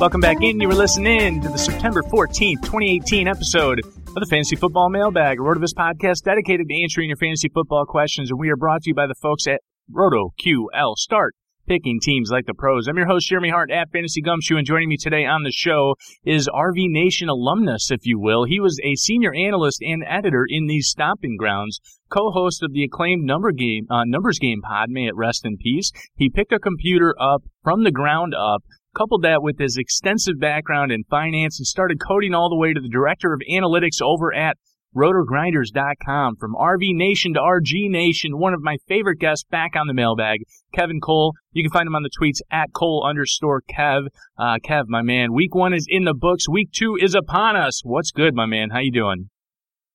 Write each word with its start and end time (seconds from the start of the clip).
Welcome 0.00 0.22
back 0.22 0.42
in. 0.42 0.58
You 0.58 0.66
were 0.66 0.74
listening 0.74 1.42
to 1.42 1.50
the 1.50 1.58
September 1.58 2.00
14th, 2.00 2.62
2018 2.62 3.28
episode 3.28 3.80
of 3.80 4.14
the 4.14 4.26
Fantasy 4.30 4.56
Football 4.56 4.88
Mailbag, 4.88 5.38
a 5.38 5.42
Rotoviz 5.42 5.74
podcast 5.76 6.22
dedicated 6.24 6.66
to 6.68 6.82
answering 6.82 7.10
your 7.10 7.18
fantasy 7.18 7.50
football 7.50 7.84
questions. 7.84 8.30
And 8.30 8.40
we 8.40 8.48
are 8.48 8.56
brought 8.56 8.80
to 8.84 8.88
you 8.88 8.94
by 8.94 9.06
the 9.06 9.14
folks 9.20 9.46
at 9.46 9.60
Roto 9.92 10.32
QL. 10.42 10.96
Start 10.96 11.34
picking 11.68 12.00
teams 12.00 12.30
like 12.30 12.46
the 12.46 12.54
pros. 12.54 12.88
I'm 12.88 12.96
your 12.96 13.08
host, 13.08 13.28
Jeremy 13.28 13.50
Hardt 13.50 13.70
at 13.70 13.90
Fantasy 13.90 14.22
Gumshoe, 14.22 14.56
and 14.56 14.66
joining 14.66 14.88
me 14.88 14.96
today 14.96 15.26
on 15.26 15.42
the 15.42 15.52
show 15.52 15.96
is 16.24 16.48
RV 16.48 16.76
Nation 16.88 17.28
alumnus, 17.28 17.90
if 17.90 18.00
you 18.04 18.18
will. 18.18 18.44
He 18.44 18.58
was 18.58 18.80
a 18.82 18.94
senior 18.94 19.34
analyst 19.34 19.82
and 19.82 20.02
editor 20.08 20.46
in 20.48 20.66
these 20.66 20.88
stomping 20.88 21.36
grounds, 21.38 21.78
co-host 22.08 22.62
of 22.62 22.72
the 22.72 22.84
acclaimed 22.84 23.24
number 23.24 23.52
game, 23.52 23.84
uh, 23.90 24.04
numbers 24.06 24.38
game 24.38 24.62
pod. 24.62 24.88
May 24.88 25.08
it 25.08 25.14
rest 25.14 25.44
in 25.44 25.58
peace. 25.58 25.92
He 26.14 26.30
picked 26.30 26.54
a 26.54 26.58
computer 26.58 27.14
up 27.20 27.42
from 27.62 27.84
the 27.84 27.92
ground 27.92 28.34
up 28.34 28.62
coupled 28.96 29.22
that 29.22 29.42
with 29.42 29.58
his 29.58 29.76
extensive 29.76 30.38
background 30.38 30.92
in 30.92 31.04
finance 31.04 31.58
and 31.58 31.66
started 31.66 31.98
coding 32.00 32.34
all 32.34 32.48
the 32.48 32.56
way 32.56 32.72
to 32.72 32.80
the 32.80 32.88
director 32.88 33.32
of 33.32 33.40
analytics 33.50 34.02
over 34.02 34.34
at 34.34 34.56
rotogrinders.com. 34.96 36.36
From 36.36 36.54
RV 36.54 36.94
Nation 36.94 37.34
to 37.34 37.40
RG 37.40 37.90
Nation, 37.90 38.38
one 38.38 38.54
of 38.54 38.62
my 38.62 38.76
favorite 38.88 39.18
guests 39.18 39.44
back 39.50 39.76
on 39.76 39.86
the 39.86 39.94
mailbag, 39.94 40.40
Kevin 40.72 41.00
Cole. 41.00 41.34
You 41.52 41.62
can 41.62 41.70
find 41.70 41.86
him 41.86 41.94
on 41.94 42.02
the 42.02 42.10
tweets 42.10 42.40
at 42.50 42.72
Cole 42.72 43.06
underscore 43.08 43.62
Kev. 43.62 44.06
Uh, 44.38 44.58
Kev, 44.64 44.84
my 44.88 45.02
man, 45.02 45.32
week 45.32 45.54
one 45.54 45.74
is 45.74 45.86
in 45.88 46.04
the 46.04 46.14
books. 46.14 46.48
Week 46.48 46.70
two 46.72 46.96
is 47.00 47.14
upon 47.14 47.56
us. 47.56 47.82
What's 47.84 48.10
good, 48.10 48.34
my 48.34 48.46
man? 48.46 48.70
How 48.70 48.80
you 48.80 48.92
doing? 48.92 49.30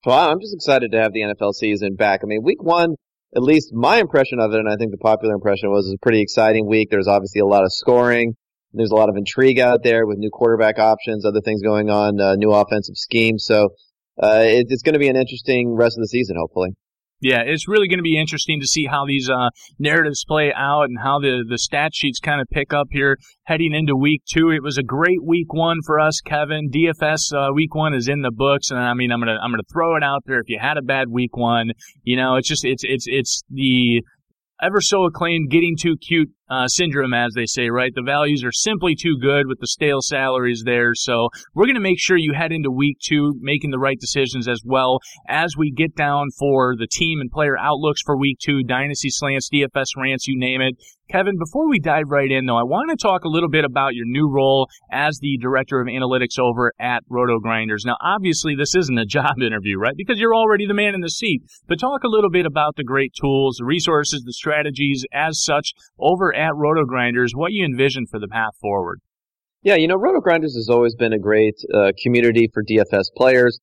Well, 0.06 0.30
I'm 0.30 0.40
just 0.40 0.54
excited 0.54 0.92
to 0.92 1.02
have 1.02 1.14
the 1.14 1.22
NFL 1.22 1.54
season 1.54 1.96
back. 1.96 2.22
I 2.24 2.28
mean, 2.28 2.44
week 2.44 2.62
one, 2.62 2.96
at 3.36 3.42
least 3.42 3.74
my 3.74 3.98
impression 3.98 4.40
of 4.40 4.54
it, 4.54 4.60
and 4.60 4.70
I 4.70 4.76
think 4.76 4.92
the 4.92 4.98
popular 4.98 5.34
impression 5.34 5.70
was, 5.72 5.86
was 5.86 5.96
a 5.96 6.04
pretty 6.04 6.22
exciting 6.22 6.68
week. 6.68 6.90
There's 6.92 7.08
obviously 7.08 7.42
a 7.42 7.46
lot 7.46 7.64
of 7.64 7.74
scoring. 7.74 8.36
There's 8.76 8.92
a 8.92 8.96
lot 8.96 9.10
of 9.10 9.16
intrigue 9.16 9.60
out 9.60 9.84
there 9.84 10.06
with 10.06 10.18
new 10.18 10.30
quarterback 10.30 10.80
options, 10.80 11.26
other 11.26 11.42
things 11.42 11.62
going 11.62 11.90
on, 11.90 12.20
uh, 12.20 12.36
new 12.36 12.52
offensive 12.52 12.98
schemes. 12.98 13.46
So 13.46 13.70
uh, 14.22 14.44
it, 14.46 14.68
it's 14.70 14.84
going 14.84 14.94
to 14.94 15.00
be 15.00 15.10
an 15.10 15.16
interesting 15.16 15.76
rest 15.76 15.98
of 15.98 16.02
the 16.02 16.08
season, 16.08 16.36
hopefully. 16.40 16.72
Yeah, 17.22 17.42
it's 17.46 17.68
really 17.68 17.88
going 17.88 18.00
to 18.00 18.04
be 18.04 18.20
interesting 18.20 18.60
to 18.60 18.68
see 18.68 18.86
how 18.86 19.06
these 19.06 19.30
uh, 19.30 19.50
narratives 19.80 20.26
play 20.28 20.52
out 20.54 20.84
and 20.84 20.98
how 21.02 21.20
the, 21.20 21.46
the 21.48 21.58
stat 21.58 21.92
sheets 21.96 22.20
kind 22.20 22.42
of 22.42 22.48
pick 22.52 22.74
up 22.74 22.88
here 22.92 23.18
heading 23.46 23.74
into 23.74 23.96
week 23.96 24.22
two. 24.28 24.52
It 24.52 24.62
was 24.62 24.78
a 24.78 24.84
great 24.84 25.24
week 25.24 25.54
one 25.54 25.78
for 25.86 26.00
us, 26.00 26.20
Kevin. 26.20 26.70
DFS 26.70 27.34
uh, 27.34 27.54
week 27.54 27.74
one 27.74 27.94
is 27.94 28.10
in 28.10 28.22
the 28.22 28.32
books, 28.32 28.70
and 28.70 28.80
I 28.80 28.94
mean, 28.94 29.12
I'm 29.12 29.20
gonna 29.20 29.40
I'm 29.42 29.52
gonna 29.52 29.64
throw 29.72 29.96
it 29.96 30.04
out 30.04 30.24
there. 30.26 30.40
If 30.40 30.50
you 30.50 30.60
had 30.62 30.78
a 30.78 30.82
bad 30.82 31.08
week 31.10 31.38
one, 31.38 31.72
you 32.04 32.18
know, 32.18 32.36
it's 32.36 32.50
just 32.50 32.66
it's 32.66 32.84
it's 32.84 33.06
it's 33.08 33.44
the 33.50 34.02
ever 34.62 34.82
so 34.82 35.06
acclaimed 35.06 35.50
getting 35.50 35.76
too 35.80 35.98
cute 35.98 36.30
uh, 36.50 36.68
syndrome, 36.68 37.14
as 37.14 37.34
they 37.36 37.46
say, 37.46 37.70
right? 37.70 37.92
The 37.94 38.04
values 38.04 38.44
are 38.44 38.52
simply 38.52 38.96
too 38.96 39.18
good 39.20 39.48
with 39.48 39.60
the 39.60 39.68
stale 39.68 40.02
salaries 40.02 40.64
there. 40.66 40.92
So 40.94 41.30
we're 41.54 41.66
going 41.66 41.76
to 41.76 41.82
make 41.82 42.00
sure 42.00 42.18
you 42.18 42.34
head 42.34 42.52
into 42.52 42.70
week 42.70 42.98
two 43.04 43.34
making 43.42 43.72
the 43.72 43.80
right 43.80 43.98
decisions 44.00 44.48
as 44.48 44.62
well 44.64 45.00
as 45.28 45.56
we 45.58 45.72
get 45.72 45.96
down 45.96 46.28
for 46.38 46.76
the 46.78 46.88
team 46.90 47.20
and 47.20 47.32
player 47.32 47.58
outlooks 47.58 48.02
for 48.06 48.18
week 48.18 48.38
two, 48.44 48.64
dynasty 48.64 49.10
slants, 49.10 49.50
DFS 49.50 49.88
rants, 49.98 50.28
you 50.28 50.38
name 50.38 50.62
it. 50.62 50.76
Kevin, 51.08 51.38
before 51.38 51.70
we 51.70 51.80
dive 51.80 52.10
right 52.10 52.32
in, 52.32 52.48
though, 52.48 52.58
I 52.58 52.64
want 52.64 52.90
to 52.90 52.98
talk 52.98 53.26
a 53.26 53.30
little 53.30 53.50
bit 53.50 53.64
about 53.64 53.94
your 53.94 54.06
new 54.08 54.28
role 54.28 54.68
as 54.92 55.20
the 55.20 55.38
director 55.38 55.80
of 55.80 55.88
analytics 55.88 56.40
over 56.40 56.74
at 56.80 57.04
Roto 57.08 57.40
Grinders. 57.40 57.84
Now, 57.86 57.96
obviously, 58.02 58.56
this 58.56 58.74
isn't 58.74 58.98
a 58.98 59.06
job 59.16 59.40
interview, 59.40 59.78
right? 59.78 59.96
Because 59.96 60.18
you're 60.18 60.36
already 60.36 60.66
the 60.66 60.74
man 60.74 60.96
in 60.96 61.02
the 61.02 61.10
seat. 61.10 61.44
But 61.68 61.80
talk 61.80 62.04
a 62.04 62.10
little 62.10 62.32
bit 62.32 62.48
about 62.48 62.76
the 62.76 62.84
great 62.84 63.14
tools, 63.14 63.58
the 63.58 63.66
resources, 63.66 64.24
the 64.24 64.34
strategies 64.34 65.06
as 65.14 65.44
such 65.44 65.74
over 66.00 66.36
at 66.36 66.56
Roto 66.56 66.86
Grinders, 66.86 67.34
what 67.36 67.52
you 67.52 67.64
envision 67.64 68.08
for 68.08 68.20
the 68.20 68.28
path 68.28 68.56
forward. 68.60 69.00
Yeah, 69.62 69.76
you 69.76 69.88
know, 69.88 69.96
Roto 69.96 70.22
Grinders 70.22 70.56
has 70.56 70.70
always 70.70 70.96
been 70.96 71.14
a 71.14 71.20
great 71.20 71.56
uh, 71.74 71.92
community 72.04 72.50
for 72.52 72.64
DFS 72.64 73.06
players. 73.16 73.60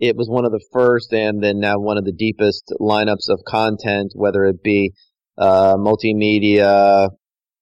It 0.00 0.16
was 0.16 0.28
one 0.28 0.44
of 0.44 0.50
the 0.50 0.64
first 0.72 1.12
and 1.12 1.42
then 1.42 1.60
now 1.60 1.78
one 1.78 1.98
of 1.98 2.04
the 2.04 2.12
deepest 2.12 2.72
lineups 2.80 3.28
of 3.28 3.40
content, 3.46 4.12
whether 4.14 4.44
it 4.44 4.62
be 4.62 4.92
uh, 5.40 5.76
multimedia, 5.76 7.08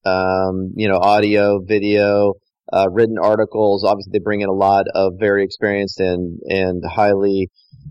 um, 0.04 0.72
you 0.76 0.88
know, 0.88 0.98
audio, 0.98 1.60
video, 1.64 2.34
uh, 2.72 2.88
written 2.90 3.16
articles. 3.22 3.84
Obviously, 3.84 4.10
they 4.12 4.18
bring 4.18 4.40
in 4.40 4.48
a 4.48 4.52
lot 4.52 4.86
of 4.94 5.12
very 5.18 5.44
experienced 5.44 6.00
and 6.00 6.40
and 6.44 6.82
highly 6.84 7.48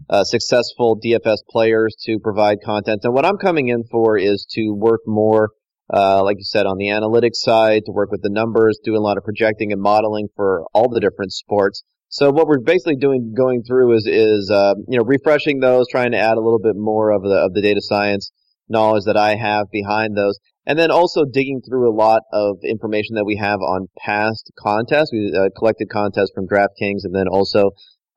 uh, 0.09 0.23
successful 0.23 0.99
DFS 1.03 1.37
players 1.49 1.95
to 2.01 2.19
provide 2.19 2.57
content. 2.63 3.01
And 3.03 3.13
what 3.13 3.25
I'm 3.25 3.37
coming 3.37 3.69
in 3.69 3.83
for 3.89 4.17
is 4.17 4.45
to 4.51 4.71
work 4.71 5.01
more, 5.07 5.51
uh, 5.91 6.23
like 6.23 6.37
you 6.37 6.43
said, 6.43 6.65
on 6.65 6.77
the 6.77 6.87
analytics 6.87 7.35
side, 7.37 7.83
to 7.85 7.91
work 7.91 8.11
with 8.11 8.21
the 8.21 8.29
numbers, 8.29 8.79
doing 8.83 8.97
a 8.97 9.01
lot 9.01 9.17
of 9.17 9.23
projecting 9.23 9.71
and 9.71 9.81
modeling 9.81 10.27
for 10.35 10.65
all 10.73 10.89
the 10.89 10.99
different 10.99 11.33
sports. 11.33 11.83
So 12.09 12.31
what 12.31 12.47
we're 12.47 12.59
basically 12.59 12.95
doing, 12.95 13.33
going 13.35 13.63
through 13.63 13.97
is, 13.97 14.07
is, 14.07 14.49
uh, 14.49 14.75
you 14.87 14.97
know, 14.97 15.03
refreshing 15.03 15.59
those, 15.59 15.87
trying 15.89 16.11
to 16.11 16.17
add 16.17 16.37
a 16.37 16.41
little 16.41 16.59
bit 16.59 16.75
more 16.77 17.11
of 17.11 17.21
the, 17.23 17.35
of 17.35 17.53
the 17.53 17.61
data 17.61 17.81
science 17.81 18.31
knowledge 18.69 19.03
that 19.05 19.17
I 19.17 19.35
have 19.35 19.67
behind 19.71 20.15
those. 20.15 20.37
And 20.65 20.77
then 20.77 20.91
also 20.91 21.23
digging 21.23 21.61
through 21.61 21.89
a 21.89 21.95
lot 21.95 22.23
of 22.33 22.57
information 22.63 23.15
that 23.15 23.25
we 23.25 23.37
have 23.37 23.59
on 23.59 23.87
past 23.97 24.51
contests. 24.59 25.11
We 25.13 25.33
uh, 25.33 25.49
collected 25.57 25.87
contests 25.89 26.31
from 26.35 26.47
DraftKings 26.47 27.03
and 27.03 27.15
then 27.15 27.27
also 27.31 27.71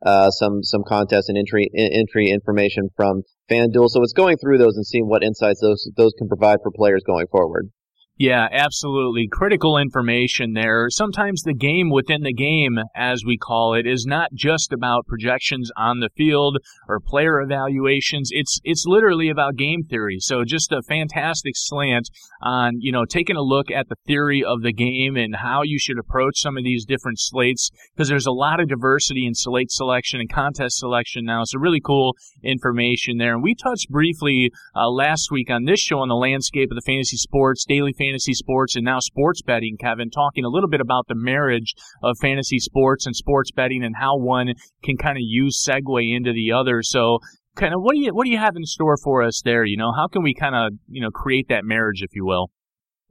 uh, 0.05 0.31
some 0.31 0.63
some 0.63 0.83
contests 0.87 1.29
and 1.29 1.39
entry 1.39 1.71
entry 1.77 2.31
information 2.31 2.89
from 2.97 3.23
FanDuel. 3.51 3.89
So 3.89 4.03
it's 4.03 4.13
going 4.13 4.39
through 4.39 4.59
those 4.59 4.77
and 4.77 4.87
seeing 4.87 5.09
what 5.09 5.23
insights 5.23 5.61
those 5.61 5.89
those 5.97 6.13
can 6.19 6.29
provide 6.29 6.59
for 6.63 6.73
players 6.75 7.03
going 7.07 7.27
forward. 7.31 7.71
Yeah, 8.21 8.49
absolutely. 8.53 9.29
Critical 9.33 9.79
information 9.79 10.53
there. 10.53 10.89
Sometimes 10.91 11.41
the 11.41 11.55
game 11.55 11.89
within 11.89 12.21
the 12.21 12.35
game, 12.35 12.79
as 12.95 13.25
we 13.25 13.39
call 13.39 13.73
it, 13.73 13.87
is 13.87 14.05
not 14.07 14.29
just 14.35 14.75
about 14.75 15.07
projections 15.07 15.71
on 15.75 16.01
the 16.01 16.11
field 16.19 16.59
or 16.87 17.01
player 17.01 17.41
evaluations. 17.41 18.29
It's 18.31 18.61
it's 18.63 18.85
literally 18.87 19.31
about 19.31 19.57
game 19.57 19.85
theory. 19.89 20.19
So 20.21 20.45
just 20.45 20.71
a 20.71 20.83
fantastic 20.87 21.55
slant 21.57 22.11
on, 22.43 22.75
you 22.79 22.93
know, 22.93 23.07
taking 23.07 23.37
a 23.37 23.41
look 23.41 23.71
at 23.71 23.89
the 23.89 23.97
theory 24.07 24.45
of 24.45 24.61
the 24.61 24.75
game 24.75 25.17
and 25.17 25.37
how 25.37 25.63
you 25.63 25.79
should 25.79 25.99
approach 25.99 26.43
some 26.43 26.59
of 26.59 26.65
these 26.65 26.85
different 26.85 27.19
slates 27.19 27.71
because 27.97 28.11
there's 28.11 28.27
a 28.27 28.33
lot 28.33 28.61
of 28.61 28.69
diversity 28.69 29.25
in 29.27 29.35
slate 29.35 29.71
selection 29.71 30.21
and 30.21 30.31
contest 30.31 30.77
selection 30.77 31.25
now. 31.25 31.45
So 31.45 31.59
really 31.59 31.81
cool 31.81 32.17
information 32.45 33.17
there. 33.17 33.33
And 33.33 33.43
we 33.43 33.55
touched 33.55 33.89
briefly 33.89 34.51
uh, 34.77 34.91
last 34.91 35.31
week 35.31 35.49
on 35.51 35.65
this 35.65 35.81
show 35.81 36.01
on 36.01 36.09
the 36.09 36.15
landscape 36.17 36.71
of 36.71 36.75
the 36.75 36.83
fantasy 36.85 37.17
sports, 37.17 37.65
daily 37.65 37.95
fantasy 37.95 38.10
fantasy 38.11 38.35
sports 38.35 38.77
and 38.77 38.85
now 38.85 38.99
sports 38.99 39.41
betting, 39.43 39.77
Kevin, 39.79 40.11
talking 40.11 40.45
a 40.45 40.49
little 40.49 40.69
bit 40.69 40.81
about 40.81 41.07
the 41.09 41.15
marriage 41.15 41.75
of 42.03 42.17
fantasy 42.21 42.59
sports 42.59 43.07
and 43.07 43.15
sports 43.15 43.51
betting 43.53 43.85
and 43.85 43.95
how 43.97 44.19
one 44.19 44.53
can 44.83 44.97
kind 44.97 45.17
of 45.17 45.23
use 45.23 45.65
segue 45.65 46.17
into 46.17 46.33
the 46.33 46.53
other. 46.53 46.83
So 46.83 47.19
kind 47.57 47.73
of 47.75 47.81
what 47.81 47.95
do 47.95 48.01
you 48.01 48.13
what 48.13 48.25
do 48.25 48.31
you 48.31 48.39
have 48.39 48.57
in 48.57 48.65
store 48.65 48.97
for 49.03 49.23
us 49.23 49.43
there? 49.45 49.65
You 49.65 49.77
know, 49.77 49.93
how 49.95 50.09
can 50.09 50.23
we 50.23 50.35
kind 50.35 50.55
of, 50.55 50.79
you 50.89 51.01
know, 51.01 51.11
create 51.11 51.47
that 51.51 51.65
marriage, 51.65 52.03
if 52.03 52.11
you 52.15 52.25
will? 52.25 52.51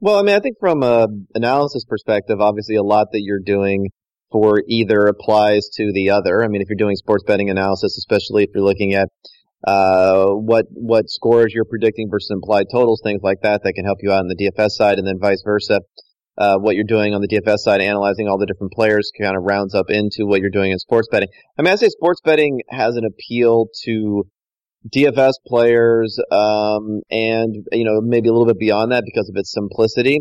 Well, 0.00 0.18
I 0.18 0.22
mean, 0.22 0.34
I 0.34 0.40
think 0.40 0.56
from 0.60 0.82
a 0.82 1.06
analysis 1.34 1.84
perspective, 1.84 2.40
obviously 2.40 2.76
a 2.76 2.82
lot 2.82 3.08
that 3.12 3.20
you're 3.22 3.40
doing 3.44 3.88
for 4.30 4.62
either 4.68 5.06
applies 5.06 5.68
to 5.74 5.92
the 5.92 6.10
other. 6.10 6.44
I 6.44 6.48
mean, 6.48 6.62
if 6.62 6.68
you're 6.68 6.76
doing 6.76 6.96
sports 6.96 7.24
betting 7.26 7.50
analysis, 7.50 7.96
especially 7.98 8.44
if 8.44 8.50
you're 8.54 8.64
looking 8.64 8.94
at 8.94 9.08
uh, 9.66 10.26
what 10.26 10.66
what 10.70 11.10
scores 11.10 11.52
you're 11.54 11.64
predicting 11.64 12.08
versus 12.10 12.30
implied 12.30 12.66
totals, 12.72 13.00
things 13.04 13.20
like 13.22 13.42
that, 13.42 13.62
that 13.64 13.74
can 13.74 13.84
help 13.84 13.98
you 14.02 14.10
out 14.10 14.20
on 14.20 14.28
the 14.28 14.36
DFS 14.36 14.70
side, 14.70 14.98
and 14.98 15.06
then 15.06 15.18
vice 15.20 15.42
versa. 15.44 15.80
Uh, 16.38 16.56
what 16.56 16.74
you're 16.74 16.84
doing 16.84 17.12
on 17.12 17.20
the 17.20 17.28
DFS 17.28 17.58
side, 17.58 17.82
analyzing 17.82 18.26
all 18.26 18.38
the 18.38 18.46
different 18.46 18.72
players, 18.72 19.10
kind 19.20 19.36
of 19.36 19.42
rounds 19.42 19.74
up 19.74 19.90
into 19.90 20.24
what 20.24 20.40
you're 20.40 20.48
doing 20.48 20.70
in 20.70 20.78
sports 20.78 21.08
betting. 21.10 21.28
I 21.58 21.62
mean, 21.62 21.72
I 21.72 21.76
say 21.76 21.88
sports 21.88 22.20
betting 22.24 22.60
has 22.70 22.96
an 22.96 23.04
appeal 23.04 23.66
to 23.84 24.24
DFS 24.88 25.34
players, 25.46 26.18
um, 26.30 27.02
and 27.10 27.54
you 27.72 27.84
know 27.84 28.00
maybe 28.00 28.28
a 28.28 28.32
little 28.32 28.46
bit 28.46 28.58
beyond 28.58 28.92
that 28.92 29.04
because 29.04 29.28
of 29.28 29.36
its 29.36 29.52
simplicity. 29.52 30.20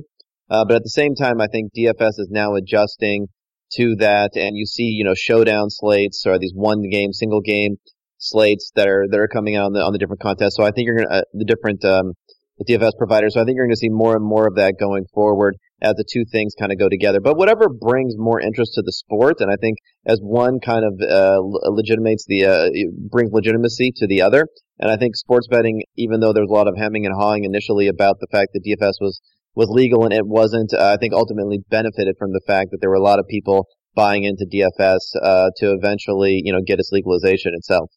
Uh, 0.49 0.65
but 0.65 0.75
at 0.75 0.83
the 0.83 0.89
same 0.89 1.15
time, 1.15 1.39
I 1.39 1.47
think 1.47 1.71
DFS 1.73 2.17
is 2.17 2.27
now 2.29 2.55
adjusting 2.55 3.27
to 3.73 3.95
that, 3.99 4.31
and 4.35 4.57
you 4.57 4.65
see, 4.65 4.85
you 4.85 5.05
know, 5.05 5.13
showdown 5.13 5.69
slates 5.69 6.25
or 6.25 6.37
these 6.39 6.53
one 6.53 6.81
game, 6.89 7.13
single 7.13 7.39
game 7.39 7.77
slates 8.19 8.71
that 8.75 8.87
are 8.87 9.05
that 9.09 9.19
are 9.19 9.27
coming 9.27 9.55
out 9.55 9.65
on 9.65 9.73
the 9.73 9.81
on 9.81 9.93
the 9.93 9.99
different 9.99 10.21
contests. 10.21 10.55
So 10.55 10.63
I 10.63 10.71
think 10.71 10.85
you're 10.85 10.97
gonna 10.97 11.19
uh, 11.19 11.21
the 11.33 11.45
different 11.45 11.83
um, 11.85 12.13
the 12.59 12.65
DFS 12.65 12.91
providers. 12.97 13.33
So 13.33 13.41
I 13.41 13.45
think 13.45 13.55
you're 13.55 13.65
going 13.65 13.75
to 13.75 13.79
see 13.79 13.89
more 13.89 14.15
and 14.15 14.25
more 14.25 14.45
of 14.45 14.55
that 14.55 14.75
going 14.79 15.05
forward 15.13 15.55
as 15.81 15.95
the 15.95 16.03
two 16.03 16.25
things 16.29 16.53
kind 16.59 16.73
of 16.73 16.77
go 16.77 16.89
together. 16.89 17.21
But 17.21 17.37
whatever 17.37 17.69
brings 17.69 18.15
more 18.17 18.41
interest 18.41 18.73
to 18.75 18.81
the 18.81 18.91
sport, 18.91 19.39
and 19.39 19.49
I 19.49 19.55
think 19.55 19.77
as 20.05 20.19
one 20.21 20.59
kind 20.59 20.83
of 20.83 20.99
uh, 20.99 21.39
legitimates 21.71 22.25
the 22.27 22.45
uh, 22.45 22.69
brings 23.09 23.31
legitimacy 23.31 23.93
to 23.95 24.07
the 24.07 24.21
other. 24.21 24.45
And 24.79 24.91
I 24.91 24.97
think 24.97 25.15
sports 25.15 25.47
betting, 25.47 25.83
even 25.95 26.19
though 26.19 26.33
there's 26.33 26.49
a 26.49 26.53
lot 26.53 26.67
of 26.67 26.75
hemming 26.77 27.05
and 27.05 27.15
hawing 27.17 27.43
initially 27.43 27.87
about 27.87 28.19
the 28.19 28.27
fact 28.31 28.51
that 28.53 28.63
DFS 28.63 28.99
was 28.99 29.21
was 29.55 29.69
legal 29.69 30.03
and 30.03 30.13
it 30.13 30.27
wasn't, 30.27 30.73
uh, 30.73 30.93
I 30.93 30.97
think 30.97 31.13
ultimately 31.13 31.59
benefited 31.69 32.15
from 32.19 32.31
the 32.31 32.41
fact 32.45 32.71
that 32.71 32.77
there 32.79 32.89
were 32.89 32.95
a 32.95 33.01
lot 33.01 33.19
of 33.19 33.27
people 33.27 33.67
buying 33.95 34.23
into 34.23 34.45
DFS 34.45 34.99
uh, 35.21 35.49
to 35.57 35.73
eventually, 35.73 36.39
you 36.43 36.53
know, 36.53 36.61
get 36.65 36.79
its 36.79 36.91
legalization 36.91 37.53
itself. 37.55 37.89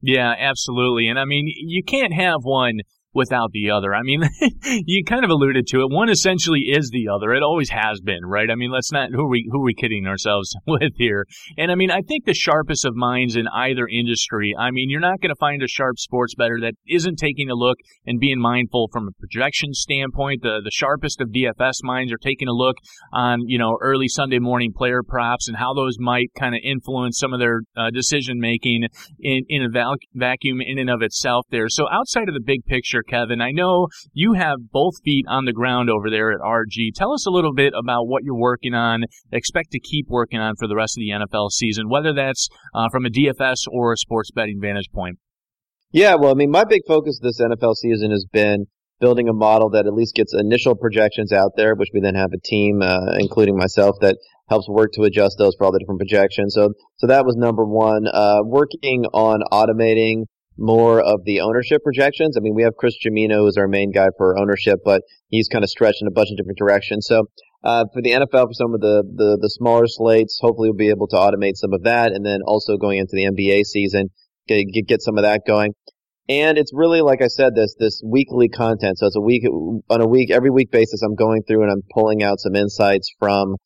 Yeah, 0.00 0.34
absolutely. 0.38 1.08
And 1.08 1.18
I 1.18 1.24
mean, 1.24 1.52
you 1.56 1.82
can't 1.82 2.12
have 2.12 2.40
one 2.42 2.80
without 3.16 3.50
the 3.52 3.70
other. 3.70 3.94
I 3.94 4.02
mean, 4.02 4.22
you 4.86 5.02
kind 5.04 5.24
of 5.24 5.30
alluded 5.30 5.66
to 5.68 5.80
it. 5.80 5.90
One 5.90 6.10
essentially 6.10 6.66
is 6.68 6.90
the 6.90 7.08
other. 7.08 7.32
It 7.32 7.42
always 7.42 7.70
has 7.70 8.00
been, 8.00 8.24
right? 8.24 8.50
I 8.50 8.54
mean, 8.54 8.70
let's 8.70 8.92
not 8.92 9.10
who 9.10 9.22
are 9.22 9.28
we 9.28 9.48
who 9.50 9.62
are 9.62 9.64
we 9.64 9.74
kidding 9.74 10.06
ourselves 10.06 10.54
with 10.66 10.92
here? 10.96 11.26
And 11.56 11.72
I 11.72 11.74
mean, 11.74 11.90
I 11.90 12.02
think 12.02 12.26
the 12.26 12.34
sharpest 12.34 12.84
of 12.84 12.94
minds 12.94 13.34
in 13.34 13.48
either 13.48 13.88
industry. 13.88 14.54
I 14.56 14.70
mean, 14.70 14.90
you're 14.90 15.00
not 15.00 15.20
going 15.20 15.30
to 15.30 15.40
find 15.40 15.62
a 15.62 15.68
sharp 15.68 15.98
sports 15.98 16.34
better 16.34 16.60
that 16.60 16.74
isn't 16.86 17.16
taking 17.16 17.50
a 17.50 17.54
look 17.54 17.78
and 18.04 18.20
being 18.20 18.38
mindful 18.38 18.88
from 18.92 19.08
a 19.08 19.12
projection 19.18 19.72
standpoint. 19.72 20.42
The 20.42 20.60
the 20.62 20.70
sharpest 20.70 21.20
of 21.20 21.30
DFS 21.30 21.82
minds 21.82 22.12
are 22.12 22.18
taking 22.18 22.48
a 22.48 22.52
look 22.52 22.76
on 23.12 23.40
you 23.46 23.58
know 23.58 23.78
early 23.80 24.08
Sunday 24.08 24.38
morning 24.38 24.72
player 24.76 25.02
props 25.02 25.48
and 25.48 25.56
how 25.56 25.72
those 25.72 25.96
might 25.98 26.28
kind 26.38 26.54
of 26.54 26.60
influence 26.62 27.18
some 27.18 27.32
of 27.32 27.40
their 27.40 27.62
uh, 27.76 27.90
decision 27.90 28.38
making 28.38 28.88
in 29.18 29.42
in 29.48 29.62
a 29.62 29.96
vacuum 30.14 30.60
in 30.60 30.78
and 30.78 30.90
of 30.90 31.00
itself. 31.00 31.46
There. 31.50 31.68
So 31.68 31.86
outside 31.90 32.28
of 32.28 32.34
the 32.34 32.42
big 32.44 32.64
picture 32.66 33.02
Kevin. 33.06 33.40
I 33.40 33.50
know 33.50 33.88
you 34.12 34.34
have 34.34 34.70
both 34.72 34.94
feet 35.04 35.24
on 35.28 35.44
the 35.44 35.52
ground 35.52 35.90
over 35.90 36.10
there 36.10 36.32
at 36.32 36.40
RG. 36.40 36.94
Tell 36.94 37.12
us 37.12 37.26
a 37.26 37.30
little 37.30 37.54
bit 37.54 37.72
about 37.78 38.06
what 38.06 38.24
you're 38.24 38.38
working 38.38 38.74
on, 38.74 39.04
expect 39.32 39.70
to 39.72 39.80
keep 39.80 40.06
working 40.08 40.38
on 40.38 40.54
for 40.58 40.68
the 40.68 40.76
rest 40.76 40.96
of 40.96 41.00
the 41.00 41.10
NFL 41.10 41.50
season, 41.50 41.88
whether 41.88 42.12
that's 42.12 42.48
uh, 42.74 42.88
from 42.90 43.06
a 43.06 43.10
DFS 43.10 43.66
or 43.70 43.92
a 43.92 43.96
sports 43.96 44.30
betting 44.30 44.58
vantage 44.60 44.90
point. 44.92 45.18
Yeah, 45.92 46.16
well, 46.16 46.30
I 46.30 46.34
mean, 46.34 46.50
my 46.50 46.64
big 46.64 46.82
focus 46.86 47.20
this 47.22 47.40
NFL 47.40 47.76
season 47.76 48.10
has 48.10 48.26
been 48.30 48.66
building 49.00 49.28
a 49.28 49.32
model 49.32 49.70
that 49.70 49.86
at 49.86 49.94
least 49.94 50.14
gets 50.14 50.34
initial 50.34 50.74
projections 50.74 51.32
out 51.32 51.52
there, 51.56 51.74
which 51.74 51.90
we 51.92 52.00
then 52.00 52.14
have 52.14 52.30
a 52.32 52.40
team, 52.40 52.80
uh, 52.82 53.12
including 53.18 53.56
myself, 53.56 53.96
that 54.00 54.16
helps 54.48 54.68
work 54.68 54.92
to 54.92 55.02
adjust 55.02 55.36
those 55.38 55.54
for 55.56 55.64
all 55.64 55.72
the 55.72 55.78
different 55.78 56.00
projections. 56.00 56.54
So, 56.54 56.70
so 56.96 57.06
that 57.06 57.24
was 57.24 57.36
number 57.36 57.64
one. 57.64 58.06
Uh, 58.06 58.40
working 58.44 59.04
on 59.12 59.40
automating 59.52 60.24
more 60.58 61.00
of 61.00 61.20
the 61.24 61.40
ownership 61.40 61.82
projections. 61.82 62.36
I 62.36 62.40
mean, 62.40 62.54
we 62.54 62.62
have 62.62 62.76
Chris 62.78 62.94
Jamino 63.04 63.48
as 63.48 63.56
our 63.56 63.68
main 63.68 63.92
guy 63.92 64.08
for 64.16 64.38
ownership, 64.38 64.78
but 64.84 65.02
he's 65.28 65.48
kind 65.48 65.64
of 65.64 65.70
stretched 65.70 66.00
in 66.00 66.08
a 66.08 66.10
bunch 66.10 66.28
of 66.30 66.36
different 66.36 66.58
directions. 66.58 67.06
So 67.06 67.24
uh, 67.64 67.84
for 67.92 68.00
the 68.02 68.12
NFL, 68.12 68.48
for 68.48 68.52
some 68.52 68.74
of 68.74 68.80
the, 68.80 69.02
the, 69.02 69.38
the 69.40 69.50
smaller 69.50 69.86
slates, 69.86 70.38
hopefully 70.40 70.68
we'll 70.68 70.76
be 70.76 70.90
able 70.90 71.08
to 71.08 71.16
automate 71.16 71.56
some 71.56 71.72
of 71.72 71.82
that, 71.82 72.12
and 72.12 72.24
then 72.24 72.40
also 72.46 72.76
going 72.76 72.98
into 72.98 73.12
the 73.14 73.24
NBA 73.24 73.64
season, 73.64 74.08
get 74.46 74.64
get 74.86 75.02
some 75.02 75.18
of 75.18 75.24
that 75.24 75.42
going. 75.46 75.72
And 76.28 76.58
it's 76.58 76.72
really, 76.74 77.02
like 77.02 77.22
I 77.22 77.28
said, 77.28 77.54
this 77.54 77.74
this 77.78 78.02
weekly 78.04 78.48
content. 78.48 78.98
So 78.98 79.06
it's 79.06 79.16
a 79.16 79.20
week 79.20 79.44
on 79.90 80.00
a 80.00 80.08
week 80.08 80.30
every 80.30 80.50
week 80.50 80.70
basis. 80.70 81.02
I'm 81.02 81.14
going 81.14 81.42
through 81.46 81.62
and 81.62 81.70
I'm 81.70 81.82
pulling 81.92 82.22
out 82.22 82.40
some 82.40 82.56
insights 82.56 83.12
from 83.18 83.56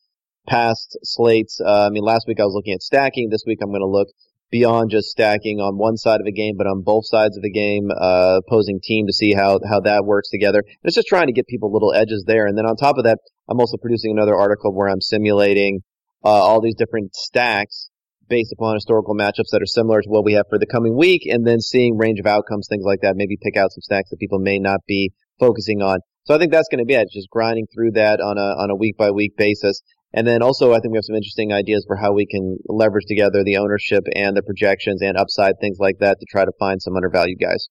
past 0.49 0.99
slates. 1.03 1.61
Uh, 1.65 1.87
I 1.87 1.91
mean, 1.91 2.03
last 2.03 2.25
week 2.27 2.41
I 2.41 2.45
was 2.45 2.55
looking 2.55 2.75
at 2.75 2.83
stacking. 2.83 3.29
This 3.31 3.45
week 3.47 3.59
I'm 3.63 3.71
going 3.71 3.81
to 3.81 3.87
look 3.87 4.09
beyond 4.51 4.91
just 4.91 5.09
stacking 5.09 5.61
on 5.61 5.79
one 5.79 5.97
side 5.97 6.21
of 6.21 6.27
a 6.27 6.33
game, 6.33 6.55
but 6.57 6.67
on 6.67 6.83
both 6.83 7.07
sides 7.07 7.37
of 7.37 7.43
the 7.43 7.51
game, 7.51 7.89
uh, 7.91 8.41
opposing 8.47 8.81
team 8.83 9.07
to 9.07 9.13
see 9.13 9.33
how, 9.33 9.59
how 9.69 9.81
that 9.81 10.05
works 10.05 10.31
together. 10.31 10.63
It's 10.83 10.97
just 10.97 11.07
trying 11.07 11.27
to 11.27 11.33
get 11.33 11.47
people 11.47 11.73
little 11.73 11.95
edges 11.95 12.25
there. 12.27 12.47
And 12.47 12.59
then 12.59 12.67
on 12.67 12.77
top 12.77 12.99
of 12.99 13.05
that, 13.05 13.19
I'm 13.49 13.61
also 13.61 13.77
producing 13.77 14.13
another 14.13 14.35
article 14.35 14.75
where 14.75 14.89
I'm 14.89 15.01
simulating, 15.01 15.81
uh, 16.25 16.29
all 16.29 16.61
these 16.61 16.75
different 16.75 17.15
stacks 17.15 17.91
based 18.29 18.53
upon 18.53 18.75
historical 18.75 19.15
matchups 19.15 19.51
that 19.53 19.63
are 19.63 19.67
similar 19.67 20.03
to 20.03 20.09
what 20.09 20.25
we 20.25 20.35
have 20.35 20.47
for 20.49 20.59
the 20.59 20.67
coming 20.67 20.97
week 20.97 21.23
and 21.27 21.47
then 21.47 21.61
seeing 21.61 21.97
range 21.97 22.21
of 22.21 22.27
outcomes, 22.27 22.67
things 22.69 22.85
like 22.85 23.01
that. 23.03 23.15
Maybe 23.17 23.37
pick 23.41 23.57
out 23.57 23.73
some 23.73 23.83
stacks 23.83 24.11
that 24.11 24.19
people 24.19 24.39
may 24.39 24.59
not 24.59 24.81
be 24.87 25.13
focusing 25.39 25.83
on. 25.83 25.99
So 26.25 26.35
I 26.35 26.39
think 26.39 26.53
that's 26.53 26.69
going 26.71 26.79
to 26.79 26.85
be 26.85 26.95
it. 26.95 27.09
Just 27.13 27.31
grinding 27.31 27.67
through 27.75 27.93
that 27.93 28.21
on 28.21 28.39
a, 28.39 28.63
on 28.63 28.71
a 28.71 28.77
week 28.77 28.97
by 28.97 29.11
week 29.11 29.37
basis. 29.37 29.83
And 30.13 30.27
then 30.27 30.43
also, 30.43 30.73
I 30.73 30.81
think 30.81 30.93
we 30.93 30.99
have 30.99 31.05
some 31.05 31.17
interesting 31.17 31.53
ideas 31.53 31.85
for 31.87 31.97
how 31.97 32.13
we 32.13 32.27
can 32.27 32.59
leverage 32.67 33.07
together 33.07 33.45
the 33.45 33.59
ownership 33.59 34.05
and 34.15 34.37
the 34.37 34.43
projections 34.43 35.03
and 35.03 35.17
upside 35.17 35.55
things 35.61 35.79
like 35.79 35.99
that 36.01 36.19
to 36.19 36.27
try 36.29 36.45
to 36.45 36.53
find 36.59 36.83
some 36.83 36.97
undervalued 36.97 37.39
guys. 37.41 37.69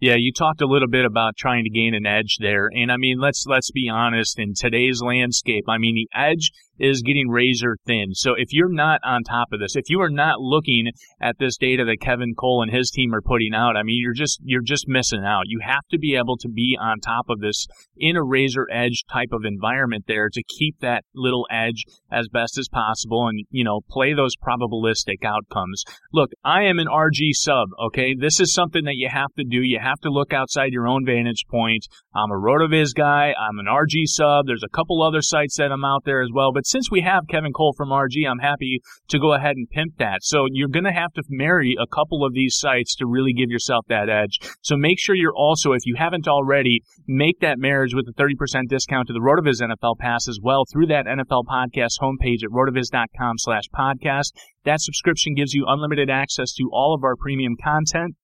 Yeah, 0.00 0.16
you 0.18 0.32
talked 0.32 0.60
a 0.60 0.66
little 0.66 0.88
bit 0.88 1.06
about 1.06 1.36
trying 1.36 1.64
to 1.64 1.70
gain 1.70 1.94
an 1.94 2.04
edge 2.04 2.36
there, 2.38 2.68
and 2.70 2.92
I 2.92 2.98
mean, 2.98 3.18
let's 3.18 3.46
let's 3.46 3.70
be 3.70 3.88
honest. 3.88 4.38
In 4.38 4.52
today's 4.54 5.00
landscape, 5.00 5.64
I 5.68 5.78
mean, 5.78 5.94
the 5.94 6.08
edge 6.14 6.50
is 6.78 7.02
getting 7.02 7.28
razor 7.28 7.76
thin. 7.86 8.14
So 8.14 8.34
if 8.36 8.52
you're 8.52 8.72
not 8.72 9.00
on 9.04 9.22
top 9.22 9.48
of 9.52 9.60
this, 9.60 9.76
if 9.76 9.88
you 9.88 10.00
are 10.00 10.10
not 10.10 10.40
looking 10.40 10.90
at 11.20 11.36
this 11.38 11.56
data 11.56 11.84
that 11.84 12.00
Kevin 12.00 12.34
Cole 12.34 12.62
and 12.62 12.72
his 12.72 12.90
team 12.90 13.14
are 13.14 13.22
putting 13.22 13.54
out, 13.54 13.76
I 13.76 13.82
mean, 13.82 14.00
you're 14.00 14.12
just 14.12 14.40
you're 14.42 14.62
just 14.62 14.86
missing 14.88 15.24
out. 15.24 15.44
You 15.46 15.60
have 15.64 15.86
to 15.90 15.98
be 15.98 16.16
able 16.16 16.36
to 16.38 16.48
be 16.48 16.76
on 16.80 17.00
top 17.00 17.26
of 17.28 17.40
this 17.40 17.66
in 17.96 18.16
a 18.16 18.22
razor 18.22 18.66
edge 18.72 19.04
type 19.10 19.30
of 19.32 19.44
environment 19.44 20.04
there 20.06 20.28
to 20.32 20.42
keep 20.42 20.80
that 20.80 21.04
little 21.14 21.46
edge 21.50 21.84
as 22.10 22.28
best 22.28 22.58
as 22.58 22.68
possible 22.68 23.28
and, 23.28 23.44
you 23.50 23.64
know, 23.64 23.80
play 23.90 24.14
those 24.14 24.36
probabilistic 24.36 25.24
outcomes. 25.24 25.84
Look, 26.12 26.30
I 26.44 26.64
am 26.64 26.78
an 26.78 26.86
RG 26.86 27.32
sub, 27.32 27.68
okay? 27.86 28.14
This 28.18 28.40
is 28.40 28.52
something 28.52 28.84
that 28.84 28.96
you 28.96 29.08
have 29.10 29.32
to 29.38 29.44
do. 29.44 29.60
You 29.62 29.78
have 29.82 30.00
to 30.00 30.10
look 30.10 30.32
outside 30.32 30.72
your 30.72 30.88
own 30.88 31.04
vantage 31.04 31.44
point. 31.50 31.86
I'm 32.14 32.30
a 32.30 32.34
RotoViz 32.34 32.94
guy. 32.94 33.34
I'm 33.38 33.58
an 33.58 33.66
RG 33.66 34.06
sub. 34.06 34.46
There's 34.46 34.64
a 34.64 34.76
couple 34.76 35.02
other 35.02 35.22
sites 35.22 35.56
that 35.58 35.72
I'm 35.72 35.84
out 35.84 36.04
there 36.04 36.22
as 36.22 36.30
well, 36.32 36.52
but 36.52 36.65
since 36.66 36.90
we 36.90 37.02
have 37.02 37.28
Kevin 37.28 37.52
Cole 37.52 37.74
from 37.76 37.90
RG, 37.90 38.28
I'm 38.28 38.40
happy 38.40 38.80
to 39.08 39.20
go 39.20 39.34
ahead 39.34 39.54
and 39.56 39.70
pimp 39.70 39.98
that. 39.98 40.18
So 40.22 40.46
you're 40.50 40.68
going 40.68 40.84
to 40.84 40.92
have 40.92 41.12
to 41.12 41.22
marry 41.28 41.76
a 41.80 41.86
couple 41.86 42.24
of 42.24 42.34
these 42.34 42.58
sites 42.58 42.96
to 42.96 43.06
really 43.06 43.32
give 43.32 43.50
yourself 43.50 43.86
that 43.88 44.08
edge. 44.08 44.40
So 44.62 44.76
make 44.76 44.98
sure 44.98 45.14
you're 45.14 45.32
also, 45.32 45.72
if 45.72 45.86
you 45.86 45.94
haven't 45.96 46.26
already, 46.26 46.82
make 47.06 47.38
that 47.40 47.60
marriage 47.60 47.94
with 47.94 48.08
a 48.08 48.20
30% 48.20 48.68
discount 48.68 49.06
to 49.06 49.12
the 49.12 49.20
RotoViz 49.20 49.62
NFL 49.62 49.98
Pass 49.98 50.26
as 50.28 50.40
well 50.42 50.64
through 50.70 50.86
that 50.88 51.06
NFL 51.06 51.44
Podcast 51.44 52.00
homepage 52.02 52.42
at 52.42 52.50
rotoviz.com 52.50 53.38
slash 53.38 53.64
podcast. 53.72 54.32
That 54.64 54.80
subscription 54.80 55.34
gives 55.34 55.54
you 55.54 55.66
unlimited 55.68 56.10
access 56.10 56.52
to 56.54 56.68
all 56.72 56.94
of 56.94 57.04
our 57.04 57.14
premium 57.14 57.54
content 57.62 58.16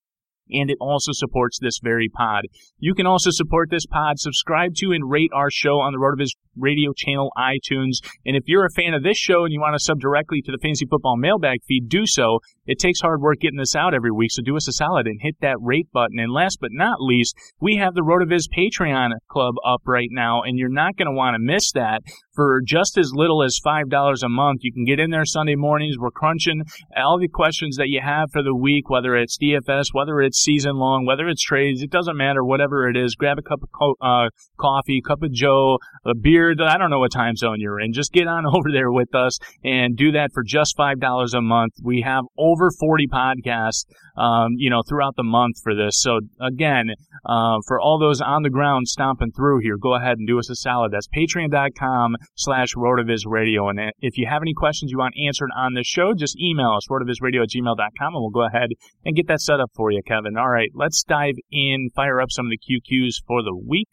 and 0.52 0.70
it 0.70 0.76
also 0.80 1.12
supports 1.12 1.58
this 1.58 1.78
very 1.82 2.08
pod. 2.08 2.44
You 2.78 2.94
can 2.94 3.06
also 3.06 3.30
support 3.30 3.70
this 3.70 3.87
pod, 3.87 4.18
subscribe 4.18 4.75
to 4.76 4.92
and 4.92 5.11
rate 5.11 5.30
our 5.34 5.50
show 5.50 5.80
on 5.80 5.92
the 5.92 5.99
RotoViz 5.99 6.30
radio 6.56 6.92
channel 6.97 7.30
iTunes. 7.37 7.99
And 8.26 8.37
if 8.37 8.44
you're 8.47 8.66
a 8.66 8.71
fan 8.71 8.94
of 8.94 9.02
this 9.02 9.18
show 9.18 9.44
and 9.44 9.52
you 9.52 9.61
want 9.61 9.75
to 9.75 9.85
sub 9.85 10.00
directly 10.00 10.42
to 10.42 10.52
the 10.52 10.59
Fantasy 10.59 10.87
Football 10.87 11.16
Mailbag 11.16 11.61
feed, 11.66 11.88
do 11.88 12.06
so. 12.06 12.40
It 12.64 12.78
takes 12.78 13.00
hard 13.00 13.21
work 13.21 13.40
getting 13.40 13.59
this 13.59 13.75
out 13.75 13.94
every 13.94 14.12
week, 14.12 14.30
so 14.30 14.42
do 14.42 14.56
us 14.56 14.68
a 14.68 14.73
solid 14.73 15.06
and 15.06 15.18
hit 15.21 15.37
that 15.40 15.56
rate 15.61 15.88
button. 15.92 16.18
And 16.18 16.32
last 16.32 16.59
but 16.61 16.71
not 16.73 17.00
least, 17.00 17.35
we 17.61 17.76
have 17.76 17.94
the 17.94 18.02
RotoViz 18.02 18.44
Patreon 18.56 19.11
club 19.28 19.54
up 19.66 19.82
right 19.85 20.09
now, 20.11 20.42
and 20.42 20.59
you're 20.59 20.68
not 20.68 20.97
going 20.97 21.06
to 21.06 21.16
want 21.16 21.35
to 21.35 21.38
miss 21.40 21.73
that. 21.73 22.02
For 22.35 22.62
just 22.64 22.97
as 22.97 23.12
little 23.14 23.42
as 23.42 23.61
$5 23.64 24.23
a 24.23 24.28
month, 24.28 24.61
you 24.62 24.73
can 24.73 24.85
get 24.85 25.00
in 25.00 25.11
there 25.11 25.26
Sunday 25.26 25.54
mornings. 25.54 25.99
We're 25.99 26.11
crunching 26.11 26.62
all 26.97 27.18
the 27.18 27.28
questions 27.28 27.76
that 27.76 27.88
you 27.88 28.00
have 28.02 28.30
for 28.32 28.42
the 28.42 28.54
week, 28.54 28.88
whether 28.88 29.16
it's 29.16 29.37
DFS, 29.37 29.87
whether 29.92 30.21
it's 30.21 30.38
season 30.38 30.76
long, 30.76 31.04
whether 31.04 31.28
it's 31.28 31.42
trades, 31.42 31.82
it 31.82 31.90
doesn't 31.90 32.16
matter, 32.16 32.44
whatever 32.44 32.88
it 32.88 32.97
is. 32.97 33.14
Grab 33.16 33.38
a 33.38 33.42
cup 33.42 33.62
of 33.62 33.68
co- 33.73 33.97
uh, 34.00 34.30
coffee, 34.59 35.02
cup 35.06 35.23
of 35.23 35.32
joe, 35.32 35.78
a 36.06 36.14
beer. 36.14 36.41
I 36.50 36.78
don't 36.78 36.90
know 36.90 36.99
what 36.99 37.12
time 37.12 37.37
zone 37.37 37.61
you're 37.61 37.80
in. 37.80 37.92
Just 37.92 38.12
get 38.12 38.26
on 38.26 38.44
over 38.52 38.70
there 38.72 38.90
with 38.90 39.14
us 39.14 39.38
and 39.64 39.96
do 39.96 40.12
that 40.12 40.30
for 40.32 40.42
just 40.42 40.76
$5 40.76 41.34
a 41.34 41.40
month. 41.40 41.75
We 41.82 42.02
have 42.02 42.25
over 42.38 42.70
40 42.70 43.06
podcasts, 43.08 43.84
um, 44.16 44.52
you 44.56 44.70
know, 44.70 44.82
throughout 44.88 45.16
the 45.16 45.22
month 45.22 45.56
for 45.62 45.75
this. 45.75 46.00
So 46.00 46.20
again, 46.40 46.90
uh, 47.25 47.58
for 47.66 47.80
all 47.80 47.99
those 47.99 48.20
on 48.20 48.42
the 48.42 48.50
ground 48.50 48.88
stomping 48.88 49.32
through 49.32 49.61
here, 49.61 49.76
go 49.76 49.94
ahead 49.94 50.18
and 50.18 50.26
do 50.26 50.38
us 50.38 50.50
a 50.50 50.54
salad. 50.54 50.92
That's 50.92 51.08
patreon.com 51.08 52.16
slash 52.37 52.75
rotoviz 52.76 53.20
radio. 53.26 53.68
And 53.68 53.80
if 54.00 54.18
you 54.18 54.26
have 54.28 54.42
any 54.42 54.54
questions 54.54 54.90
you 54.90 54.99
want 54.99 55.14
answered 55.26 55.50
on 55.56 55.75
this 55.75 55.87
show, 55.87 56.14
just 56.14 56.38
email 56.40 56.72
us, 56.76 56.88
rotovizradio 56.90 57.42
at 57.42 57.50
gmail.com, 57.50 58.14
and 58.14 58.20
we'll 58.20 58.30
go 58.30 58.46
ahead 58.46 58.70
and 59.04 59.16
get 59.16 59.28
that 59.28 59.40
set 59.40 59.61
up 59.61 59.70
for 59.75 59.90
you, 59.90 60.02
Kevin. 60.06 60.37
All 60.37 60.50
right, 60.50 60.70
let's 60.75 61.02
dive 61.04 61.34
in, 61.50 61.90
fire 61.94 62.20
up 62.20 62.30
some 62.30 62.46
of 62.46 62.50
the 62.50 62.58
QQs 62.58 63.22
for 63.26 63.42
the 63.42 63.56
week. 63.56 63.88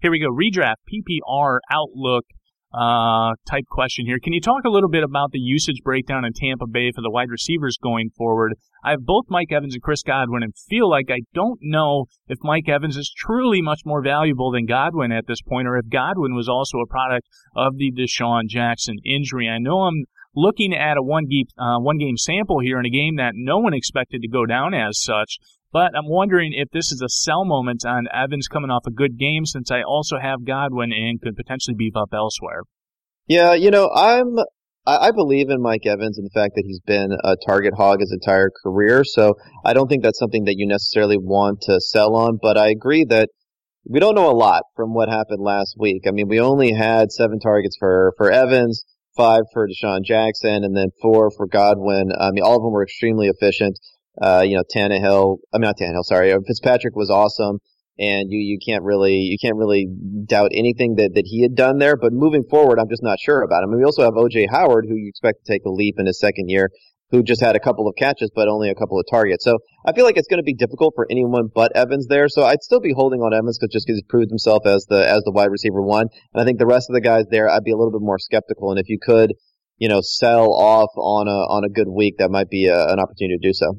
Here 0.00 0.10
we 0.10 0.20
go. 0.20 0.30
Redraft, 0.30 0.76
PPR, 0.90 1.58
Outlook, 1.70 2.24
uh, 2.74 3.34
type 3.48 3.64
question 3.70 4.04
here. 4.04 4.18
Can 4.22 4.32
you 4.32 4.40
talk 4.40 4.64
a 4.64 4.70
little 4.70 4.88
bit 4.88 5.04
about 5.04 5.30
the 5.30 5.38
usage 5.38 5.80
breakdown 5.84 6.24
in 6.24 6.32
Tampa 6.32 6.66
Bay 6.66 6.90
for 6.92 7.02
the 7.02 7.10
wide 7.10 7.30
receivers 7.30 7.78
going 7.80 8.10
forward? 8.16 8.54
I 8.82 8.90
have 8.90 9.06
both 9.06 9.26
Mike 9.28 9.52
Evans 9.52 9.74
and 9.74 9.82
Chris 9.82 10.02
Godwin 10.02 10.42
and 10.42 10.52
feel 10.68 10.90
like 10.90 11.06
I 11.08 11.20
don't 11.34 11.60
know 11.62 12.06
if 12.26 12.38
Mike 12.42 12.68
Evans 12.68 12.96
is 12.96 13.14
truly 13.16 13.62
much 13.62 13.82
more 13.84 14.02
valuable 14.02 14.50
than 14.50 14.66
Godwin 14.66 15.12
at 15.12 15.26
this 15.28 15.40
point 15.40 15.68
or 15.68 15.76
if 15.76 15.88
Godwin 15.88 16.34
was 16.34 16.48
also 16.48 16.78
a 16.78 16.86
product 16.86 17.28
of 17.54 17.76
the 17.76 17.92
DeSean 17.92 18.48
Jackson 18.48 18.96
injury. 19.04 19.48
I 19.48 19.58
know 19.58 19.82
I'm 19.82 20.04
looking 20.34 20.74
at 20.74 20.96
a 20.96 21.02
one 21.02 21.26
game, 21.26 21.46
uh, 21.56 21.78
one 21.78 21.98
game 21.98 22.16
sample 22.16 22.58
here 22.58 22.80
in 22.80 22.86
a 22.86 22.90
game 22.90 23.16
that 23.16 23.32
no 23.34 23.58
one 23.58 23.74
expected 23.74 24.20
to 24.22 24.28
go 24.28 24.46
down 24.46 24.74
as 24.74 25.00
such. 25.00 25.38
But 25.74 25.90
I'm 25.98 26.08
wondering 26.08 26.52
if 26.54 26.70
this 26.70 26.92
is 26.92 27.02
a 27.02 27.08
sell 27.08 27.44
moment 27.44 27.84
on 27.84 28.06
Evans 28.14 28.46
coming 28.46 28.70
off 28.70 28.84
a 28.86 28.92
good 28.92 29.18
game 29.18 29.44
since 29.44 29.72
I 29.72 29.82
also 29.82 30.18
have 30.22 30.46
Godwin 30.46 30.92
and 30.92 31.20
could 31.20 31.34
potentially 31.34 31.74
beef 31.76 31.96
up 31.96 32.10
elsewhere. 32.14 32.62
Yeah, 33.26 33.54
you 33.54 33.72
know, 33.72 33.90
I'm 33.92 34.36
I, 34.86 35.10
believe 35.10 35.50
in 35.50 35.60
Mike 35.60 35.84
Evans 35.84 36.16
and 36.16 36.26
the 36.26 36.38
fact 36.38 36.52
that 36.54 36.62
he's 36.64 36.78
been 36.78 37.10
a 37.24 37.36
target 37.48 37.74
hog 37.76 37.98
his 37.98 38.12
entire 38.12 38.50
career. 38.62 39.02
So 39.02 39.34
I 39.64 39.72
don't 39.72 39.88
think 39.88 40.04
that's 40.04 40.18
something 40.18 40.44
that 40.44 40.54
you 40.56 40.68
necessarily 40.68 41.16
want 41.16 41.62
to 41.62 41.80
sell 41.80 42.14
on. 42.14 42.38
But 42.40 42.56
I 42.56 42.68
agree 42.68 43.04
that 43.06 43.30
we 43.84 43.98
don't 43.98 44.14
know 44.14 44.30
a 44.30 44.36
lot 44.36 44.62
from 44.76 44.94
what 44.94 45.08
happened 45.08 45.42
last 45.42 45.74
week. 45.76 46.02
I 46.06 46.12
mean, 46.12 46.28
we 46.28 46.38
only 46.38 46.72
had 46.72 47.10
seven 47.10 47.40
targets 47.40 47.76
for 47.80 48.12
for 48.16 48.30
Evans, 48.30 48.84
five 49.16 49.42
for 49.52 49.66
DeSean 49.66 50.04
Jackson, 50.04 50.62
and 50.62 50.76
then 50.76 50.90
four 51.02 51.32
for 51.36 51.48
Godwin. 51.48 52.12
I 52.16 52.30
mean, 52.30 52.44
all 52.44 52.58
of 52.58 52.62
them 52.62 52.72
were 52.72 52.84
extremely 52.84 53.26
efficient. 53.26 53.76
Uh, 54.20 54.44
you 54.46 54.56
know, 54.56 54.62
Tannehill, 54.62 55.38
I 55.52 55.58
mean, 55.58 55.66
not 55.66 55.76
Tannehill, 55.78 56.04
sorry, 56.04 56.32
uh, 56.32 56.38
Fitzpatrick 56.46 56.94
was 56.94 57.10
awesome. 57.10 57.58
And 57.96 58.26
you, 58.28 58.40
you 58.40 58.58
can't 58.64 58.82
really, 58.82 59.14
you 59.14 59.36
can't 59.40 59.56
really 59.56 59.86
doubt 60.26 60.50
anything 60.52 60.96
that, 60.96 61.14
that 61.14 61.26
he 61.26 61.42
had 61.42 61.54
done 61.54 61.78
there. 61.78 61.96
But 61.96 62.12
moving 62.12 62.42
forward, 62.50 62.80
I'm 62.80 62.88
just 62.88 63.04
not 63.04 63.18
sure 63.20 63.42
about 63.42 63.62
him. 63.62 63.70
Mean, 63.70 63.78
we 63.78 63.84
also 63.84 64.02
have 64.02 64.14
OJ 64.14 64.46
Howard, 64.50 64.86
who 64.88 64.96
you 64.96 65.08
expect 65.08 65.44
to 65.44 65.52
take 65.52 65.64
a 65.64 65.70
leap 65.70 65.94
in 65.98 66.06
his 66.06 66.18
second 66.18 66.48
year, 66.48 66.70
who 67.12 67.22
just 67.22 67.40
had 67.40 67.54
a 67.54 67.60
couple 67.60 67.86
of 67.86 67.94
catches, 67.96 68.32
but 68.34 68.48
only 68.48 68.68
a 68.68 68.74
couple 68.74 68.98
of 68.98 69.06
targets. 69.08 69.44
So 69.44 69.58
I 69.86 69.92
feel 69.92 70.04
like 70.04 70.16
it's 70.16 70.26
going 70.26 70.38
to 70.38 70.44
be 70.44 70.54
difficult 70.54 70.94
for 70.96 71.06
anyone 71.08 71.44
but 71.54 71.70
Evans 71.76 72.08
there. 72.08 72.28
So 72.28 72.42
I'd 72.44 72.62
still 72.62 72.80
be 72.80 72.92
holding 72.92 73.20
on 73.20 73.32
Evans 73.32 73.58
because 73.58 73.72
just 73.72 73.86
because 73.86 73.98
he's 73.98 74.08
proved 74.08 74.30
himself 74.30 74.66
as 74.66 74.86
the, 74.88 75.08
as 75.08 75.22
the 75.22 75.30
wide 75.30 75.52
receiver 75.52 75.80
one. 75.80 76.08
And 76.32 76.42
I 76.42 76.44
think 76.44 76.58
the 76.58 76.66
rest 76.66 76.90
of 76.90 76.94
the 76.94 77.00
guys 77.00 77.26
there, 77.30 77.48
I'd 77.48 77.62
be 77.62 77.70
a 77.70 77.76
little 77.76 77.92
bit 77.92 78.04
more 78.04 78.18
skeptical. 78.18 78.70
And 78.70 78.80
if 78.80 78.88
you 78.88 78.98
could, 79.00 79.34
you 79.78 79.88
know, 79.88 80.00
sell 80.02 80.52
off 80.52 80.90
on 80.96 81.28
a, 81.28 81.46
on 81.46 81.62
a 81.62 81.68
good 81.68 81.88
week, 81.88 82.16
that 82.18 82.30
might 82.30 82.50
be 82.50 82.66
a, 82.66 82.88
an 82.88 82.98
opportunity 82.98 83.38
to 83.40 83.48
do 83.48 83.52
so. 83.52 83.74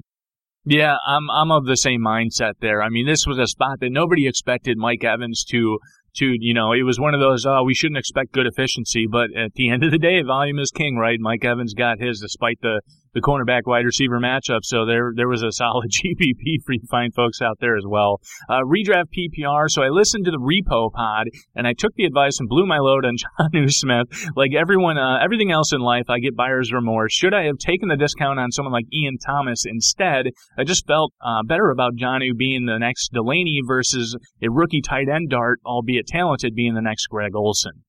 Yeah, 0.67 0.95
I'm 1.05 1.29
I'm 1.29 1.51
of 1.51 1.65
the 1.65 1.77
same 1.77 2.01
mindset 2.01 2.53
there. 2.59 2.81
I 2.81 2.89
mean, 2.89 3.05
this 3.05 3.27
was 3.27 3.37
a 3.37 3.45
spot 3.45 3.79
that 3.81 3.91
nobody 3.91 4.27
expected 4.27 4.77
Mike 4.77 5.03
Evans 5.03 5.45
to 5.51 5.77
to 6.15 6.33
you 6.39 6.55
know 6.55 6.71
it 6.71 6.81
was 6.81 6.99
one 6.99 7.13
of 7.13 7.19
those 7.19 7.45
oh 7.45 7.63
we 7.63 7.75
shouldn't 7.75 7.99
expect 7.99 8.31
good 8.31 8.47
efficiency, 8.47 9.05
but 9.09 9.29
at 9.37 9.53
the 9.53 9.69
end 9.69 9.83
of 9.83 9.91
the 9.91 9.99
day, 9.99 10.23
volume 10.23 10.57
is 10.57 10.71
king, 10.71 10.97
right? 10.97 11.19
Mike 11.19 11.45
Evans 11.45 11.75
got 11.75 11.99
his 11.99 12.19
despite 12.19 12.59
the 12.61 12.81
the 13.15 13.21
cornerback 13.21 13.61
wide 13.65 13.85
receiver 13.85 14.19
matchup. 14.19 14.59
So 14.63 14.85
there 14.85 15.11
there 15.15 15.27
was 15.27 15.41
a 15.41 15.51
solid 15.51 15.89
GPP 15.91 16.61
for 16.63 16.73
you 16.73 16.81
fine 16.91 17.11
folks 17.11 17.41
out 17.41 17.57
there 17.59 17.77
as 17.77 17.85
well. 17.87 18.21
Uh, 18.47 18.61
redraft 18.61 19.05
PPR. 19.17 19.69
So 19.69 19.81
I 19.81 19.89
listened 19.89 20.25
to 20.25 20.31
the 20.31 20.37
repo 20.37 20.91
pod 20.91 21.27
and 21.55 21.65
I 21.65 21.73
took 21.73 21.95
the 21.95 22.05
advice 22.05 22.39
and 22.39 22.49
blew 22.49 22.65
my 22.65 22.77
load 22.77 23.05
on 23.05 23.15
Jonnu 23.39 23.71
Smith. 23.71 24.07
Like 24.35 24.51
everyone, 24.53 24.97
uh, 24.97 25.17
everything 25.23 25.51
else 25.51 25.73
in 25.73 25.79
life, 25.79 26.09
I 26.09 26.19
get 26.19 26.35
buyer's 26.35 26.71
remorse. 26.71 27.13
Should 27.13 27.33
I 27.33 27.45
have 27.45 27.57
taken 27.57 27.87
the 27.87 27.97
discount 27.97 28.39
on 28.39 28.51
someone 28.51 28.73
like 28.73 28.85
Ian 28.93 29.17
Thomas 29.17 29.63
instead? 29.65 30.27
I 30.57 30.65
just 30.65 30.85
felt 30.85 31.13
uh, 31.21 31.43
better 31.47 31.71
about 31.71 31.95
Jonnu 31.95 32.37
being 32.37 32.65
the 32.65 32.77
next 32.77 33.13
Delanie 33.13 33.61
versus 33.65 34.15
a 34.43 34.51
rookie 34.51 34.81
tight 34.81 35.07
end 35.07 35.29
dart, 35.29 35.59
albeit 35.65 36.07
talented, 36.07 36.53
being 36.53 36.75
the 36.75 36.81
next 36.81 37.07
Greg 37.07 37.33
Olsen. 37.33 37.84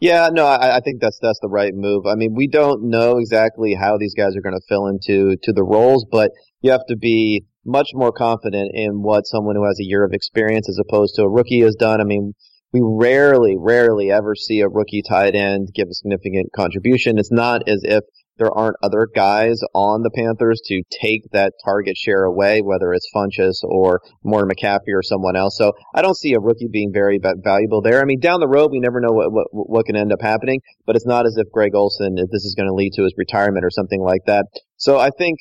Yeah, 0.00 0.30
no, 0.32 0.46
I, 0.46 0.78
I, 0.78 0.80
think 0.80 1.00
that's 1.00 1.18
that's 1.20 1.40
the 1.40 1.48
right 1.48 1.74
move. 1.74 2.06
I 2.06 2.14
mean, 2.14 2.34
we 2.34 2.48
don't 2.48 2.88
know 2.88 3.18
exactly 3.18 3.74
how 3.74 3.98
these 3.98 4.14
guys 4.14 4.34
are 4.34 4.40
going 4.40 4.54
to 4.54 4.66
fill 4.66 4.86
into 4.86 5.36
to 5.42 5.52
the 5.52 5.62
roles, 5.62 6.06
but 6.10 6.30
you 6.62 6.70
have 6.70 6.86
to 6.88 6.96
be 6.96 7.44
much 7.66 7.90
more 7.92 8.10
confident 8.10 8.70
in 8.72 9.02
what 9.02 9.26
someone 9.26 9.56
who 9.56 9.66
has 9.66 9.78
a 9.78 9.84
year 9.84 10.02
of 10.02 10.12
experience 10.14 10.70
as 10.70 10.78
opposed 10.78 11.16
to 11.16 11.22
a 11.22 11.28
rookie 11.28 11.60
has 11.60 11.74
done. 11.74 12.00
I 12.00 12.04
mean, 12.04 12.32
we 12.72 12.80
rarely, 12.82 13.56
rarely 13.58 14.10
ever 14.10 14.34
see 14.34 14.60
a 14.60 14.68
rookie 14.68 15.02
tight 15.06 15.34
end 15.34 15.68
give 15.74 15.88
a 15.90 15.94
significant 15.94 16.50
contribution. 16.56 17.18
It's 17.18 17.32
not 17.32 17.68
as 17.68 17.82
if 17.84 18.04
there 18.40 18.50
aren't 18.50 18.76
other 18.82 19.06
guys 19.14 19.60
on 19.74 20.02
the 20.02 20.10
Panthers 20.10 20.62
to 20.64 20.82
take 20.90 21.30
that 21.32 21.52
target 21.62 21.96
share 21.96 22.24
away, 22.24 22.62
whether 22.62 22.92
it's 22.94 23.06
Funchess 23.14 23.62
or 23.62 24.00
Morton 24.24 24.50
McCaffrey 24.50 24.94
or 24.94 25.02
someone 25.02 25.36
else. 25.36 25.58
So 25.58 25.72
I 25.94 26.00
don't 26.00 26.16
see 26.16 26.32
a 26.32 26.40
rookie 26.40 26.68
being 26.72 26.90
very 26.92 27.20
valuable 27.22 27.82
there. 27.82 28.00
I 28.00 28.06
mean, 28.06 28.18
down 28.18 28.40
the 28.40 28.48
road, 28.48 28.70
we 28.72 28.80
never 28.80 29.00
know 29.00 29.12
what, 29.12 29.30
what, 29.30 29.46
what 29.52 29.86
can 29.86 29.94
end 29.94 30.10
up 30.10 30.22
happening, 30.22 30.60
but 30.86 30.96
it's 30.96 31.06
not 31.06 31.26
as 31.26 31.36
if 31.36 31.52
Greg 31.52 31.74
Olsen, 31.74 32.14
this 32.16 32.44
is 32.44 32.54
going 32.56 32.68
to 32.68 32.74
lead 32.74 32.94
to 32.94 33.04
his 33.04 33.14
retirement 33.18 33.64
or 33.64 33.70
something 33.70 34.00
like 34.00 34.22
that. 34.26 34.46
So 34.78 34.98
I 34.98 35.10
think, 35.10 35.38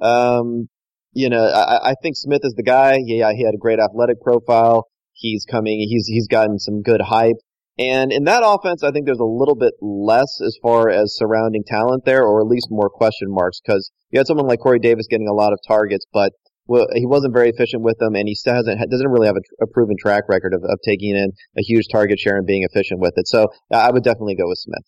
um, 0.00 0.68
you 1.12 1.28
know, 1.30 1.44
I, 1.44 1.90
I 1.90 1.94
think 2.02 2.16
Smith 2.16 2.40
is 2.42 2.54
the 2.56 2.64
guy. 2.64 2.98
Yeah, 3.04 3.32
he 3.32 3.44
had 3.44 3.54
a 3.54 3.58
great 3.58 3.78
athletic 3.78 4.20
profile. 4.20 4.88
He's 5.12 5.46
coming, 5.48 5.78
he's, 5.88 6.08
he's 6.08 6.26
gotten 6.26 6.58
some 6.58 6.82
good 6.82 7.00
hype. 7.00 7.36
And 7.78 8.12
in 8.12 8.24
that 8.24 8.42
offense, 8.44 8.82
I 8.82 8.90
think 8.90 9.06
there's 9.06 9.18
a 9.18 9.24
little 9.24 9.54
bit 9.54 9.72
less 9.80 10.40
as 10.44 10.58
far 10.62 10.90
as 10.90 11.16
surrounding 11.16 11.64
talent 11.66 12.04
there, 12.04 12.22
or 12.22 12.40
at 12.40 12.46
least 12.46 12.68
more 12.70 12.90
question 12.90 13.28
marks, 13.30 13.60
because 13.64 13.90
you 14.10 14.18
had 14.18 14.26
someone 14.26 14.46
like 14.46 14.60
Corey 14.60 14.78
Davis 14.78 15.06
getting 15.08 15.28
a 15.28 15.32
lot 15.32 15.52
of 15.52 15.58
targets, 15.66 16.04
but 16.12 16.32
well, 16.66 16.86
he 16.94 17.06
wasn't 17.06 17.34
very 17.34 17.48
efficient 17.48 17.82
with 17.82 17.98
them, 17.98 18.14
and 18.14 18.28
he 18.28 18.34
still 18.34 18.54
hasn't 18.54 18.78
doesn't 18.90 19.08
really 19.08 19.26
have 19.26 19.36
a, 19.36 19.64
a 19.64 19.66
proven 19.66 19.96
track 19.98 20.24
record 20.28 20.54
of, 20.54 20.62
of 20.62 20.78
taking 20.84 21.16
in 21.16 21.32
a 21.58 21.62
huge 21.62 21.86
target 21.90 22.18
share 22.20 22.36
and 22.36 22.46
being 22.46 22.62
efficient 22.62 23.00
with 23.00 23.14
it. 23.16 23.26
So 23.26 23.48
I 23.72 23.90
would 23.90 24.04
definitely 24.04 24.36
go 24.36 24.46
with 24.46 24.58
Smith. 24.58 24.84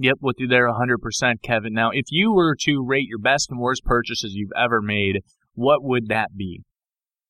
Yep, 0.00 0.18
with 0.20 0.36
you 0.38 0.46
there 0.46 0.68
100%, 0.68 1.42
Kevin. 1.42 1.72
Now, 1.72 1.90
if 1.92 2.06
you 2.10 2.32
were 2.32 2.56
to 2.60 2.84
rate 2.86 3.08
your 3.08 3.18
best 3.18 3.50
and 3.50 3.58
worst 3.58 3.84
purchases 3.84 4.32
you've 4.32 4.52
ever 4.56 4.80
made, 4.80 5.22
what 5.54 5.82
would 5.82 6.08
that 6.08 6.36
be? 6.36 6.62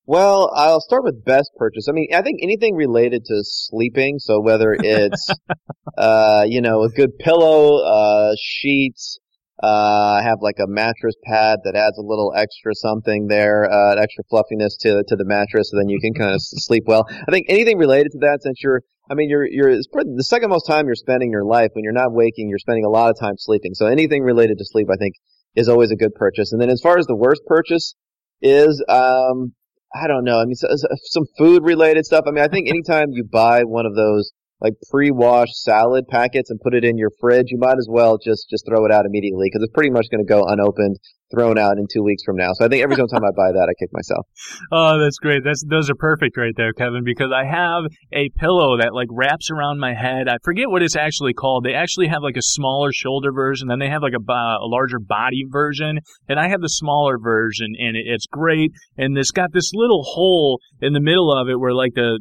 Well, 0.09 0.51
I'll 0.55 0.81
start 0.81 1.03
with 1.03 1.23
best 1.23 1.51
purchase. 1.55 1.85
I 1.87 1.91
mean, 1.91 2.07
I 2.11 2.23
think 2.23 2.39
anything 2.41 2.73
related 2.73 3.25
to 3.25 3.43
sleeping. 3.43 4.17
So 4.17 4.41
whether 4.41 4.75
it's, 4.75 5.29
uh, 5.99 6.45
you 6.47 6.61
know, 6.61 6.81
a 6.81 6.89
good 6.89 7.19
pillow, 7.19 7.83
uh, 7.85 8.33
sheets, 8.41 9.19
uh, 9.61 10.19
have 10.23 10.39
like 10.41 10.55
a 10.57 10.65
mattress 10.65 11.13
pad 11.25 11.59
that 11.63 11.75
adds 11.75 11.99
a 11.99 12.01
little 12.01 12.33
extra 12.35 12.73
something 12.73 13.27
there, 13.27 13.71
uh, 13.71 13.91
an 13.91 13.99
extra 13.99 14.23
fluffiness 14.31 14.77
to 14.77 15.03
to 15.09 15.15
the 15.15 15.25
mattress, 15.25 15.69
so 15.69 15.77
then 15.77 15.89
you 15.89 15.99
can 15.99 16.15
kind 16.15 16.33
of 16.33 16.41
sleep 16.41 16.85
well. 16.87 17.05
I 17.07 17.29
think 17.31 17.45
anything 17.47 17.77
related 17.77 18.11
to 18.13 18.17
that, 18.21 18.39
since 18.41 18.63
you're, 18.63 18.81
I 19.11 19.13
mean, 19.13 19.29
you're 19.29 19.45
you're 19.45 19.75
the 19.75 20.23
second 20.23 20.49
most 20.49 20.65
time 20.65 20.87
you're 20.87 20.95
spending 20.95 21.29
your 21.29 21.45
life 21.45 21.69
when 21.73 21.83
you're 21.83 21.93
not 21.93 22.13
waking, 22.13 22.49
you're 22.49 22.57
spending 22.57 22.83
a 22.83 22.89
lot 22.89 23.11
of 23.11 23.19
time 23.19 23.35
sleeping. 23.37 23.75
So 23.75 23.85
anything 23.85 24.23
related 24.23 24.57
to 24.57 24.65
sleep, 24.65 24.87
I 24.91 24.95
think, 24.95 25.13
is 25.55 25.69
always 25.69 25.91
a 25.91 25.95
good 25.95 26.15
purchase. 26.15 26.51
And 26.51 26.59
then 26.59 26.71
as 26.71 26.81
far 26.81 26.97
as 26.97 27.05
the 27.05 27.15
worst 27.15 27.41
purchase 27.45 27.93
is, 28.41 28.83
um, 28.89 29.53
I 29.93 30.07
don't 30.07 30.23
know. 30.23 30.39
I 30.39 30.45
mean, 30.45 30.55
some 30.55 31.25
food 31.37 31.63
related 31.63 32.05
stuff. 32.05 32.25
I 32.27 32.31
mean, 32.31 32.43
I 32.43 32.47
think 32.47 32.69
anytime 32.69 33.07
you 33.11 33.23
buy 33.23 33.63
one 33.63 33.85
of 33.85 33.95
those 33.95 34.31
like 34.61 34.73
pre-washed 34.91 35.55
salad 35.55 36.05
packets 36.09 36.49
and 36.49 36.59
put 36.59 36.73
it 36.73 36.83
in 36.83 36.97
your 36.97 37.11
fridge, 37.19 37.47
you 37.47 37.57
might 37.57 37.77
as 37.77 37.87
well 37.89 38.17
just 38.17 38.47
just 38.49 38.65
throw 38.67 38.85
it 38.85 38.91
out 38.91 39.05
immediately 39.05 39.47
because 39.47 39.63
it's 39.63 39.73
pretty 39.73 39.89
much 39.89 40.07
going 40.11 40.25
to 40.25 40.29
go 40.29 40.43
unopened 40.45 40.97
thrown 41.31 41.57
out 41.57 41.77
in 41.77 41.85
two 41.91 42.03
weeks 42.03 42.23
from 42.23 42.35
now. 42.35 42.51
So 42.53 42.65
I 42.65 42.67
think 42.67 42.83
every 42.83 42.95
single 42.95 43.07
time 43.07 43.23
I 43.23 43.31
buy 43.35 43.51
that, 43.51 43.67
I 43.69 43.73
kick 43.79 43.89
myself. 43.93 44.25
Oh, 44.71 44.99
that's 44.99 45.17
great. 45.17 45.43
That's 45.43 45.63
those 45.67 45.89
are 45.89 45.95
perfect 45.95 46.37
right 46.37 46.53
there, 46.55 46.73
Kevin, 46.73 47.03
because 47.03 47.31
I 47.33 47.45
have 47.45 47.83
a 48.13 48.29
pillow 48.37 48.77
that 48.77 48.93
like 48.93 49.07
wraps 49.11 49.49
around 49.49 49.79
my 49.79 49.93
head. 49.93 50.27
I 50.27 50.37
forget 50.43 50.69
what 50.69 50.83
it's 50.83 50.95
actually 50.95 51.33
called. 51.33 51.63
They 51.63 51.73
actually 51.73 52.07
have 52.07 52.21
like 52.21 52.37
a 52.37 52.41
smaller 52.41 52.91
shoulder 52.91 53.31
version, 53.31 53.67
then 53.67 53.79
they 53.79 53.89
have 53.89 54.03
like 54.03 54.13
a, 54.13 54.31
a 54.31 54.67
larger 54.67 54.99
body 54.99 55.43
version, 55.49 55.99
and 56.27 56.39
I 56.39 56.49
have 56.49 56.61
the 56.61 56.69
smaller 56.69 57.17
version, 57.17 57.73
and 57.79 57.95
it, 57.95 58.03
it's 58.05 58.27
great. 58.27 58.71
And 58.97 59.17
it's 59.17 59.31
got 59.31 59.53
this 59.53 59.71
little 59.73 60.03
hole 60.03 60.59
in 60.81 60.93
the 60.93 61.01
middle 61.01 61.35
of 61.35 61.49
it 61.49 61.59
where 61.59 61.73
like 61.73 61.93
the 61.95 62.19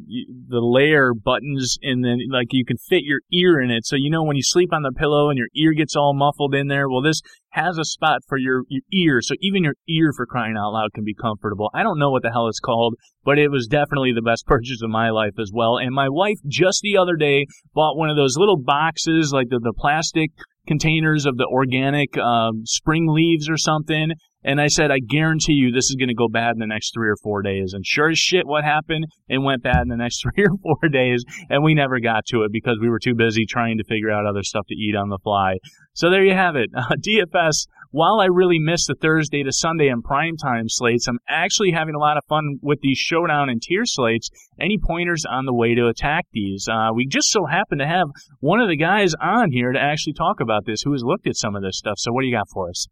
the 0.48 0.60
layer 0.60 1.12
buttons, 1.14 1.78
and 1.82 2.04
then 2.04 2.18
like 2.30 2.48
you 2.50 2.64
can 2.64 2.76
fit 2.76 3.02
your 3.02 3.20
ear 3.32 3.60
in 3.60 3.70
it. 3.70 3.86
So 3.86 3.96
you 3.96 4.10
know 4.10 4.22
when 4.22 4.36
you 4.36 4.42
sleep 4.42 4.72
on 4.72 4.82
the 4.82 4.92
pillow 4.92 5.28
and 5.28 5.38
your 5.38 5.48
ear 5.54 5.72
gets 5.72 5.96
all 5.96 6.14
muffled 6.14 6.54
in 6.54 6.68
there. 6.68 6.88
Well, 6.88 7.02
this 7.02 7.20
has 7.50 7.78
a 7.78 7.84
spot 7.84 8.20
for 8.28 8.38
your, 8.38 8.62
your 8.68 8.82
ear, 8.92 8.97
so 9.20 9.34
even 9.40 9.64
your 9.64 9.74
ear 9.88 10.12
for 10.16 10.26
crying 10.26 10.56
out 10.58 10.72
loud 10.72 10.90
can 10.94 11.04
be 11.04 11.14
comfortable. 11.14 11.70
I 11.74 11.82
don't 11.82 11.98
know 11.98 12.10
what 12.10 12.22
the 12.22 12.30
hell 12.30 12.48
it's 12.48 12.60
called, 12.60 12.94
but 13.24 13.38
it 13.38 13.50
was 13.50 13.66
definitely 13.66 14.12
the 14.12 14.22
best 14.22 14.46
purchase 14.46 14.80
of 14.82 14.90
my 14.90 15.10
life 15.10 15.38
as 15.38 15.50
well. 15.52 15.78
And 15.78 15.94
my 15.94 16.08
wife 16.08 16.38
just 16.46 16.80
the 16.82 16.96
other 16.96 17.16
day 17.16 17.46
bought 17.74 17.96
one 17.96 18.10
of 18.10 18.16
those 18.16 18.36
little 18.36 18.58
boxes, 18.58 19.32
like 19.32 19.48
the, 19.48 19.60
the 19.62 19.74
plastic 19.76 20.30
containers 20.66 21.26
of 21.26 21.36
the 21.36 21.46
organic 21.50 22.16
um, 22.18 22.62
spring 22.64 23.06
leaves 23.08 23.48
or 23.48 23.56
something. 23.56 24.12
And 24.44 24.60
I 24.60 24.68
said, 24.68 24.92
I 24.92 25.00
guarantee 25.00 25.54
you 25.54 25.72
this 25.72 25.90
is 25.90 25.96
going 25.96 26.08
to 26.08 26.14
go 26.14 26.28
bad 26.28 26.52
in 26.52 26.58
the 26.58 26.66
next 26.66 26.94
three 26.94 27.08
or 27.08 27.16
four 27.22 27.42
days. 27.42 27.72
And 27.74 27.84
sure 27.84 28.10
as 28.10 28.18
shit, 28.18 28.46
what 28.46 28.62
happened? 28.62 29.06
It 29.28 29.38
went 29.38 29.64
bad 29.64 29.82
in 29.82 29.88
the 29.88 29.96
next 29.96 30.22
three 30.22 30.44
or 30.44 30.56
four 30.62 30.88
days. 30.88 31.24
And 31.50 31.64
we 31.64 31.74
never 31.74 31.98
got 31.98 32.24
to 32.26 32.44
it 32.44 32.52
because 32.52 32.78
we 32.80 32.88
were 32.88 33.00
too 33.00 33.14
busy 33.14 33.46
trying 33.46 33.78
to 33.78 33.84
figure 33.84 34.10
out 34.10 34.26
other 34.26 34.44
stuff 34.44 34.66
to 34.68 34.74
eat 34.74 34.94
on 34.94 35.08
the 35.08 35.18
fly. 35.24 35.56
So 35.94 36.08
there 36.10 36.24
you 36.24 36.34
have 36.34 36.56
it. 36.56 36.70
Uh, 36.78 36.94
DFS 36.94 37.66
while 37.90 38.20
I 38.20 38.26
really 38.26 38.58
miss 38.58 38.86
the 38.86 38.94
Thursday 38.94 39.42
to 39.42 39.52
Sunday 39.52 39.88
and 39.88 40.04
primetime 40.04 40.64
slates, 40.66 41.06
I'm 41.08 41.18
actually 41.28 41.72
having 41.72 41.94
a 41.94 41.98
lot 41.98 42.16
of 42.16 42.24
fun 42.28 42.58
with 42.62 42.80
these 42.82 42.98
showdown 42.98 43.48
and 43.48 43.62
tier 43.62 43.84
slates. 43.84 44.30
Any 44.60 44.78
pointers 44.78 45.24
on 45.28 45.46
the 45.46 45.54
way 45.54 45.74
to 45.74 45.88
attack 45.88 46.26
these? 46.32 46.68
Uh, 46.70 46.90
we 46.94 47.06
just 47.06 47.30
so 47.30 47.46
happen 47.46 47.78
to 47.78 47.86
have 47.86 48.08
one 48.40 48.60
of 48.60 48.68
the 48.68 48.76
guys 48.76 49.14
on 49.20 49.50
here 49.52 49.72
to 49.72 49.78
actually 49.78 50.12
talk 50.14 50.40
about 50.40 50.66
this 50.66 50.82
who 50.82 50.92
has 50.92 51.02
looked 51.04 51.26
at 51.26 51.36
some 51.36 51.56
of 51.56 51.62
this 51.62 51.78
stuff. 51.78 51.98
So 51.98 52.12
what 52.12 52.22
do 52.22 52.26
you 52.26 52.36
got 52.36 52.48
for 52.52 52.68
us? 52.68 52.86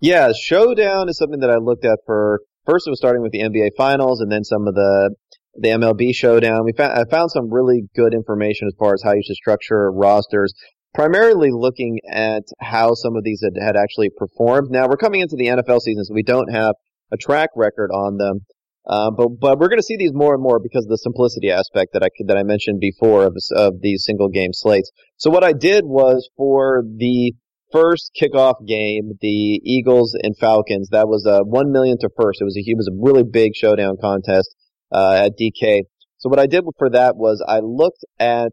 Yeah, 0.00 0.32
Showdown 0.38 1.08
is 1.08 1.16
something 1.18 1.40
that 1.40 1.50
I 1.50 1.56
looked 1.56 1.84
at 1.84 1.98
for 2.04 2.40
first. 2.66 2.86
It 2.86 2.90
was 2.90 2.98
starting 2.98 3.22
with 3.22 3.32
the 3.32 3.40
NBA 3.40 3.70
Finals, 3.76 4.20
and 4.20 4.30
then 4.30 4.44
some 4.44 4.66
of 4.68 4.74
the 4.74 5.14
the 5.58 5.68
MLB 5.70 6.14
Showdown. 6.14 6.64
We 6.64 6.72
found 6.72 6.92
I 6.92 7.04
found 7.10 7.30
some 7.30 7.50
really 7.50 7.88
good 7.96 8.12
information 8.12 8.68
as 8.68 8.74
far 8.78 8.92
as 8.92 9.02
how 9.02 9.12
you 9.12 9.22
should 9.24 9.36
structure 9.36 9.90
rosters. 9.90 10.52
Primarily 10.96 11.50
looking 11.52 11.98
at 12.10 12.44
how 12.58 12.94
some 12.94 13.16
of 13.16 13.22
these 13.22 13.42
had, 13.44 13.62
had 13.62 13.76
actually 13.76 14.08
performed. 14.16 14.68
Now 14.70 14.88
we're 14.88 14.96
coming 14.96 15.20
into 15.20 15.36
the 15.36 15.48
NFL 15.48 15.80
season, 15.80 16.04
so 16.04 16.14
we 16.14 16.22
don't 16.22 16.50
have 16.50 16.74
a 17.12 17.18
track 17.18 17.50
record 17.54 17.90
on 17.92 18.16
them. 18.16 18.46
Uh, 18.88 19.10
but 19.10 19.28
but 19.38 19.58
we're 19.58 19.68
going 19.68 19.78
to 19.78 19.84
see 19.84 19.98
these 19.98 20.14
more 20.14 20.32
and 20.32 20.42
more 20.42 20.58
because 20.58 20.86
of 20.86 20.88
the 20.88 20.96
simplicity 20.96 21.50
aspect 21.50 21.92
that 21.92 22.02
I 22.02 22.08
that 22.26 22.38
I 22.38 22.44
mentioned 22.44 22.80
before 22.80 23.24
of 23.24 23.36
of 23.54 23.74
these 23.82 24.04
single 24.06 24.30
game 24.30 24.54
slates. 24.54 24.90
So 25.18 25.28
what 25.28 25.44
I 25.44 25.52
did 25.52 25.84
was 25.84 26.30
for 26.34 26.82
the 26.82 27.34
first 27.72 28.12
kickoff 28.18 28.66
game, 28.66 29.18
the 29.20 29.60
Eagles 29.62 30.16
and 30.22 30.34
Falcons. 30.38 30.88
That 30.92 31.08
was 31.08 31.26
a 31.26 31.42
one 31.42 31.72
million 31.72 31.98
to 31.98 32.08
first. 32.18 32.40
It 32.40 32.44
was 32.44 32.56
a 32.56 32.60
it 32.64 32.74
was 32.74 32.88
a 32.88 32.96
really 32.98 33.22
big 33.22 33.54
showdown 33.54 33.96
contest 34.00 34.56
uh, 34.90 35.26
at 35.26 35.32
DK. 35.38 35.82
So 36.16 36.30
what 36.30 36.38
I 36.38 36.46
did 36.46 36.64
for 36.78 36.88
that 36.88 37.16
was 37.16 37.44
I 37.46 37.58
looked 37.58 38.02
at 38.18 38.52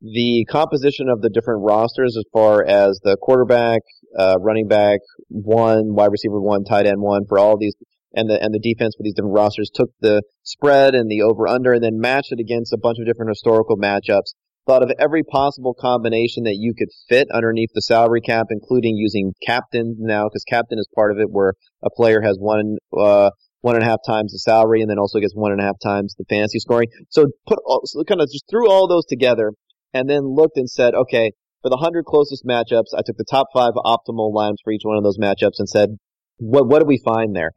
the 0.00 0.46
composition 0.50 1.08
of 1.08 1.20
the 1.20 1.30
different 1.30 1.62
rosters 1.64 2.16
as 2.16 2.24
far 2.32 2.64
as 2.64 3.00
the 3.02 3.16
quarterback, 3.20 3.80
uh, 4.18 4.36
running 4.40 4.68
back 4.68 5.00
one, 5.28 5.94
wide 5.94 6.12
receiver 6.12 6.40
one, 6.40 6.64
tight 6.64 6.86
end 6.86 7.00
one 7.00 7.22
for 7.28 7.38
all 7.38 7.58
these, 7.58 7.74
and 8.14 8.30
the 8.30 8.42
and 8.42 8.54
the 8.54 8.60
defense 8.60 8.94
for 8.96 9.02
these 9.02 9.14
different 9.14 9.34
rosters. 9.34 9.70
Took 9.72 9.90
the 10.00 10.22
spread 10.42 10.94
and 10.94 11.10
the 11.10 11.22
over 11.22 11.48
under, 11.48 11.72
and 11.72 11.82
then 11.82 11.98
matched 11.98 12.32
it 12.32 12.40
against 12.40 12.72
a 12.72 12.78
bunch 12.78 12.98
of 13.00 13.06
different 13.06 13.30
historical 13.30 13.76
matchups 13.76 14.34
thought 14.68 14.82
of 14.82 14.92
every 15.00 15.24
possible 15.24 15.74
combination 15.74 16.44
that 16.44 16.56
you 16.56 16.74
could 16.78 16.90
fit 17.08 17.26
underneath 17.32 17.70
the 17.74 17.80
salary 17.80 18.20
cap, 18.20 18.46
including 18.50 18.94
using 18.96 19.32
captain 19.44 19.96
now, 19.98 20.24
because 20.24 20.44
captain 20.44 20.78
is 20.78 20.86
part 20.94 21.10
of 21.10 21.18
it, 21.18 21.28
where 21.30 21.54
a 21.82 21.88
player 21.90 22.20
has 22.20 22.36
one 22.38 22.76
uh, 22.96 23.30
one 23.62 23.74
and 23.74 23.82
a 23.82 23.86
half 23.86 23.98
times 24.06 24.32
the 24.32 24.38
salary, 24.38 24.82
and 24.82 24.90
then 24.90 24.98
also 24.98 25.18
gets 25.18 25.32
one 25.34 25.50
and 25.50 25.60
a 25.60 25.64
half 25.64 25.76
times 25.82 26.14
the 26.18 26.24
fantasy 26.28 26.60
scoring. 26.60 26.88
So 27.08 27.26
put 27.46 27.58
all, 27.64 27.80
so 27.84 28.04
kind 28.04 28.20
of 28.20 28.28
just 28.30 28.44
threw 28.48 28.70
all 28.70 28.86
those 28.86 29.06
together, 29.06 29.52
and 29.92 30.08
then 30.08 30.34
looked 30.34 30.56
and 30.56 30.68
said, 30.68 30.94
okay, 30.94 31.32
for 31.62 31.70
the 31.70 31.78
hundred 31.78 32.04
closest 32.04 32.44
matchups, 32.46 32.94
I 32.96 33.02
took 33.04 33.16
the 33.16 33.24
top 33.28 33.48
five 33.52 33.72
optimal 33.74 34.32
lines 34.32 34.60
for 34.62 34.72
each 34.72 34.82
one 34.84 34.96
of 34.96 35.04
those 35.04 35.18
matchups 35.18 35.58
and 35.58 35.68
said, 35.68 35.90
what 36.38 36.66
what 36.68 36.80
do 36.80 36.86
we 36.86 37.00
find 37.04 37.34
there? 37.34 37.52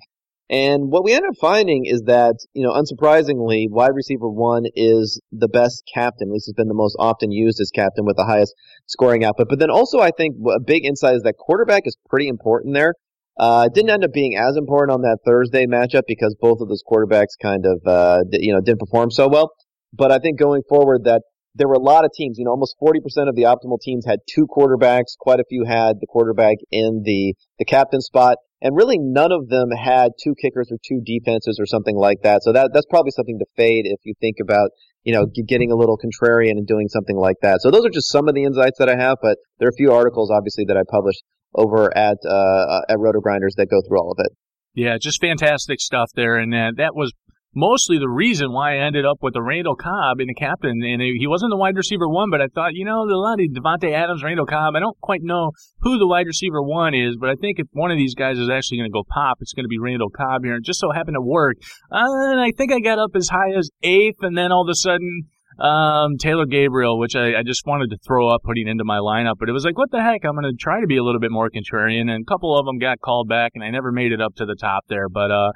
And 0.49 0.91
what 0.91 1.05
we 1.05 1.13
ended 1.13 1.29
up 1.29 1.37
finding 1.39 1.85
is 1.85 2.03
that, 2.07 2.35
you 2.53 2.63
know, 2.63 2.73
unsurprisingly, 2.73 3.67
wide 3.69 3.95
receiver 3.95 4.29
one 4.29 4.63
is 4.75 5.21
the 5.31 5.47
best 5.47 5.83
captain. 5.93 6.27
At 6.27 6.33
least 6.33 6.47
has 6.47 6.53
been 6.57 6.67
the 6.67 6.73
most 6.73 6.97
often 6.99 7.31
used 7.31 7.61
as 7.61 7.71
captain 7.73 8.03
with 8.03 8.17
the 8.17 8.25
highest 8.25 8.53
scoring 8.85 9.23
output. 9.23 9.47
But 9.49 9.59
then 9.59 9.69
also, 9.69 9.99
I 9.99 10.11
think 10.11 10.35
a 10.53 10.59
big 10.59 10.83
insight 10.83 11.15
is 11.15 11.21
that 11.21 11.35
quarterback 11.39 11.83
is 11.85 11.95
pretty 12.09 12.27
important 12.27 12.73
there. 12.73 12.95
Uh, 13.39 13.69
didn't 13.73 13.91
end 13.91 14.03
up 14.03 14.11
being 14.11 14.35
as 14.35 14.57
important 14.57 14.93
on 14.93 15.01
that 15.03 15.19
Thursday 15.25 15.65
matchup 15.65 16.03
because 16.05 16.35
both 16.41 16.59
of 16.59 16.67
those 16.67 16.83
quarterbacks 16.83 17.39
kind 17.41 17.65
of, 17.65 17.79
uh, 17.87 18.19
you 18.33 18.53
know, 18.53 18.59
didn't 18.59 18.81
perform 18.81 19.09
so 19.09 19.29
well. 19.29 19.51
But 19.93 20.11
I 20.11 20.19
think 20.19 20.37
going 20.37 20.63
forward 20.67 21.05
that 21.05 21.21
there 21.55 21.67
were 21.67 21.75
a 21.75 21.83
lot 21.83 22.05
of 22.05 22.11
teams, 22.15 22.37
you 22.37 22.45
know, 22.45 22.51
almost 22.51 22.75
40% 22.81 22.97
of 23.27 23.35
the 23.35 23.43
optimal 23.43 23.79
teams 23.81 24.05
had 24.05 24.19
two 24.29 24.47
quarterbacks. 24.47 25.17
Quite 25.19 25.39
a 25.39 25.45
few 25.49 25.65
had 25.65 25.99
the 25.99 26.07
quarterback 26.07 26.57
in 26.71 27.03
the, 27.03 27.33
the 27.59 27.65
captain 27.65 28.01
spot 28.01 28.37
and 28.61 28.75
really 28.77 28.97
none 28.99 29.31
of 29.31 29.49
them 29.49 29.69
had 29.71 30.11
two 30.23 30.35
kickers 30.39 30.69
or 30.71 30.77
two 30.87 31.01
defenses 31.03 31.57
or 31.59 31.65
something 31.65 31.97
like 31.97 32.21
that. 32.23 32.43
So 32.43 32.53
that 32.53 32.71
that's 32.73 32.85
probably 32.85 33.11
something 33.11 33.39
to 33.39 33.45
fade 33.57 33.85
if 33.85 33.99
you 34.03 34.13
think 34.21 34.37
about 34.41 34.69
you 35.03 35.13
know 35.13 35.25
getting 35.47 35.71
a 35.71 35.75
little 35.75 35.97
contrarian 35.97 36.51
and 36.51 36.67
doing 36.67 36.87
something 36.87 37.17
like 37.17 37.37
that. 37.41 37.61
So 37.61 37.71
those 37.71 37.85
are 37.85 37.89
just 37.89 38.11
some 38.11 38.27
of 38.27 38.35
the 38.35 38.43
insights 38.43 38.77
that 38.77 38.89
I 38.89 38.95
have, 38.95 39.17
but 39.21 39.37
there 39.59 39.67
are 39.67 39.73
a 39.73 39.77
few 39.77 39.91
articles 39.91 40.29
obviously 40.31 40.65
that 40.67 40.77
I 40.77 40.83
published 40.89 41.23
over 41.55 41.95
at 41.97 42.17
uh, 42.27 42.81
at 42.87 42.99
Roto 42.99 43.19
Grinders 43.19 43.55
that 43.57 43.67
go 43.67 43.81
through 43.87 43.99
all 43.99 44.11
of 44.11 44.23
it. 44.23 44.31
Yeah, 44.73 44.97
just 45.01 45.19
fantastic 45.19 45.81
stuff 45.81 46.11
there, 46.15 46.37
and 46.37 46.53
uh, 46.53 46.71
that 46.77 46.95
was 46.95 47.11
mostly 47.55 47.97
the 47.97 48.09
reason 48.09 48.51
why 48.51 48.75
I 48.75 48.85
ended 48.85 49.05
up 49.05 49.17
with 49.21 49.33
the 49.33 49.41
Randall 49.41 49.75
Cobb 49.75 50.19
in 50.19 50.27
the 50.27 50.33
captain. 50.33 50.81
And 50.83 51.01
he 51.01 51.27
wasn't 51.27 51.51
the 51.51 51.57
wide 51.57 51.75
receiver 51.75 52.07
one, 52.07 52.29
but 52.29 52.41
I 52.41 52.47
thought, 52.47 52.73
you 52.73 52.85
know, 52.85 53.07
the 53.07 53.15
lot 53.15 53.39
of 53.39 53.49
Davante 53.51 53.93
Adams, 53.93 54.23
Randall 54.23 54.45
Cobb, 54.45 54.75
I 54.75 54.79
don't 54.79 54.99
quite 55.01 55.21
know 55.23 55.51
who 55.81 55.97
the 55.97 56.07
wide 56.07 56.27
receiver 56.27 56.61
one 56.61 56.93
is, 56.93 57.17
but 57.19 57.29
I 57.29 57.35
think 57.35 57.59
if 57.59 57.67
one 57.71 57.91
of 57.91 57.97
these 57.97 58.15
guys 58.15 58.37
is 58.37 58.49
actually 58.49 58.77
going 58.77 58.89
to 58.89 58.93
go 58.93 59.03
pop, 59.07 59.37
it's 59.41 59.53
going 59.53 59.65
to 59.65 59.69
be 59.69 59.79
Randall 59.79 60.09
Cobb 60.09 60.43
here. 60.43 60.55
And 60.55 60.65
just 60.65 60.79
so 60.79 60.91
happened 60.91 61.15
to 61.15 61.21
work. 61.21 61.57
Uh, 61.91 62.31
and 62.31 62.39
I 62.39 62.51
think 62.51 62.71
I 62.71 62.79
got 62.79 62.99
up 62.99 63.11
as 63.15 63.29
high 63.29 63.51
as 63.57 63.69
eighth, 63.83 64.17
and 64.21 64.37
then 64.37 64.51
all 64.51 64.63
of 64.63 64.69
a 64.69 64.75
sudden, 64.75 65.27
um, 65.59 66.17
Taylor 66.17 66.45
Gabriel, 66.45 66.97
which 66.97 67.15
I, 67.15 67.39
I, 67.39 67.43
just 67.45 67.67
wanted 67.67 67.91
to 67.91 67.97
throw 68.07 68.29
up 68.29 68.41
putting 68.43 68.67
into 68.67 68.83
my 68.83 68.97
lineup, 68.97 69.35
but 69.37 69.49
it 69.49 69.51
was 69.51 69.63
like, 69.63 69.77
what 69.77 69.91
the 69.91 70.01
heck? 70.01 70.25
I'm 70.25 70.33
going 70.33 70.51
to 70.51 70.57
try 70.57 70.81
to 70.81 70.87
be 70.87 70.97
a 70.97 71.03
little 71.03 71.19
bit 71.19 71.29
more 71.29 71.49
contrarian, 71.51 72.09
and 72.09 72.23
a 72.23 72.25
couple 72.25 72.57
of 72.57 72.65
them 72.65 72.79
got 72.79 72.99
called 72.99 73.27
back, 73.27 73.51
and 73.53 73.63
I 73.63 73.69
never 73.69 73.91
made 73.91 74.11
it 74.11 74.21
up 74.21 74.33
to 74.35 74.45
the 74.45 74.55
top 74.55 74.85
there. 74.87 75.07
But 75.07 75.29
uh, 75.29 75.51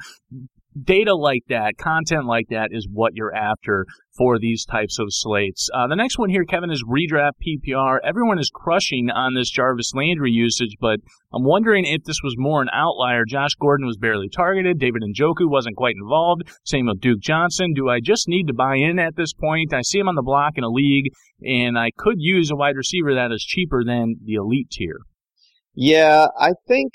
data 0.82 1.16
like 1.16 1.44
that, 1.50 1.78
content 1.78 2.26
like 2.26 2.48
that 2.50 2.70
is 2.72 2.88
what 2.92 3.14
you're 3.16 3.34
after 3.34 3.86
for 4.18 4.40
these 4.40 4.66
types 4.66 5.00
of 5.00 5.08
slates. 5.10 5.70
Uh, 5.74 5.88
the 5.88 5.96
next 5.96 6.18
one 6.18 6.30
here, 6.30 6.46
Kevin, 6.46 6.72
is 6.72 6.84
redraft 6.84 7.34
PPR. 7.46 7.98
Everyone 8.04 8.40
is 8.40 8.52
crushing 8.54 9.10
on 9.10 9.34
this 9.34 9.50
Jarvis 9.50 9.94
Landry 9.94 10.32
usage, 10.32 10.76
but 10.80 11.00
I'm 11.34 11.44
wondering 11.44 11.86
if 11.86 12.04
this 12.04 12.20
was 12.24 12.36
more 12.38 12.62
an 12.62 12.70
outlier. 12.74 13.24
Josh 13.28 13.56
Gordon 13.60 13.86
was 13.86 13.98
barely 13.98 14.30
targeted. 14.30 14.80
David 14.80 15.04
Njoku 15.04 15.50
wasn't 15.50 15.76
quite 15.76 15.96
involved. 15.96 16.44
Same 16.64 16.88
with 16.88 17.02
Duke 17.02 17.20
Johnson. 17.20 17.74
Do 17.74 17.90
I 17.90 18.00
just 18.00 18.28
need 18.28 18.48
to 18.48 18.54
buy 18.54 18.76
in 18.76 19.00
at 19.00 19.16
this 19.16 19.34
point? 19.34 19.74
I 19.74 19.82
see 19.82 20.00
him 20.00 20.08
on 20.08 20.16
the 20.16 20.22
block 20.22 20.54
in 20.56 20.64
a 20.64 20.70
league, 20.70 21.12
and 21.42 21.78
I 21.78 21.92
could 21.98 22.18
use 22.20 22.52
a 22.52 22.56
wide 22.56 22.78
receiver 22.78 23.14
that 23.16 23.32
is 23.32 23.44
cheaper 23.44 23.84
than 23.84 24.16
the 24.24 24.36
elite 24.36 24.70
tier. 24.72 25.00
Yeah, 25.74 26.28
I 26.40 26.52
think 26.68 26.94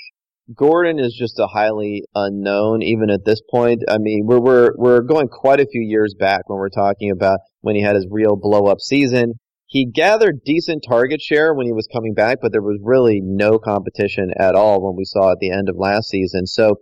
Gordon 0.55 0.99
is 0.99 1.15
just 1.17 1.39
a 1.39 1.47
highly 1.47 2.03
unknown 2.15 2.81
even 2.81 3.09
at 3.09 3.25
this 3.25 3.41
point. 3.49 3.83
I 3.87 3.97
mean, 3.99 4.23
we're 4.25 4.39
we're 4.39 4.69
we're 4.75 5.01
going 5.01 5.27
quite 5.27 5.59
a 5.59 5.67
few 5.67 5.81
years 5.81 6.15
back 6.17 6.49
when 6.49 6.57
we're 6.59 6.69
talking 6.69 7.11
about 7.11 7.39
when 7.61 7.75
he 7.75 7.81
had 7.81 7.95
his 7.95 8.07
real 8.09 8.35
blow 8.35 8.65
up 8.65 8.79
season. 8.79 9.33
He 9.67 9.85
gathered 9.85 10.43
decent 10.43 10.83
target 10.87 11.21
share 11.21 11.53
when 11.53 11.65
he 11.65 11.71
was 11.71 11.87
coming 11.93 12.13
back, 12.13 12.39
but 12.41 12.51
there 12.51 12.61
was 12.61 12.79
really 12.83 13.21
no 13.23 13.57
competition 13.57 14.31
at 14.37 14.55
all 14.55 14.83
when 14.83 14.97
we 14.97 15.05
saw 15.05 15.31
at 15.31 15.37
the 15.39 15.51
end 15.51 15.69
of 15.69 15.77
last 15.77 16.09
season. 16.09 16.45
So 16.45 16.75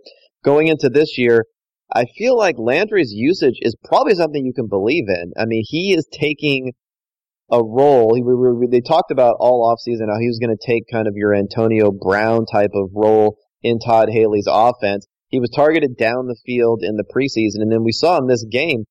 going 0.44 0.66
into 0.66 0.88
this 0.88 1.16
year, 1.16 1.44
I 1.94 2.06
feel 2.18 2.36
like 2.36 2.56
Landry's 2.58 3.12
usage 3.12 3.58
is 3.60 3.76
probably 3.84 4.14
something 4.14 4.44
you 4.44 4.54
can 4.54 4.66
believe 4.66 5.04
in. 5.06 5.32
I 5.38 5.44
mean, 5.44 5.62
he 5.64 5.92
is 5.92 6.08
taking 6.12 6.72
a 7.52 7.62
role. 7.62 8.14
He, 8.16 8.22
we, 8.22 8.34
we, 8.34 8.66
they 8.68 8.80
talked 8.80 9.12
about 9.12 9.36
all 9.38 9.70
offseason 9.70 10.08
how 10.08 10.18
he 10.18 10.26
was 10.26 10.40
going 10.40 10.56
to 10.56 10.66
take 10.66 10.84
kind 10.90 11.06
of 11.06 11.14
your 11.14 11.32
Antonio 11.32 11.92
Brown 11.92 12.44
type 12.46 12.70
of 12.74 12.90
role 12.92 13.36
in 13.62 13.78
Todd 13.78 14.08
Haley's 14.10 14.48
offense. 14.48 15.06
He 15.28 15.40
was 15.40 15.50
targeted 15.50 15.96
down 15.96 16.26
the 16.26 16.40
field 16.44 16.82
in 16.82 16.96
the 16.96 17.04
preseason, 17.04 17.62
and 17.62 17.70
then 17.70 17.84
we 17.84 17.92
saw 17.92 18.18
in 18.18 18.26
this 18.26 18.44
game, 18.50 18.84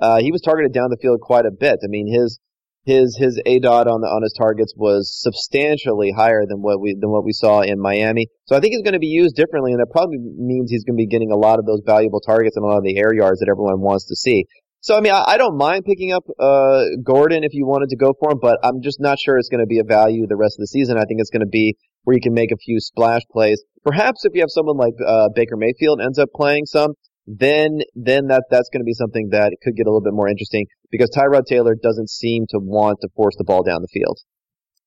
uh, 0.00 0.20
he 0.20 0.32
was 0.32 0.42
targeted 0.42 0.72
down 0.72 0.90
the 0.90 0.98
field 1.00 1.20
quite 1.20 1.46
a 1.46 1.50
bit. 1.50 1.80
I 1.82 1.88
mean, 1.88 2.12
his 2.12 2.38
his 2.84 3.16
his 3.18 3.40
aDOT 3.44 3.86
on 3.86 4.00
the 4.00 4.08
on 4.08 4.22
his 4.22 4.32
targets 4.32 4.72
was 4.76 5.12
substantially 5.12 6.12
higher 6.16 6.44
than 6.48 6.62
what 6.62 6.80
we 6.80 6.96
than 6.98 7.10
what 7.10 7.24
we 7.24 7.32
saw 7.32 7.60
in 7.60 7.80
Miami. 7.80 8.28
So 8.46 8.56
I 8.56 8.60
think 8.60 8.72
he's 8.72 8.82
going 8.82 8.94
to 8.94 8.98
be 8.98 9.12
used 9.12 9.36
differently, 9.36 9.72
and 9.72 9.80
that 9.80 9.90
probably 9.90 10.18
means 10.18 10.70
he's 10.70 10.84
going 10.84 10.96
to 10.96 11.02
be 11.02 11.06
getting 11.06 11.30
a 11.30 11.36
lot 11.36 11.58
of 11.58 11.66
those 11.66 11.82
valuable 11.84 12.20
targets 12.20 12.56
and 12.56 12.64
a 12.64 12.68
lot 12.68 12.78
of 12.78 12.84
the 12.84 12.96
air 12.98 13.12
yards 13.14 13.40
that 13.40 13.48
everyone 13.50 13.80
wants 13.80 14.06
to 14.06 14.16
see. 14.16 14.46
So 14.80 14.96
I 14.96 15.00
mean, 15.00 15.12
I, 15.12 15.24
I 15.26 15.36
don't 15.38 15.56
mind 15.56 15.84
picking 15.84 16.12
up 16.12 16.24
uh, 16.38 16.84
Gordon 17.02 17.44
if 17.44 17.52
you 17.52 17.66
wanted 17.66 17.88
to 17.90 17.96
go 17.96 18.14
for 18.18 18.32
him, 18.32 18.38
but 18.40 18.58
I'm 18.62 18.80
just 18.82 19.00
not 19.00 19.18
sure 19.18 19.36
it's 19.36 19.48
going 19.48 19.60
to 19.60 19.66
be 19.66 19.78
a 19.78 19.84
value 19.84 20.26
the 20.26 20.36
rest 20.36 20.56
of 20.58 20.62
the 20.62 20.68
season. 20.68 20.96
I 20.96 21.04
think 21.04 21.20
it's 21.20 21.30
going 21.30 21.40
to 21.40 21.50
be 21.50 21.76
where 22.04 22.14
you 22.14 22.20
can 22.22 22.34
make 22.34 22.52
a 22.52 22.56
few 22.56 22.80
splash 22.80 23.22
plays. 23.30 23.62
Perhaps 23.84 24.24
if 24.24 24.32
you 24.34 24.40
have 24.40 24.50
someone 24.50 24.76
like 24.76 24.94
uh, 25.04 25.28
Baker 25.34 25.56
Mayfield 25.56 26.00
ends 26.00 26.18
up 26.18 26.28
playing 26.34 26.66
some, 26.66 26.92
then 27.26 27.80
then 27.94 28.28
that 28.28 28.44
that's 28.50 28.70
going 28.72 28.80
to 28.80 28.86
be 28.86 28.94
something 28.94 29.28
that 29.32 29.52
could 29.62 29.76
get 29.76 29.86
a 29.86 29.90
little 29.90 30.02
bit 30.02 30.14
more 30.14 30.28
interesting 30.28 30.66
because 30.90 31.10
Tyrod 31.10 31.44
Taylor 31.46 31.74
doesn't 31.74 32.08
seem 32.08 32.44
to 32.50 32.58
want 32.58 32.98
to 33.02 33.08
force 33.14 33.34
the 33.36 33.44
ball 33.44 33.62
down 33.62 33.82
the 33.82 33.88
field 33.92 34.18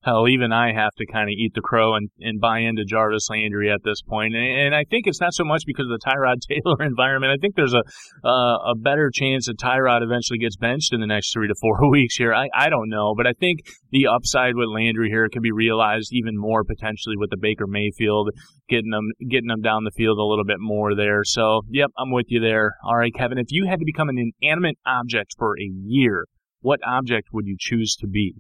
hell, 0.04 0.28
even 0.28 0.52
I 0.52 0.74
have 0.74 0.94
to 0.98 1.06
kind 1.06 1.30
of 1.30 1.34
eat 1.34 1.54
the 1.54 1.62
crow 1.62 1.96
and, 1.96 2.10
and 2.20 2.40
buy 2.40 2.60
into 2.60 2.84
Jarvis 2.86 3.30
Landry 3.30 3.72
at 3.72 3.82
this 3.84 4.02
point. 4.02 4.36
And, 4.36 4.44
and 4.44 4.76
I 4.76 4.84
think 4.90 5.06
it's 5.08 5.22
not 5.22 5.34
so 5.34 5.44
much 5.44 5.64
because 5.66 5.86
of 5.86 6.00
the 6.00 6.06
Tyrod 6.06 6.38
Taylor 6.48 6.84
environment. 6.84 7.32
I 7.32 7.40
think 7.40 7.56
there's 7.56 7.74
a 7.74 7.84
uh, 8.28 8.72
a 8.72 8.76
better 8.76 9.12
chance 9.14 9.48
that 9.48 9.58
Tyrod 9.58 10.04
eventually 10.04 10.40
gets 10.40 10.56
benched 10.56 10.94
in 10.94 11.02
the 11.02 11.08
next 11.08 11.34
three 11.34 11.48
to 11.48 11.56
four 11.60 11.90
weeks 11.92 12.16
here. 12.16 12.34
I, 12.34 12.50
I 12.54 12.70
don't 12.70 12.90
know, 12.90 13.14
but 13.16 13.28
I 13.28 13.34
think 13.34 13.60
the 13.92 14.08
upside 14.08 14.56
with 14.56 14.70
Landry 14.70 15.10
here 15.10 15.30
can 15.30 15.42
be 15.42 15.52
realized 15.52 16.10
even 16.12 16.38
more 16.38 16.64
potentially 16.64 17.16
with 17.18 17.30
the 17.30 17.38
Baker 17.38 17.68
Mayfield 17.68 18.30
getting 18.70 18.92
them 18.92 19.10
getting 19.30 19.48
them 19.48 19.62
down 19.62 19.84
the 19.84 19.92
field 19.92 20.18
a 20.18 20.24
little 20.24 20.46
bit 20.46 20.60
more 20.60 20.96
there. 20.96 21.22
So, 21.24 21.62
yep, 21.70 21.92
I'm 21.98 22.12
with 22.12 22.28
you 22.30 22.40
there. 22.40 22.76
All 22.84 22.98
right, 22.98 23.14
Kevin, 23.14 23.38
if 23.38 23.48
you 23.50 23.68
had 23.68 23.80
to 23.80 23.86
become 23.86 24.10
an 24.10 24.34
inanimate 24.42 24.78
object 24.86 25.36
for 25.38 25.54
a 25.60 25.70
year, 25.86 26.26
what 26.62 26.80
object 26.86 27.30
would 27.34 27.46
you 27.46 27.58
choose 27.60 27.96
to 28.00 28.08
be? 28.08 28.36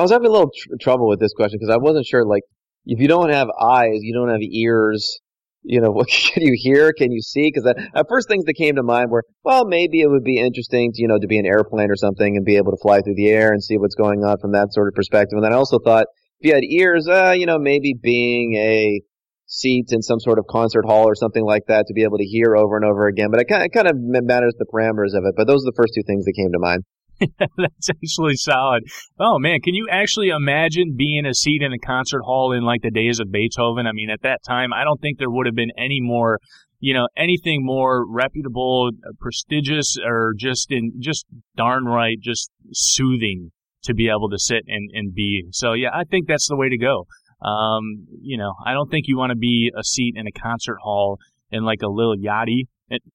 I 0.00 0.02
was 0.02 0.10
having 0.10 0.28
a 0.28 0.30
little 0.30 0.50
tr- 0.54 0.74
trouble 0.80 1.08
with 1.08 1.20
this 1.20 1.32
question 1.32 1.58
because 1.60 1.72
I 1.72 1.78
wasn't 1.78 2.06
sure, 2.06 2.24
like, 2.24 2.42
if 2.84 3.00
you 3.00 3.08
don't 3.08 3.30
have 3.30 3.48
eyes, 3.60 3.98
you 4.00 4.14
don't 4.14 4.30
have 4.30 4.42
ears. 4.42 5.20
You 5.62 5.80
know, 5.80 5.90
what 5.92 6.08
can 6.08 6.42
you 6.42 6.54
hear? 6.56 6.92
Can 6.92 7.12
you 7.12 7.20
see? 7.20 7.50
Because 7.52 7.66
at 7.66 8.06
first 8.08 8.28
things 8.28 8.44
that 8.44 8.54
came 8.54 8.76
to 8.76 8.82
mind 8.82 9.10
were, 9.10 9.24
well, 9.44 9.64
maybe 9.66 10.00
it 10.00 10.08
would 10.08 10.24
be 10.24 10.38
interesting, 10.38 10.92
to, 10.92 11.02
you 11.02 11.08
know, 11.08 11.18
to 11.18 11.26
be 11.26 11.38
an 11.38 11.46
airplane 11.46 11.90
or 11.90 11.96
something 11.96 12.36
and 12.36 12.44
be 12.44 12.56
able 12.56 12.72
to 12.72 12.78
fly 12.80 13.00
through 13.00 13.16
the 13.16 13.28
air 13.28 13.52
and 13.52 13.62
see 13.62 13.76
what's 13.76 13.94
going 13.94 14.22
on 14.24 14.38
from 14.38 14.52
that 14.52 14.72
sort 14.72 14.88
of 14.88 14.94
perspective. 14.94 15.36
And 15.36 15.44
then 15.44 15.52
I 15.52 15.56
also 15.56 15.78
thought, 15.84 16.06
if 16.40 16.48
you 16.48 16.54
had 16.54 16.64
ears, 16.64 17.08
uh, 17.08 17.34
you 17.36 17.46
know, 17.46 17.58
maybe 17.58 17.94
being 18.00 18.54
a 18.54 19.00
seat 19.46 19.86
in 19.90 20.02
some 20.02 20.20
sort 20.20 20.38
of 20.38 20.46
concert 20.50 20.84
hall 20.84 21.04
or 21.04 21.14
something 21.14 21.44
like 21.44 21.62
that 21.68 21.86
to 21.86 21.94
be 21.94 22.02
able 22.02 22.18
to 22.18 22.24
hear 22.24 22.56
over 22.56 22.76
and 22.76 22.84
over 22.84 23.06
again. 23.06 23.28
But 23.30 23.40
it 23.40 23.46
kind 23.46 23.62
of, 23.62 23.66
it 23.66 23.72
kind 23.72 23.88
of 23.88 23.96
matters 23.96 24.54
the 24.58 24.66
parameters 24.66 25.16
of 25.16 25.24
it. 25.24 25.34
But 25.36 25.46
those 25.46 25.62
are 25.62 25.70
the 25.70 25.76
first 25.76 25.94
two 25.94 26.02
things 26.06 26.24
that 26.24 26.34
came 26.36 26.52
to 26.52 26.58
mind. 26.58 26.82
That's 27.38 27.90
actually 27.90 28.36
solid. 28.36 28.84
Oh 29.18 29.38
man, 29.38 29.60
can 29.60 29.74
you 29.74 29.86
actually 29.90 30.28
imagine 30.28 30.94
being 30.96 31.24
a 31.26 31.34
seat 31.34 31.62
in 31.62 31.72
a 31.72 31.78
concert 31.78 32.22
hall 32.22 32.52
in 32.52 32.62
like 32.62 32.82
the 32.82 32.90
days 32.90 33.20
of 33.20 33.30
Beethoven? 33.30 33.86
I 33.86 33.92
mean, 33.92 34.10
at 34.10 34.22
that 34.22 34.40
time, 34.46 34.72
I 34.72 34.84
don't 34.84 35.00
think 35.00 35.18
there 35.18 35.30
would 35.30 35.46
have 35.46 35.54
been 35.54 35.72
any 35.78 36.00
more, 36.00 36.38
you 36.78 36.94
know, 36.94 37.08
anything 37.16 37.64
more 37.64 38.04
reputable, 38.08 38.90
uh, 39.06 39.10
prestigious, 39.18 39.96
or 40.04 40.34
just 40.36 40.70
in 40.70 40.92
just 40.98 41.26
darn 41.56 41.84
right, 41.84 42.18
just 42.20 42.50
soothing 42.72 43.50
to 43.84 43.94
be 43.94 44.08
able 44.08 44.28
to 44.30 44.38
sit 44.38 44.64
and, 44.66 44.90
and 44.92 45.14
be. 45.14 45.44
So 45.52 45.72
yeah, 45.72 45.90
I 45.94 46.04
think 46.04 46.26
that's 46.28 46.48
the 46.48 46.56
way 46.56 46.68
to 46.68 46.78
go. 46.78 47.06
Um, 47.46 48.06
you 48.20 48.36
know, 48.36 48.54
I 48.64 48.72
don't 48.72 48.90
think 48.90 49.06
you 49.08 49.16
want 49.16 49.30
to 49.30 49.36
be 49.36 49.70
a 49.76 49.84
seat 49.84 50.14
in 50.16 50.26
a 50.26 50.32
concert 50.32 50.78
hall 50.82 51.18
in 51.50 51.64
like 51.64 51.80
a 51.82 51.88
Lil 51.88 52.16
Yachty 52.16 52.64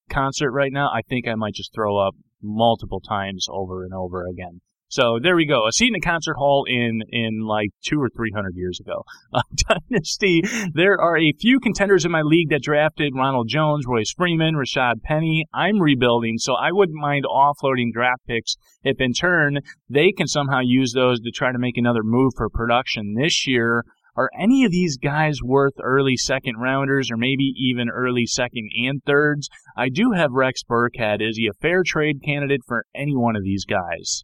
concert 0.10 0.52
right 0.52 0.72
now. 0.72 0.90
I 0.94 1.02
think 1.02 1.28
I 1.28 1.36
might 1.36 1.54
just 1.54 1.74
throw 1.74 1.98
up 1.98 2.16
multiple 2.42 3.02
times 3.02 3.48
over 3.50 3.84
and 3.84 3.94
over 3.94 4.28
again. 4.28 4.62
So 4.92 5.20
there 5.24 5.38
we 5.38 5.46
go. 5.46 5.66
A 5.70 5.72
seat 5.72 5.88
in 5.88 5.96
a 5.96 6.02
concert 6.02 6.34
hall 6.34 6.66
in 6.68 7.00
in 7.08 7.40
like 7.48 7.70
two 7.82 7.98
or 7.98 8.10
three 8.10 8.32
hundred 8.36 8.56
years 8.56 8.80
ago. 8.80 9.04
Uh, 9.34 9.44
Dynasty. 9.90 10.42
There 10.74 11.00
are 11.00 11.18
a 11.18 11.32
few 11.40 11.62
contenders 11.62 12.04
in 12.04 12.12
my 12.12 12.22
league 12.22 12.50
that 12.50 12.62
drafted 12.62 13.14
Ronald 13.16 13.48
Jones, 13.48 13.86
Royce 13.88 14.12
Freeman, 14.12 14.56
Rashaad 14.56 15.02
Penny. 15.04 15.46
I'm 15.54 15.80
rebuilding, 15.80 16.38
so 16.38 16.54
I 16.56 16.74
wouldn't 16.74 16.98
mind 17.00 17.24
offloading 17.24 17.94
draft 17.94 18.24
picks 18.28 18.58
if 18.84 19.00
in 19.00 19.14
turn 19.14 19.60
they 19.90 20.12
can 20.12 20.28
somehow 20.28 20.60
use 20.62 20.92
those 20.92 21.22
to 21.22 21.32
try 21.32 21.54
to 21.54 21.58
make 21.58 21.78
another 21.78 22.04
move 22.04 22.34
for 22.36 22.50
production 22.50 23.14
this 23.14 23.48
year. 23.48 23.86
Are 24.18 24.30
any 24.38 24.66
of 24.66 24.72
these 24.72 24.98
guys 24.98 25.38
worth 25.42 25.74
early 25.82 26.18
second 26.18 26.58
rounders 26.58 27.10
or 27.10 27.18
maybe 27.18 27.54
even 27.58 27.90
early 27.90 28.26
second 28.26 28.70
and 28.76 29.02
thirds? 29.06 29.48
I 29.78 29.88
do 29.88 30.12
have 30.12 30.32
Rex 30.32 30.64
Burkhead. 30.70 31.22
Is 31.22 31.38
he 31.38 31.48
a 31.48 31.54
fair 31.62 31.82
trade 31.86 32.18
candidate 32.24 32.62
for 32.68 32.84
any 32.94 33.16
one 33.16 33.38
of 33.38 33.44
these 33.44 33.64
guys? 33.64 34.24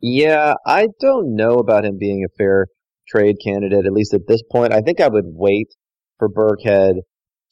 Yeah, 0.00 0.54
I 0.66 0.88
don't 1.00 1.36
know 1.36 1.54
about 1.54 1.84
him 1.84 1.96
being 1.98 2.24
a 2.24 2.34
fair 2.36 2.66
trade 3.08 3.36
candidate, 3.44 3.86
at 3.86 3.92
least 3.92 4.14
at 4.14 4.26
this 4.26 4.42
point. 4.50 4.72
I 4.72 4.80
think 4.80 5.00
I 5.00 5.08
would 5.08 5.26
wait 5.26 5.68
for 6.18 6.28
Burkhead 6.28 6.94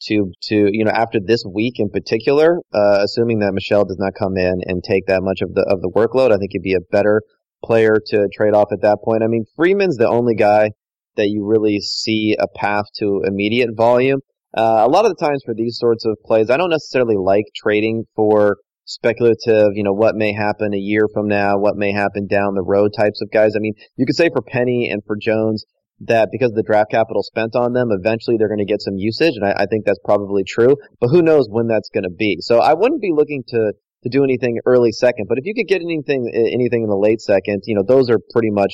to, 0.03 0.31
to, 0.43 0.69
you 0.71 0.83
know, 0.83 0.91
after 0.91 1.19
this 1.23 1.43
week 1.49 1.75
in 1.77 1.89
particular, 1.89 2.57
uh, 2.73 2.99
assuming 3.03 3.39
that 3.39 3.53
Michel 3.53 3.85
does 3.85 3.97
not 3.99 4.13
come 4.19 4.35
in 4.35 4.55
and 4.65 4.83
take 4.83 5.05
that 5.07 5.21
much 5.21 5.41
of 5.41 5.53
the, 5.53 5.65
of 5.69 5.81
the 5.81 5.91
workload, 5.95 6.31
I 6.31 6.37
think 6.37 6.51
he'd 6.51 6.61
be 6.61 6.73
a 6.73 6.91
better 6.91 7.21
player 7.63 7.97
to 8.07 8.27
trade 8.35 8.53
off 8.53 8.69
at 8.71 8.81
that 8.81 8.99
point. 9.03 9.23
I 9.23 9.27
mean, 9.27 9.45
Freeman's 9.55 9.97
the 9.97 10.07
only 10.07 10.35
guy 10.35 10.71
that 11.15 11.27
you 11.27 11.45
really 11.45 11.79
see 11.79 12.35
a 12.39 12.47
path 12.47 12.85
to 12.99 13.21
immediate 13.25 13.69
volume. 13.75 14.19
Uh, 14.57 14.83
a 14.85 14.89
lot 14.89 15.05
of 15.05 15.15
the 15.15 15.23
times 15.23 15.43
for 15.45 15.53
these 15.53 15.77
sorts 15.77 16.05
of 16.05 16.17
plays, 16.25 16.49
I 16.49 16.57
don't 16.57 16.71
necessarily 16.71 17.15
like 17.17 17.45
trading 17.55 18.05
for 18.15 18.57
speculative, 18.85 19.69
you 19.73 19.83
know, 19.83 19.93
what 19.93 20.15
may 20.15 20.33
happen 20.33 20.73
a 20.73 20.77
year 20.77 21.05
from 21.13 21.27
now, 21.27 21.59
what 21.59 21.75
may 21.75 21.91
happen 21.91 22.25
down 22.25 22.55
the 22.55 22.63
road 22.63 22.91
types 22.97 23.21
of 23.21 23.29
guys. 23.31 23.53
I 23.55 23.59
mean, 23.59 23.73
you 23.95 24.05
could 24.05 24.15
say 24.15 24.29
for 24.33 24.41
Penny 24.41 24.89
and 24.89 25.03
for 25.05 25.15
Jones 25.15 25.65
that 26.01 26.29
because 26.31 26.51
the 26.53 26.63
draft 26.63 26.91
capital 26.91 27.21
spent 27.21 27.55
on 27.55 27.73
them, 27.73 27.89
eventually 27.91 28.37
they're 28.37 28.47
going 28.47 28.65
to 28.65 28.65
get 28.65 28.81
some 28.81 28.95
usage, 28.95 29.33
and 29.35 29.45
I, 29.45 29.63
I 29.63 29.65
think 29.69 29.85
that's 29.85 29.99
probably 30.03 30.43
true. 30.43 30.75
But 30.99 31.09
who 31.09 31.21
knows 31.21 31.47
when 31.49 31.67
that's 31.67 31.89
going 31.93 32.05
to 32.05 32.09
be? 32.09 32.37
So 32.39 32.59
I 32.59 32.73
wouldn't 32.73 33.01
be 33.01 33.11
looking 33.13 33.43
to 33.49 33.73
to 34.03 34.09
do 34.09 34.23
anything 34.23 34.57
early 34.65 34.91
second. 34.91 35.25
But 35.27 35.37
if 35.37 35.45
you 35.45 35.53
could 35.53 35.67
get 35.67 35.81
anything 35.81 36.31
anything 36.33 36.83
in 36.83 36.89
the 36.89 36.97
late 36.97 37.21
second, 37.21 37.63
you 37.65 37.75
know, 37.75 37.83
those 37.85 38.09
are 38.09 38.19
pretty 38.31 38.49
much 38.49 38.71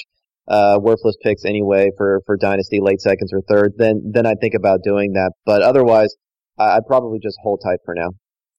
uh, 0.48 0.78
worthless 0.82 1.16
picks 1.22 1.46
anyway 1.46 1.90
for 1.98 2.22
for 2.26 2.38
dynasty 2.38 2.80
late 2.82 3.02
seconds 3.02 3.32
or 3.34 3.42
third. 3.42 3.74
Then 3.78 4.12
then 4.14 4.26
I'd 4.26 4.40
think 4.42 4.54
about 4.54 4.82
doing 4.84 5.14
that. 5.14 5.32
But 5.46 5.62
otherwise, 5.62 6.16
I'd 6.58 6.86
probably 6.88 7.20
just 7.22 7.38
hold 7.44 7.62
tight 7.64 7.80
for 7.86 7.96
now. 7.96 8.10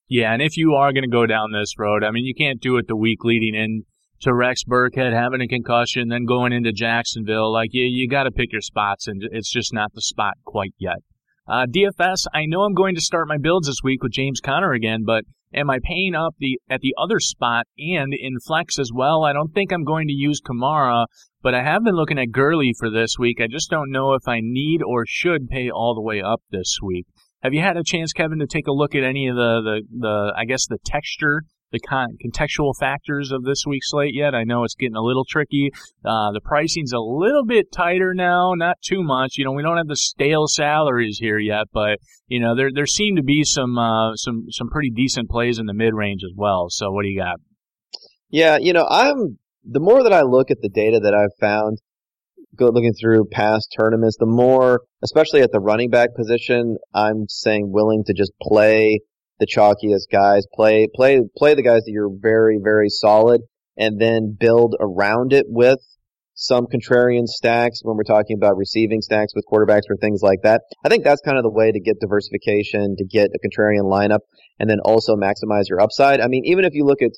Yeah, 0.09 0.33
and 0.33 0.41
if 0.41 0.57
you 0.57 0.75
are 0.75 0.93
going 0.93 1.03
to 1.03 1.11
go 1.11 1.27
down 1.27 1.51
this 1.53 1.75
road, 1.79 2.05
I 2.05 2.13
mean, 2.13 2.25
you 2.25 2.35
can't 2.35 2.61
do 2.61 2.77
it 2.77 2.87
the 2.87 2.97
week 2.97 3.25
leading 3.25 3.55
in 3.55 3.83
to 4.21 4.33
Rex 4.33 4.63
Burkhead 4.65 5.13
having 5.13 5.41
a 5.41 5.49
concussion, 5.49 6.09
then 6.09 6.25
going 6.25 6.53
into 6.53 6.73
Jacksonville. 6.73 7.53
Like, 7.53 7.71
you, 7.73 7.85
you 7.85 8.09
got 8.09 8.25
to 8.25 8.31
pick 8.31 8.53
your 8.53 8.61
spots, 8.61 9.09
and 9.09 9.23
it's 9.33 9.51
just 9.51 9.75
not 9.75 9.93
the 9.95 10.03
spot 10.03 10.35
quite 10.45 10.75
yet. 10.79 10.99
Uh, 11.49 11.67
DFS, 11.67 12.27
I 12.33 12.47
know 12.47 12.63
I'm 12.63 12.75
going 12.75 12.95
to 12.95 13.01
start 13.01 13.29
my 13.29 13.37
builds 13.37 13.67
this 13.67 13.83
week 13.83 14.03
with 14.03 14.13
James 14.13 14.41
Conner 14.41 14.73
again, 14.73 15.03
but 15.05 15.25
am 15.57 15.71
I 15.71 15.79
paying 15.83 16.15
up 16.15 16.35
the 16.39 16.61
at 16.69 16.81
the 16.81 16.95
other 16.99 17.19
spot 17.19 17.67
and 17.79 18.13
in 18.13 18.39
flex 18.47 18.79
as 18.79 18.91
well? 18.95 19.25
I 19.25 19.33
don't 19.33 19.53
think 19.53 19.73
I'm 19.73 19.85
going 19.85 20.07
to 20.09 20.13
use 20.13 20.41
Kamara, 20.41 21.07
but 21.43 21.55
I 21.55 21.63
have 21.63 21.83
been 21.83 21.97
looking 21.97 22.19
at 22.19 22.31
Gurley 22.31 22.73
for 22.79 22.91
this 22.91 23.19
week. 23.19 23.41
I 23.41 23.47
just 23.51 23.71
don't 23.71 23.91
know 23.91 24.13
if 24.13 24.29
I 24.29 24.41
need 24.43 24.83
or 24.83 25.05
should 25.07 25.49
pay 25.49 25.71
all 25.71 25.95
the 25.95 26.03
way 26.03 26.21
up 26.21 26.43
this 26.51 26.79
week. 26.83 27.07
Have 27.43 27.55
you 27.55 27.61
had 27.61 27.77
a 27.77 27.85
chance, 27.85 28.13
Kevin, 28.13 28.39
to 28.41 28.47
take 28.47 28.67
a 28.67 28.73
look 28.73 28.95
at 28.95 29.05
any 29.05 29.29
of 29.29 29.37
the, 29.37 29.61
the, 29.63 29.83
the 29.99 30.33
I 30.37 30.45
guess, 30.45 30.67
the 30.67 30.79
texture, 30.85 31.43
the 31.73 31.81
con- 31.81 32.17
contextual 32.25 32.73
factors 32.79 33.33
of 33.33 33.45
this 33.45 33.65
week's 33.67 33.91
slate 33.91 34.15
yet? 34.15 34.35
I 34.35 34.45
know 34.45 34.65
it's 34.65 34.75
getting 34.75 34.97
a 34.97 35.03
little 35.03 35.25
tricky. 35.29 35.71
Uh, 36.05 36.33
the 36.33 36.41
pricing's 36.43 36.93
a 36.93 36.99
little 36.99 37.45
bit 37.45 37.73
tighter 37.73 38.15
now, 38.15 38.53
not 38.55 38.77
too 38.83 39.03
much. 39.03 39.35
You 39.37 39.45
know, 39.45 39.53
we 39.53 39.63
don't 39.63 39.77
have 39.77 39.89
the 39.89 39.97
stale 39.97 40.47
salaries 40.47 41.19
here 41.21 41.39
yet, 41.39 41.67
but 41.73 41.99
you 42.29 42.41
know, 42.41 42.57
there 42.57 42.71
there 42.75 42.87
seem 42.87 43.17
to 43.17 43.23
be 43.23 43.45
some 43.45 43.79
uh, 43.79 44.15
some 44.17 44.47
some 44.51 44.69
pretty 44.71 44.91
decent 44.91 45.29
plays 45.31 45.59
in 45.59 45.67
the 45.67 45.75
mid 45.75 45.95
range 45.95 46.23
as 46.25 46.33
well. 46.37 46.67
So, 46.69 46.91
what 46.91 47.03
do 47.03 47.09
you 47.09 47.21
got? 47.21 47.37
Yeah, 48.29 48.59
you 48.61 48.73
know, 48.73 48.87
I'm 48.89 49.39
the 49.65 49.81
more 49.81 50.03
that 50.03 50.13
I 50.13 50.23
look 50.23 50.51
at 50.51 50.59
the 50.61 50.69
data 50.69 51.01
that 51.01 51.15
I've 51.15 51.37
found, 51.41 51.79
looking 52.59 52.95
through 52.99 53.27
past 53.33 53.75
tournaments, 53.77 54.17
the 54.19 54.27
more, 54.27 54.83
especially 55.03 55.43
at 55.43 55.53
the 55.53 55.61
running 55.61 55.91
back 55.91 56.15
position, 56.15 56.77
I'm 56.95 57.27
saying 57.29 57.71
willing 57.71 58.05
to 58.07 58.15
just 58.15 58.33
play 58.41 59.01
the 59.39 59.47
chalkiest 59.47 60.11
guys, 60.11 60.47
play, 60.55 60.87
play, 60.95 61.21
play 61.37 61.55
the 61.55 61.63
guys 61.63 61.83
that 61.85 61.93
you're 61.93 62.11
very, 62.13 62.59
very 62.63 62.89
solid 62.89 63.43
and 63.77 64.01
then 64.01 64.37
build 64.39 64.75
around 64.81 65.33
it 65.33 65.47
with 65.49 65.79
some 66.35 66.67
contrarian 66.67 67.27
stacks 67.27 67.81
when 67.83 67.97
we're 67.97 68.03
talking 68.03 68.37
about 68.37 68.57
receiving 68.57 69.01
stacks 69.01 69.33
with 69.35 69.45
quarterbacks 69.51 69.89
or 69.89 69.97
things 69.97 70.21
like 70.23 70.41
that. 70.43 70.63
I 70.85 70.89
think 70.89 71.05
that's 71.05 71.23
kind 71.23 71.39
of 71.39 71.45
the 71.45 71.51
way 71.51 71.73
to 71.73 71.81
get 71.81 72.01
diversification, 72.01 72.97
to 72.99 73.05
get 73.05 73.31
a 73.35 73.39
contrarian 73.47 73.85
lineup, 73.85 74.21
and 74.59 74.69
then 74.69 74.81
also 74.85 75.17
maximize 75.17 75.69
your 75.69 75.81
upside. 75.81 76.21
I 76.21 76.29
mean, 76.29 76.43
even 76.45 76.65
if 76.65 76.75
you 76.75 76.85
look 76.85 77.03
at 77.03 77.13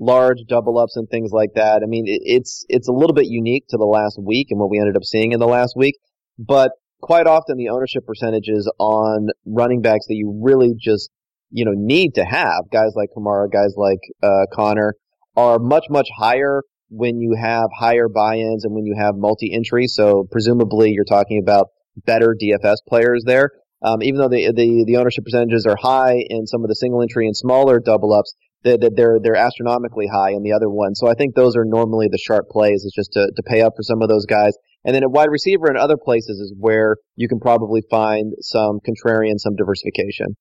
large 0.00 0.38
double 0.48 0.78
ups 0.78 0.96
and 0.96 1.08
things 1.08 1.30
like 1.30 1.50
that. 1.54 1.82
I 1.82 1.86
mean, 1.86 2.04
it, 2.06 2.22
it's 2.24 2.64
it's 2.68 2.88
a 2.88 2.92
little 2.92 3.14
bit 3.14 3.26
unique 3.26 3.66
to 3.68 3.76
the 3.76 3.84
last 3.84 4.18
week 4.20 4.48
and 4.50 4.58
what 4.58 4.70
we 4.70 4.80
ended 4.80 4.96
up 4.96 5.04
seeing 5.04 5.32
in 5.32 5.38
the 5.38 5.46
last 5.46 5.74
week, 5.76 5.96
but 6.38 6.72
quite 7.00 7.26
often 7.26 7.56
the 7.56 7.68
ownership 7.68 8.06
percentages 8.06 8.70
on 8.78 9.28
running 9.46 9.82
backs 9.82 10.06
that 10.08 10.14
you 10.14 10.40
really 10.42 10.74
just 10.78 11.10
you 11.50 11.64
know 11.64 11.72
need 11.74 12.14
to 12.14 12.24
have 12.24 12.70
guys 12.72 12.92
like 12.96 13.10
Kamara, 13.16 13.50
guys 13.50 13.74
like 13.76 14.00
uh, 14.22 14.46
Conner 14.52 14.94
are 15.36 15.58
much 15.58 15.84
much 15.90 16.08
higher 16.16 16.62
when 16.88 17.20
you 17.20 17.36
have 17.40 17.68
higher 17.78 18.08
buy-ins 18.08 18.64
and 18.64 18.74
when 18.74 18.84
you 18.84 18.96
have 18.98 19.14
multi-entry. 19.16 19.86
So 19.86 20.26
presumably 20.30 20.90
you're 20.90 21.04
talking 21.04 21.40
about 21.42 21.68
better 21.96 22.34
DFS 22.40 22.76
players 22.88 23.22
there. 23.24 23.50
Um, 23.82 24.02
even 24.02 24.20
though 24.20 24.28
the, 24.28 24.52
the 24.52 24.84
the 24.86 24.96
ownership 24.96 25.24
percentages 25.24 25.66
are 25.66 25.76
high 25.76 26.22
in 26.28 26.46
some 26.46 26.62
of 26.62 26.68
the 26.68 26.74
single 26.74 27.02
entry 27.02 27.26
and 27.26 27.36
smaller 27.36 27.80
double 27.80 28.12
ups, 28.12 28.34
that 28.62 28.92
they're 28.94 29.18
they're 29.22 29.36
astronomically 29.36 30.06
high 30.06 30.30
in 30.32 30.42
the 30.42 30.52
other 30.52 30.68
one. 30.68 30.94
So 30.94 31.08
I 31.08 31.14
think 31.14 31.34
those 31.34 31.56
are 31.56 31.64
normally 31.64 32.08
the 32.10 32.18
sharp 32.18 32.48
plays 32.50 32.84
is 32.84 32.92
just 32.94 33.12
to, 33.12 33.30
to 33.34 33.42
pay 33.42 33.62
up 33.62 33.74
for 33.76 33.82
some 33.82 34.02
of 34.02 34.08
those 34.08 34.26
guys. 34.26 34.52
And 34.84 34.94
then 34.94 35.02
at 35.02 35.10
wide 35.10 35.30
receiver 35.30 35.66
and 35.66 35.78
other 35.78 35.96
places 35.96 36.40
is 36.40 36.54
where 36.58 36.96
you 37.16 37.28
can 37.28 37.40
probably 37.40 37.82
find 37.90 38.32
some 38.40 38.80
contrarian, 38.80 39.38
some 39.38 39.56
diversification. 39.56 40.36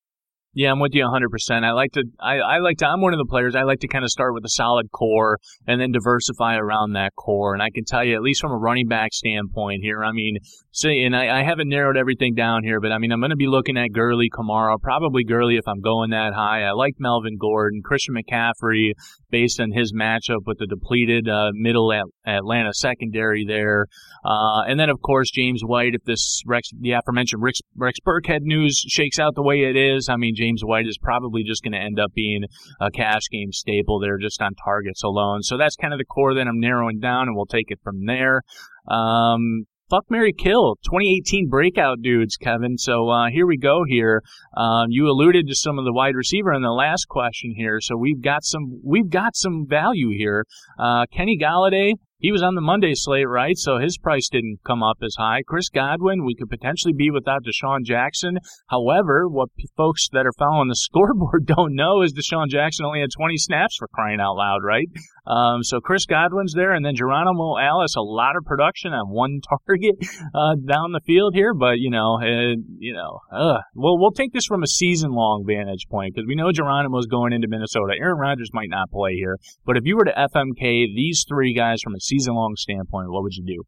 Yeah, 0.53 0.71
I'm 0.71 0.79
with 0.79 0.95
you 0.95 1.05
100%. 1.05 1.63
I 1.63 1.71
like 1.73 1.91
to, 1.91 2.03
I, 2.19 2.39
I 2.39 2.57
like 2.57 2.77
to, 2.77 2.87
I'm 2.87 3.01
one 3.01 3.13
of 3.13 3.19
the 3.19 3.29
players, 3.29 3.55
I 3.55 3.63
like 3.63 3.81
to 3.81 3.87
kind 3.87 4.03
of 4.03 4.09
start 4.09 4.33
with 4.33 4.43
a 4.45 4.49
solid 4.49 4.89
core 4.91 5.37
and 5.67 5.79
then 5.79 5.91
diversify 5.91 6.55
around 6.55 6.93
that 6.93 7.13
core. 7.15 7.53
And 7.53 7.61
I 7.61 7.69
can 7.69 7.85
tell 7.85 8.03
you, 8.03 8.15
at 8.15 8.23
least 8.23 8.41
from 8.41 8.51
a 8.51 8.57
running 8.57 8.87
back 8.87 9.13
standpoint 9.13 9.81
here, 9.83 10.03
I 10.03 10.11
mean, 10.11 10.37
say, 10.71 11.03
and 11.03 11.15
I, 11.15 11.41
I 11.41 11.43
haven't 11.43 11.69
narrowed 11.69 11.97
everything 11.97 12.33
down 12.33 12.63
here, 12.63 12.81
but 12.81 12.91
I 12.91 12.97
mean, 12.97 13.11
I'm 13.11 13.19
going 13.19 13.29
to 13.29 13.35
be 13.35 13.47
looking 13.47 13.77
at 13.77 13.89
Gurley, 13.93 14.27
Kamara, 14.35 14.81
probably 14.81 15.23
Gurley 15.23 15.57
if 15.57 15.67
I'm 15.67 15.81
going 15.81 16.09
that 16.11 16.33
high. 16.33 16.63
I 16.63 16.71
like 16.71 16.95
Melvin 16.97 17.37
Gordon, 17.39 17.81
Christian 17.83 18.15
McCaffrey, 18.15 18.93
based 19.29 19.59
on 19.59 19.71
his 19.71 19.93
matchup 19.93 20.47
with 20.47 20.57
the 20.57 20.65
depleted 20.65 21.29
uh, 21.29 21.51
middle 21.53 21.93
Atlanta 22.25 22.73
secondary 22.73 23.45
there. 23.47 23.85
Uh, 24.25 24.63
and 24.67 24.79
then, 24.79 24.89
of 24.89 24.99
course, 25.01 25.29
James 25.29 25.61
White, 25.63 25.93
if 25.93 26.03
this 26.05 26.41
Rex, 26.47 26.69
the 26.79 26.93
aforementioned 26.93 27.43
Rex, 27.43 27.59
Rex 27.75 27.99
Burkhead 28.05 28.41
news 28.41 28.83
shakes 28.87 29.19
out 29.19 29.35
the 29.35 29.43
way 29.43 29.61
it 29.61 29.75
is, 29.75 30.09
I 30.09 30.17
mean, 30.17 30.33
James 30.39 30.61
White 30.63 30.87
is 30.87 30.97
probably 30.97 31.43
just 31.43 31.63
going 31.63 31.73
to 31.73 31.79
end 31.79 31.99
up 31.99 32.13
being 32.13 32.43
a 32.79 32.89
cash 32.89 33.23
game 33.29 33.51
staple 33.51 33.99
there 33.99 34.17
just 34.17 34.41
on 34.41 34.53
targets 34.55 35.03
alone. 35.03 35.43
So 35.43 35.57
that's 35.57 35.75
kind 35.75 35.93
of 35.93 35.99
the 35.99 36.05
core 36.05 36.33
that 36.33 36.47
I'm 36.47 36.59
narrowing 36.59 36.99
down, 36.99 37.27
and 37.27 37.35
we'll 37.35 37.45
take 37.45 37.69
it 37.69 37.79
from 37.83 38.05
there. 38.05 38.41
Um, 38.87 39.65
fuck 39.89 40.05
Mary 40.09 40.33
Kill 40.33 40.75
2018 40.85 41.49
breakout 41.49 41.97
dudes, 42.01 42.37
Kevin. 42.37 42.77
So 42.77 43.09
uh, 43.09 43.29
here 43.29 43.47
we 43.47 43.57
go. 43.57 43.83
Here, 43.87 44.21
um, 44.55 44.87
you 44.89 45.07
alluded 45.07 45.47
to 45.47 45.55
some 45.55 45.79
of 45.79 45.85
the 45.85 45.93
wide 45.93 46.15
receiver 46.15 46.53
in 46.53 46.61
the 46.61 46.69
last 46.69 47.07
question 47.09 47.53
here. 47.55 47.79
So 47.81 47.97
we've 47.97 48.21
got 48.21 48.43
some 48.43 48.81
we've 48.83 49.09
got 49.09 49.35
some 49.35 49.65
value 49.67 50.09
here. 50.15 50.45
Uh, 50.77 51.05
Kenny 51.11 51.37
Golladay, 51.41 51.93
he 52.19 52.31
was 52.31 52.43
on 52.43 52.55
the 52.55 52.61
Monday 52.61 52.93
slate, 52.93 53.27
right? 53.27 53.57
So 53.57 53.77
his 53.77 53.97
price 53.97 54.27
didn't 54.29 54.59
come 54.65 54.83
up 54.83 54.97
as 55.01 55.15
high. 55.17 55.41
Chris 55.47 55.69
Godwin, 55.69 56.25
we 56.25 56.35
could 56.35 56.49
potentially 56.49 56.93
be 56.93 57.09
without 57.09 57.43
DeSean 57.43 57.83
Jackson. 57.85 58.37
However, 58.67 59.27
what 59.27 59.55
p- 59.57 59.69
folks 59.77 60.09
that 60.11 60.25
are 60.25 60.33
following 60.37 60.67
the 60.67 60.75
scoreboard 60.75 61.45
don't 61.45 61.75
know 61.75 62.01
is 62.01 62.13
DeSean 62.13 62.49
Jackson 62.49 62.85
only 62.85 62.99
had 62.99 63.09
20 63.15 63.37
snaps 63.37 63.77
for 63.77 63.87
crying 63.87 64.19
out 64.19 64.35
loud, 64.35 64.59
right? 64.63 64.87
Um, 65.25 65.63
so 65.63 65.79
Chris 65.79 66.05
Godwin's 66.05 66.53
there, 66.53 66.73
and 66.73 66.83
then 66.83 66.95
Geronimo 66.95 67.57
Allison, 67.57 67.99
a 67.99 68.03
lot 68.03 68.35
of 68.35 68.43
production 68.45 68.93
on 68.93 69.09
one 69.09 69.39
target 69.67 69.95
uh, 70.33 70.55
down 70.55 70.91
the 70.91 71.01
field 71.05 71.35
here, 71.35 71.53
but 71.53 71.77
you 71.77 71.91
know, 71.91 72.19
uh, 72.21 72.55
you 72.79 72.93
know, 72.93 73.19
uh, 73.31 73.59
well, 73.75 73.97
we'll 73.97 74.11
take 74.11 74.33
this 74.33 74.45
from 74.45 74.63
a 74.63 74.67
season-long 74.67 75.45
vantage 75.47 75.85
point 75.89 76.15
because 76.15 76.27
we 76.27 76.35
know 76.35 76.51
Geronimo's 76.51 77.05
going 77.05 77.31
into 77.31 77.47
Minnesota. 77.47 77.93
Aaron 77.99 78.17
Rodgers 78.17 78.49
might 78.53 78.69
not 78.69 78.89
play 78.89 79.13
here, 79.13 79.37
but 79.65 79.77
if 79.77 79.83
you 79.85 79.95
were 79.95 80.05
to 80.05 80.27
FMK 80.35 80.87
these 80.95 81.23
three 81.29 81.53
guys 81.53 81.81
from 81.81 81.93
a 81.93 81.99
season-long 82.09 82.55
standpoint, 82.57 83.11
what 83.11 83.23
would 83.23 83.33
you 83.33 83.45
do? 83.45 83.63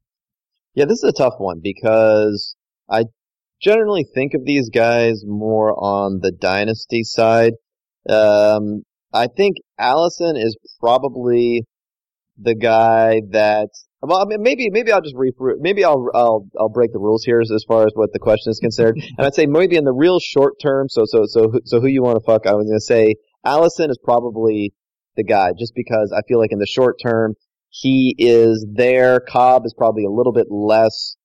Yeah, 0.74 0.86
this 0.86 1.04
is 1.04 1.10
a 1.10 1.14
tough 1.14 1.36
one 1.38 1.60
because 1.62 2.56
I 2.90 3.04
generally 3.62 4.06
think 4.14 4.34
of 4.34 4.46
these 4.46 4.70
guys 4.70 5.24
more 5.26 5.72
on 5.72 6.20
the 6.22 6.32
dynasty 6.32 7.04
side. 7.04 7.54
Um, 8.10 8.84
I 9.14 9.28
think 9.28 9.58
Allison 9.78 10.36
is 10.38 10.58
probably 10.80 11.66
the 12.38 12.56
guy 12.56 13.22
that. 13.32 13.70
Well, 14.04 14.20
I 14.20 14.26
mean, 14.26 14.42
maybe 14.42 14.70
maybe 14.72 14.92
I'll 14.92 15.02
just 15.02 15.16
re- 15.16 15.32
maybe 15.60 15.84
I'll 15.84 16.08
I'll 16.16 16.48
I'll 16.60 16.70
break 16.70 16.92
the 16.92 17.00
rules 17.00 17.24
here 17.24 17.40
as, 17.40 17.52
as 17.52 17.64
far 17.68 17.86
as 17.86 17.92
what 17.94 18.12
the 18.14 18.20
question 18.20 18.50
is 18.50 18.60
concerned, 18.60 19.04
and 19.18 19.28
I'd 19.28 19.36
say 19.36 19.46
maybe 19.46 19.76
in 19.76 19.84
the 19.84 19.94
real 19.94 20.20
short 20.20 20.56
term. 20.60 20.88
So 20.90 21.04
so 21.06 21.26
so 21.26 21.52
so 21.66 21.80
who 21.80 21.88
you 21.88 22.02
want 22.02 22.18
to 22.18 22.26
fuck? 22.26 22.48
I 22.48 22.54
was 22.54 22.66
gonna 22.66 22.80
say 22.80 23.16
Allison 23.46 23.92
is 23.92 24.00
probably 24.04 24.74
the 25.18 25.24
guy, 25.24 25.52
just 25.58 25.74
because 25.76 26.12
I 26.18 26.22
feel 26.28 26.40
like 26.40 26.52
in 26.52 26.58
the 26.58 26.66
short 26.66 26.96
term 27.04 27.36
he 27.72 28.14
is 28.18 28.68
there. 28.70 29.22
Cobb 29.22 29.66
is 29.66 29.74
probably 29.76 30.04
a 30.04 30.10
little 30.10 30.34
bit 30.34 30.48
less. 30.50 31.16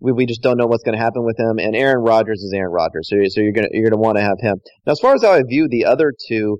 We, 0.00 0.12
we 0.12 0.24
just 0.24 0.42
don't 0.42 0.56
know 0.56 0.66
what's 0.66 0.82
going 0.82 0.96
to 0.96 1.02
happen 1.02 1.24
with 1.24 1.38
him. 1.38 1.58
And 1.58 1.76
Aaron 1.76 2.02
Rodgers 2.02 2.40
is 2.40 2.52
Aaron 2.56 2.72
Rodgers, 2.72 3.08
so, 3.10 3.16
so 3.28 3.42
you're 3.42 3.52
gonna 3.52 3.68
you're 3.70 3.88
gonna 3.88 4.00
want 4.00 4.16
to 4.16 4.22
have 4.22 4.38
him. 4.40 4.56
Now, 4.86 4.92
as 4.92 5.00
far 5.00 5.14
as 5.14 5.22
how 5.22 5.32
I 5.32 5.42
view 5.46 5.68
the 5.68 5.84
other 5.84 6.12
two, 6.26 6.58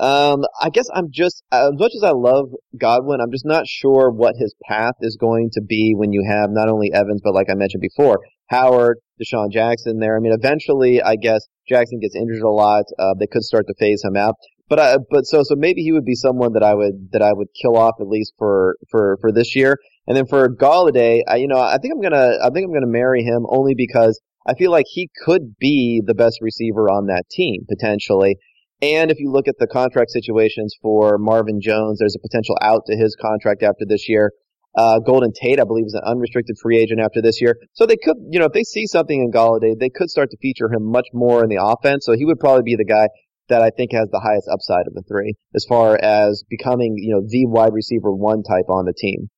um, 0.00 0.42
I 0.60 0.70
guess 0.70 0.86
I'm 0.92 1.06
just 1.12 1.44
as 1.52 1.70
much 1.74 1.92
as 1.94 2.02
I 2.02 2.10
love 2.10 2.46
Godwin, 2.76 3.20
I'm 3.20 3.30
just 3.30 3.46
not 3.46 3.68
sure 3.68 4.10
what 4.10 4.34
his 4.36 4.52
path 4.68 4.94
is 5.00 5.16
going 5.20 5.50
to 5.52 5.62
be 5.62 5.94
when 5.96 6.12
you 6.12 6.24
have 6.28 6.50
not 6.50 6.68
only 6.68 6.92
Evans, 6.92 7.20
but 7.22 7.32
like 7.32 7.46
I 7.48 7.54
mentioned 7.54 7.80
before, 7.80 8.18
Howard, 8.50 8.98
DeSean 9.22 9.52
Jackson 9.52 10.00
there. 10.00 10.16
I 10.16 10.20
mean, 10.20 10.32
eventually, 10.32 11.00
I 11.00 11.14
guess 11.14 11.46
Jackson 11.68 12.00
gets 12.00 12.16
injured 12.16 12.42
a 12.42 12.50
lot. 12.50 12.84
Uh, 12.98 13.14
they 13.18 13.28
could 13.28 13.44
start 13.44 13.66
to 13.68 13.74
phase 13.78 14.02
him 14.02 14.16
out. 14.16 14.34
But 14.68 14.80
I, 14.80 14.96
but 15.10 15.26
so 15.26 15.42
so 15.42 15.54
maybe 15.56 15.82
he 15.82 15.92
would 15.92 16.04
be 16.04 16.14
someone 16.14 16.54
that 16.54 16.62
I 16.62 16.74
would 16.74 17.10
that 17.12 17.22
I 17.22 17.32
would 17.32 17.48
kill 17.60 17.76
off 17.76 17.96
at 18.00 18.08
least 18.08 18.32
for 18.38 18.76
for 18.90 19.18
for 19.20 19.30
this 19.30 19.54
year. 19.54 19.76
And 20.06 20.16
then 20.16 20.26
for 20.26 20.48
Golladay, 20.48 21.22
I, 21.26 21.36
you 21.36 21.48
know, 21.48 21.58
I 21.58 21.78
think 21.78 21.94
I'm 21.94 22.00
gonna 22.00 22.38
I 22.42 22.50
think 22.50 22.66
I'm 22.66 22.72
gonna 22.72 22.86
marry 22.86 23.22
him 23.22 23.46
only 23.48 23.74
because 23.74 24.20
I 24.46 24.54
feel 24.54 24.70
like 24.70 24.86
he 24.88 25.10
could 25.24 25.56
be 25.58 26.02
the 26.04 26.14
best 26.14 26.38
receiver 26.40 26.90
on 26.90 27.06
that 27.06 27.24
team 27.30 27.64
potentially. 27.68 28.36
And 28.82 29.10
if 29.10 29.18
you 29.18 29.30
look 29.30 29.48
at 29.48 29.54
the 29.58 29.66
contract 29.66 30.10
situations 30.10 30.76
for 30.82 31.16
Marvin 31.18 31.60
Jones, 31.60 31.98
there's 31.98 32.16
a 32.16 32.20
potential 32.20 32.56
out 32.60 32.82
to 32.86 32.96
his 32.96 33.16
contract 33.20 33.62
after 33.62 33.84
this 33.86 34.08
year. 34.08 34.32
Uh, 34.76 34.98
Golden 34.98 35.32
Tate, 35.32 35.60
I 35.60 35.64
believe, 35.64 35.86
is 35.86 35.94
an 35.94 36.02
unrestricted 36.04 36.56
free 36.60 36.78
agent 36.78 37.00
after 37.00 37.22
this 37.22 37.40
year. 37.40 37.56
So 37.74 37.86
they 37.86 37.96
could, 37.96 38.16
you 38.28 38.40
know, 38.40 38.46
if 38.46 38.52
they 38.52 38.64
see 38.64 38.86
something 38.86 39.20
in 39.20 39.30
Golladay, 39.30 39.78
they 39.78 39.88
could 39.88 40.10
start 40.10 40.30
to 40.32 40.36
feature 40.42 40.66
him 40.66 40.90
much 40.90 41.06
more 41.14 41.44
in 41.44 41.48
the 41.48 41.62
offense. 41.62 42.04
So 42.04 42.12
he 42.12 42.24
would 42.24 42.40
probably 42.40 42.64
be 42.64 42.74
the 42.74 42.84
guy 42.84 43.08
that 43.48 43.62
I 43.62 43.70
think 43.70 43.92
has 43.92 44.08
the 44.10 44.20
highest 44.20 44.48
upside 44.52 44.86
of 44.86 44.94
the 44.94 45.02
three 45.06 45.34
as 45.54 45.64
far 45.68 45.98
as 46.00 46.44
becoming, 46.48 46.96
you 46.98 47.14
know, 47.14 47.22
the 47.26 47.46
wide 47.46 47.72
receiver 47.72 48.12
one 48.12 48.42
type 48.42 48.68
on 48.68 48.84
the 48.86 48.94
team. 48.96 49.28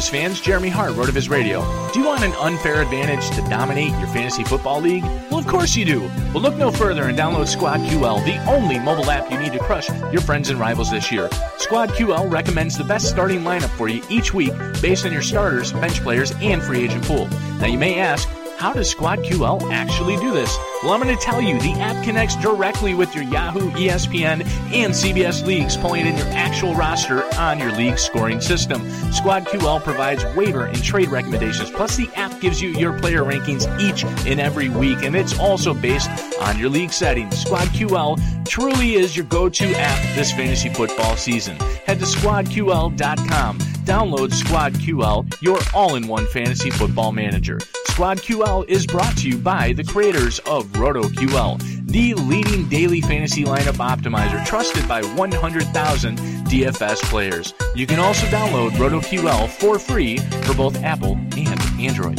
RotoViz 0.00 0.10
fans, 0.10 0.40
Jeremy 0.40 0.68
Hardt, 0.70 0.96
wrote 0.96 1.08
of 1.10 1.14
his 1.14 1.28
Radio. 1.28 1.60
Do 1.92 2.00
you 2.00 2.06
want 2.06 2.24
an 2.24 2.32
unfair 2.32 2.80
advantage 2.80 3.28
to 3.30 3.42
dominate 3.50 3.90
your 3.98 4.08
fantasy 4.08 4.44
football 4.44 4.80
league? 4.80 5.02
Well, 5.02 5.38
of 5.38 5.46
course 5.46 5.76
you 5.76 5.84
do. 5.84 6.00
Well, 6.32 6.40
look 6.40 6.56
no 6.56 6.70
further 6.70 7.04
and 7.04 7.18
download 7.18 7.54
SquadQL, 7.54 8.24
the 8.24 8.42
only 8.50 8.78
mobile 8.78 9.10
app 9.10 9.30
you 9.30 9.38
need 9.38 9.52
to 9.52 9.58
crush 9.58 9.90
your 10.10 10.22
friends 10.22 10.48
and 10.48 10.58
rivals 10.58 10.90
this 10.90 11.12
year. 11.12 11.28
SquadQL 11.58 12.32
recommends 12.32 12.78
the 12.78 12.84
best 12.84 13.10
starting 13.10 13.40
lineup 13.40 13.68
for 13.76 13.88
you 13.88 14.02
each 14.08 14.32
week 14.32 14.52
based 14.80 15.04
on 15.04 15.12
your 15.12 15.22
starters, 15.22 15.72
bench 15.72 16.00
players, 16.00 16.32
and 16.40 16.62
free 16.62 16.82
agent 16.84 17.04
pool. 17.04 17.26
Now, 17.58 17.66
you 17.66 17.78
may 17.78 17.98
ask, 17.98 18.26
how 18.56 18.72
does 18.72 18.94
SquadQL 18.94 19.70
actually 19.70 20.16
do 20.16 20.32
this? 20.32 20.56
Well, 20.82 20.94
I'm 20.94 21.02
going 21.02 21.14
to 21.14 21.22
tell 21.22 21.42
you. 21.42 21.60
The 21.60 21.72
app 21.72 22.02
connects 22.02 22.36
directly 22.36 22.94
with 22.94 23.14
your 23.14 23.24
Yahoo, 23.24 23.70
ESPN, 23.72 24.46
and 24.72 24.94
CBS 24.94 25.44
leagues, 25.44 25.76
pulling 25.76 26.06
in 26.06 26.16
your 26.16 26.26
actual 26.28 26.74
roster 26.74 27.22
on 27.34 27.58
your 27.58 27.70
league 27.72 27.98
scoring 27.98 28.40
system. 28.40 28.80
SquadQL 29.10 29.82
provides 29.82 30.24
waiver 30.34 30.64
and 30.64 30.82
trade 30.82 31.10
recommendations, 31.10 31.70
plus 31.70 31.96
the 31.96 32.08
app 32.16 32.40
gives 32.40 32.62
you 32.62 32.70
your 32.70 32.98
player 32.98 33.24
rankings 33.24 33.68
each 33.78 34.04
and 34.26 34.40
every 34.40 34.70
week, 34.70 35.02
and 35.02 35.14
it's 35.14 35.38
also 35.38 35.74
based 35.74 36.08
on 36.40 36.58
your 36.58 36.70
league 36.70 36.92
settings. 36.92 37.44
SquadQL 37.44 38.46
truly 38.48 38.94
is 38.94 39.14
your 39.14 39.26
go-to 39.26 39.74
app 39.76 40.14
this 40.16 40.32
fantasy 40.32 40.70
football 40.70 41.14
season. 41.14 41.56
Head 41.84 41.98
to 41.98 42.06
SquadQL.com. 42.06 43.58
Download 43.58 44.30
SquadQL, 44.30 45.42
your 45.42 45.58
all-in-one 45.74 46.26
fantasy 46.28 46.70
football 46.70 47.12
manager. 47.12 47.58
SquadQL 47.88 48.68
is 48.68 48.86
brought 48.86 49.16
to 49.18 49.28
you 49.28 49.36
by 49.36 49.72
the 49.72 49.84
creators 49.84 50.38
of 50.40 50.69
RotoQL, 50.72 51.86
the 51.86 52.14
leading 52.14 52.68
daily 52.68 53.00
fantasy 53.00 53.44
lineup 53.44 53.76
optimizer 53.76 54.44
trusted 54.46 54.86
by 54.88 55.02
100,000 55.02 56.18
DFS 56.18 57.02
players. 57.04 57.54
You 57.74 57.86
can 57.86 57.98
also 57.98 58.26
download 58.26 58.70
RotoQL 58.70 59.48
for 59.48 59.78
free 59.78 60.18
for 60.42 60.54
both 60.54 60.76
Apple 60.82 61.18
and 61.36 61.60
Android. 61.80 62.18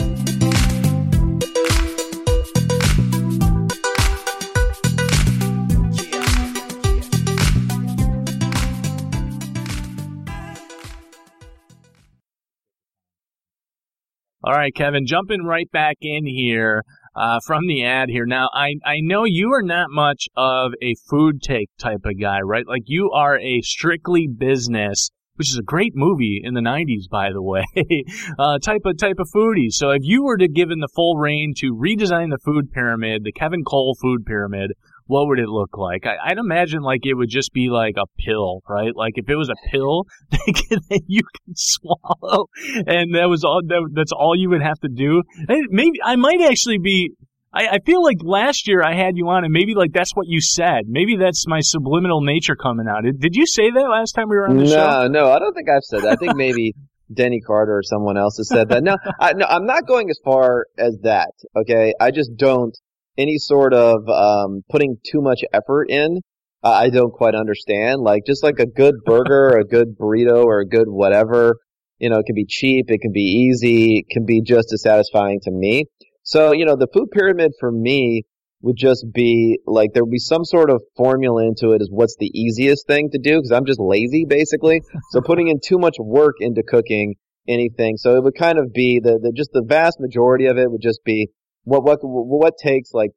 All 14.44 14.54
right, 14.54 14.74
Kevin, 14.74 15.06
jumping 15.06 15.44
right 15.44 15.72
back 15.72 15.98
in 16.02 16.26
here 16.26 16.84
uh, 17.16 17.40
from 17.46 17.68
the 17.68 17.84
ad 17.84 18.10
here. 18.10 18.26
Now, 18.26 18.50
I, 18.54 18.76
I 18.86 18.98
know 19.02 19.26
you 19.26 19.54
are 19.54 19.64
not 19.64 19.88
much 19.90 20.28
of 20.36 20.74
a 20.82 20.96
food 21.10 21.42
take 21.42 21.70
type 21.78 22.06
of 22.06 22.20
guy, 22.20 22.42
right? 22.42 22.68
Like 22.68 22.84
you 22.86 23.12
are 23.12 23.38
a 23.40 23.62
strictly 23.62 24.28
business, 24.28 25.10
which 25.36 25.50
is 25.50 25.58
a 25.58 25.64
great 25.64 25.94
movie 25.96 26.42
in 26.44 26.54
the 26.54 26.62
'90s, 26.62 27.10
by 27.10 27.32
the 27.32 27.42
way, 27.42 27.66
uh, 28.40 28.60
type 28.60 28.82
of 28.86 28.98
type 28.98 29.20
of 29.20 29.30
foodie. 29.34 29.72
So, 29.72 29.92
if 29.92 30.02
you 30.04 30.24
were 30.24 30.38
to 30.38 30.48
given 30.48 30.80
the 30.80 30.90
full 30.96 31.18
reign 31.18 31.54
to 31.58 31.76
redesign 31.76 32.30
the 32.30 32.40
food 32.44 32.72
pyramid, 32.72 33.24
the 33.24 33.32
Kevin 33.32 33.64
Cole 33.64 33.96
food 34.00 34.26
pyramid, 34.26 34.72
what 35.12 35.28
would 35.28 35.40
it 35.40 35.50
look 35.50 35.78
like? 35.78 36.06
I, 36.06 36.30
would 36.30 36.38
imagine 36.38 36.82
like 36.82 37.02
it 37.04 37.16
would 37.16 37.28
just 37.28 37.52
be 37.52 37.68
like 37.70 37.96
a 37.98 38.08
pill, 38.18 38.62
right? 38.70 38.96
Like 38.96 39.16
if 39.18 39.28
it 39.28 39.36
was 39.36 39.50
a 39.50 39.70
pill 39.70 40.06
that 40.32 41.02
you 41.06 41.20
could 41.22 41.58
swallow, 41.58 42.48
and 42.88 43.14
that 43.16 43.28
was 43.28 43.44
all. 43.44 43.62
That, 43.68 43.90
that's 43.94 44.14
all 44.14 44.38
you 44.38 44.50
would 44.52 44.62
have 44.62 44.80
to 44.80 44.88
do. 44.88 45.22
Maybe 45.70 46.00
I 46.02 46.16
might 46.16 46.40
actually 46.42 46.78
be. 46.78 47.12
I, 47.54 47.68
I 47.68 47.80
feel 47.86 48.02
like 48.02 48.20
last 48.24 48.70
year 48.70 48.82
I 48.82 48.96
had 48.96 49.18
you 49.18 49.28
on, 49.28 49.44
and 49.44 49.52
maybe 49.52 49.76
like 49.76 49.92
that's 49.92 50.16
what 50.16 50.28
you 50.30 50.40
said. 50.40 50.84
Maybe 50.88 51.18
that's 51.18 51.46
my 51.46 51.60
subliminal 51.60 52.22
nature 52.22 52.56
coming 52.56 52.86
out. 52.88 53.04
Did 53.04 53.36
you 53.36 53.46
say 53.46 53.70
that 53.70 53.82
last 53.82 54.14
time 54.14 54.30
we 54.30 54.38
were 54.38 54.48
on 54.48 54.56
the 54.56 54.64
no, 54.64 54.70
show? 54.70 55.08
No, 55.08 55.08
no, 55.08 55.32
I 55.32 55.40
don't 55.40 55.54
think 55.54 55.68
I've 55.70 55.84
said 55.84 56.04
that. 56.04 56.14
I 56.14 56.16
think 56.16 56.36
maybe. 56.36 56.74
Denny 57.14 57.42
Carter 57.42 57.76
or 57.80 57.84
someone 57.84 58.16
else 58.16 58.38
has 58.38 58.48
said 58.48 58.70
that. 58.70 58.84
No, 58.84 58.96
I, 59.20 59.34
no, 59.34 59.46
I'm 59.46 59.66
not 59.66 59.86
going 59.86 60.10
as 60.10 60.18
far 60.24 60.68
as 60.78 60.98
that. 61.04 61.34
Okay, 61.58 61.94
I 62.00 62.10
just 62.10 62.38
don't 62.38 62.74
any 63.18 63.38
sort 63.38 63.74
of 63.74 64.08
um, 64.10 64.62
putting 64.70 64.98
too 65.06 65.22
much 65.22 65.42
effort 65.54 65.90
in. 65.90 66.20
Uh, 66.64 66.72
I 66.72 66.90
don't 66.90 67.12
quite 67.12 67.36
understand. 67.36 68.02
Like 68.02 68.24
just 68.26 68.44
like 68.44 68.60
a 68.60 68.66
good 68.66 68.96
burger, 69.06 69.50
a 69.50 69.66
good 69.66 69.98
burrito, 70.00 70.44
or 70.44 70.60
a 70.60 70.68
good 70.68 70.88
whatever. 70.88 71.56
You 72.00 72.10
know, 72.10 72.18
it 72.18 72.26
can 72.26 72.36
be 72.36 72.46
cheap, 72.48 72.86
it 72.90 73.00
can 73.02 73.12
be 73.12 73.48
easy, 73.50 74.00
it 74.00 74.06
can 74.10 74.26
be 74.26 74.42
just 74.42 74.74
as 74.74 74.82
satisfying 74.82 75.40
to 75.44 75.52
me. 75.52 75.86
So 76.24 76.52
you 76.52 76.66
know, 76.66 76.76
the 76.76 76.88
food 76.94 77.10
pyramid 77.12 77.52
for 77.60 77.72
me 77.72 78.24
would 78.62 78.78
just 78.78 79.06
be 79.14 79.60
like 79.66 79.90
there 79.94 80.04
would 80.04 80.12
be 80.12 80.20
some 80.20 80.46
sort 80.46 80.70
of 80.70 80.82
formula 80.96 81.46
into 81.46 81.72
it 81.72 81.82
is 81.82 81.90
what's 81.92 82.16
the 82.20 82.28
easiest 82.28 82.86
thing 82.88 83.10
to 83.12 83.20
do 83.20 83.38
because 83.38 83.52
I'm 83.52 83.66
just 83.66 83.80
lazy 83.80 84.26
basically. 84.28 84.82
So 85.12 85.22
putting 85.22 85.48
in 85.48 85.60
too 85.66 85.80
much 85.80 85.96
work 86.00 86.36
into 86.40 86.64
cooking 86.64 87.16
anything. 87.48 87.98
So 87.98 88.16
it 88.16 88.24
would 88.24 88.36
kind 88.36 88.60
of 88.60 88.72
be 88.74 89.00
the, 89.00 89.20
the 89.22 89.34
just 89.36 89.52
the 89.52 89.64
vast 89.68 90.00
majority 90.00 90.46
of 90.46 90.58
it 90.58 90.72
would 90.72 90.82
just 90.82 91.04
be 91.04 91.30
what 91.64 91.84
what 91.84 92.00
what 92.02 92.54
takes 92.62 92.94
like 92.94 93.12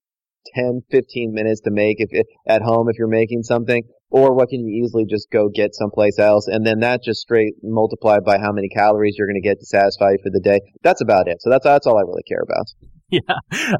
10, 0.54 0.82
15 0.90 1.32
minutes 1.32 1.62
to 1.62 1.70
make 1.70 1.96
if 1.98 2.26
at 2.46 2.62
home 2.62 2.88
if 2.88 2.98
you're 2.98 3.08
making 3.08 3.42
something, 3.42 3.82
or 4.10 4.34
what 4.34 4.48
can 4.48 4.60
you 4.60 4.84
easily 4.84 5.04
just 5.08 5.30
go 5.30 5.48
get 5.48 5.74
someplace 5.74 6.18
else, 6.18 6.46
and 6.46 6.66
then 6.66 6.80
that 6.80 7.02
just 7.02 7.20
straight 7.20 7.54
multiplied 7.62 8.24
by 8.24 8.38
how 8.38 8.52
many 8.52 8.68
calories 8.68 9.16
you're 9.16 9.26
going 9.26 9.40
to 9.40 9.48
get 9.48 9.58
to 9.58 9.66
satisfy 9.66 10.12
you 10.12 10.18
for 10.22 10.30
the 10.30 10.40
day. 10.40 10.60
That's 10.82 11.00
about 11.00 11.28
it. 11.28 11.38
So 11.40 11.50
that's 11.50 11.64
that's 11.64 11.86
all 11.86 11.98
I 11.98 12.02
really 12.02 12.24
care 12.28 12.42
about. 12.42 12.66
Yeah, 13.10 13.20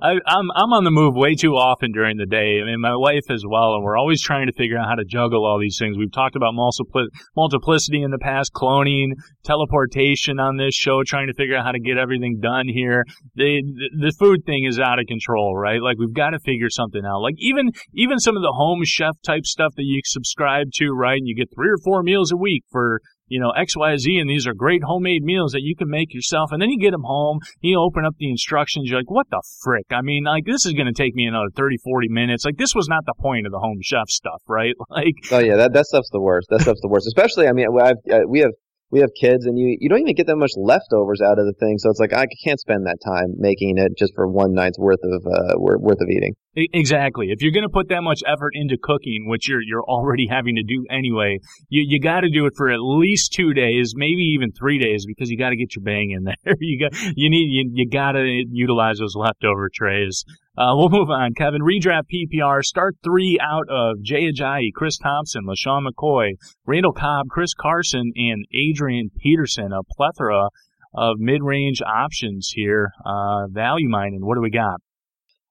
I, 0.02 0.12
am 0.12 0.20
I'm, 0.26 0.50
I'm 0.54 0.72
on 0.72 0.84
the 0.84 0.90
move 0.90 1.14
way 1.16 1.34
too 1.34 1.56
often 1.56 1.92
during 1.92 2.18
the 2.18 2.26
day. 2.26 2.60
I 2.60 2.64
mean, 2.64 2.80
my 2.80 2.94
wife 2.94 3.30
as 3.30 3.42
well, 3.48 3.74
and 3.74 3.82
we're 3.82 3.96
always 3.96 4.22
trying 4.22 4.46
to 4.46 4.52
figure 4.52 4.78
out 4.78 4.86
how 4.86 4.94
to 4.94 5.04
juggle 5.04 5.46
all 5.46 5.58
these 5.58 5.76
things. 5.78 5.96
We've 5.96 6.12
talked 6.12 6.36
about 6.36 6.52
multipli- 6.54 7.08
multiplicity 7.34 8.02
in 8.02 8.10
the 8.10 8.18
past, 8.18 8.52
cloning, 8.52 9.12
teleportation 9.42 10.38
on 10.38 10.56
this 10.56 10.74
show, 10.74 11.02
trying 11.04 11.28
to 11.28 11.34
figure 11.34 11.56
out 11.56 11.64
how 11.64 11.72
to 11.72 11.80
get 11.80 11.96
everything 11.96 12.38
done 12.40 12.68
here. 12.68 13.04
The, 13.34 13.62
the, 13.64 14.06
the 14.06 14.14
food 14.18 14.44
thing 14.44 14.66
is 14.68 14.78
out 14.78 14.98
of 14.98 15.06
control, 15.06 15.56
right? 15.56 15.80
Like 15.80 15.96
we've 15.98 16.14
got 16.14 16.30
to 16.30 16.38
figure 16.38 16.70
something 16.70 17.02
out. 17.04 17.20
Like 17.20 17.34
even 17.38 17.70
even 17.94 18.18
some 18.18 18.36
of 18.36 18.42
the 18.42 18.52
home 18.52 18.82
chef 18.84 19.16
type 19.24 19.46
stuff 19.46 19.72
that 19.76 19.84
you 19.84 20.00
subscribe 20.04 20.68
to, 20.74 20.92
right? 20.92 21.18
And 21.18 21.26
you 21.26 21.34
get 21.34 21.48
three 21.54 21.70
or 21.70 21.78
four 21.82 22.02
meals 22.02 22.30
a 22.30 22.36
week 22.36 22.64
for 22.70 23.00
you 23.26 23.40
know, 23.40 23.52
XYZ, 23.56 24.20
and 24.20 24.28
these 24.28 24.46
are 24.46 24.54
great 24.54 24.82
homemade 24.84 25.22
meals 25.22 25.52
that 25.52 25.62
you 25.62 25.74
can 25.76 25.88
make 25.88 26.12
yourself. 26.12 26.50
And 26.52 26.60
then 26.60 26.70
you 26.70 26.78
get 26.78 26.92
them 26.92 27.04
home, 27.04 27.40
you 27.60 27.80
open 27.80 28.04
up 28.04 28.14
the 28.18 28.30
instructions, 28.30 28.88
you're 28.88 28.98
like, 28.98 29.10
what 29.10 29.26
the 29.30 29.42
frick? 29.62 29.86
I 29.90 30.02
mean, 30.02 30.24
like, 30.24 30.44
this 30.44 30.66
is 30.66 30.72
going 30.72 30.86
to 30.86 30.92
take 30.92 31.14
me 31.14 31.26
another 31.26 31.48
30, 31.56 31.78
40 31.82 32.08
minutes. 32.08 32.44
Like, 32.44 32.56
this 32.56 32.74
was 32.74 32.88
not 32.88 33.04
the 33.06 33.14
point 33.18 33.46
of 33.46 33.52
the 33.52 33.58
home 33.58 33.78
chef 33.82 34.08
stuff, 34.08 34.42
right? 34.48 34.74
Like, 34.94 35.14
oh 35.32 35.38
yeah, 35.38 35.56
that, 35.56 35.72
that 35.72 35.86
stuff's 35.86 36.10
the 36.10 36.20
worst. 36.20 36.46
That 36.50 36.60
stuff's 36.60 36.80
the 36.80 36.88
worst. 36.88 37.08
Especially, 37.08 37.48
I 37.48 37.52
mean, 37.52 37.66
I've, 37.80 37.96
uh, 38.08 38.20
we 38.28 38.40
have 38.40 38.52
we 38.94 39.00
have 39.00 39.10
kids 39.20 39.44
and 39.44 39.58
you 39.58 39.76
you 39.80 39.88
don't 39.88 39.98
even 39.98 40.14
get 40.14 40.28
that 40.28 40.36
much 40.36 40.52
leftovers 40.56 41.20
out 41.20 41.40
of 41.40 41.46
the 41.46 41.52
thing. 41.58 41.78
So 41.78 41.90
it's 41.90 41.98
like 41.98 42.12
i 42.14 42.26
can't 42.44 42.60
spend 42.60 42.86
that 42.86 42.98
time 43.04 43.34
making 43.36 43.76
it 43.76 43.98
just 43.98 44.14
for 44.14 44.28
one 44.28 44.54
night's 44.54 44.78
worth 44.78 45.02
of 45.02 45.26
uh, 45.26 45.58
worth 45.58 46.00
of 46.00 46.08
eating. 46.08 46.34
Exactly. 46.54 47.30
If 47.30 47.42
you're 47.42 47.50
going 47.50 47.66
to 47.66 47.72
put 47.72 47.88
that 47.88 48.02
much 48.02 48.20
effort 48.24 48.52
into 48.54 48.78
cooking 48.80 49.26
which 49.26 49.48
you're 49.48 49.60
you're 49.60 49.82
already 49.82 50.28
having 50.30 50.54
to 50.54 50.62
do 50.62 50.86
anyway 50.88 51.38
you 51.68 51.84
you 51.84 52.00
got 52.00 52.20
to 52.20 52.30
do 52.30 52.46
it 52.46 52.52
for 52.56 52.70
at 52.70 52.78
least 52.80 53.32
two 53.32 53.52
days 53.52 53.94
maybe 53.96 54.22
even 54.38 54.52
three 54.52 54.78
days 54.78 55.04
because 55.04 55.28
you 55.28 55.36
got 55.36 55.50
to 55.50 55.56
get 55.56 55.74
your 55.74 55.82
bang 55.82 56.12
in 56.12 56.22
there. 56.22 56.54
You 56.60 56.88
got 56.88 56.92
you 57.16 57.30
need 57.30 57.48
you, 57.50 57.70
you 57.74 57.90
got 57.90 58.12
to 58.12 58.44
utilize 58.50 58.98
those 58.98 59.16
leftover 59.16 59.68
trays 59.74 60.24
uh, 60.56 60.72
we'll 60.76 60.88
move 60.88 61.10
on. 61.10 61.34
Kevin, 61.34 61.62
redraft 61.62 62.04
PPR, 62.12 62.62
start 62.62 62.96
three 63.02 63.38
out 63.42 63.68
of 63.68 64.02
Jay 64.02 64.30
Ajayi, 64.30 64.72
Chris 64.74 64.98
Thompson, 64.98 65.42
LeSean 65.46 65.86
McCoy, 65.86 66.34
Randall 66.64 66.92
Cobb, 66.92 67.26
Chris 67.28 67.54
Carson, 67.54 68.12
and 68.14 68.44
Adrian 68.54 69.10
Peterson. 69.20 69.72
A 69.72 69.82
plethora 69.96 70.48
of 70.94 71.18
mid-range 71.18 71.82
options 71.82 72.52
here. 72.54 72.92
Uh, 73.04 73.48
value 73.48 73.88
mining. 73.88 74.24
What 74.24 74.36
do 74.36 74.40
we 74.40 74.50
got? 74.50 74.80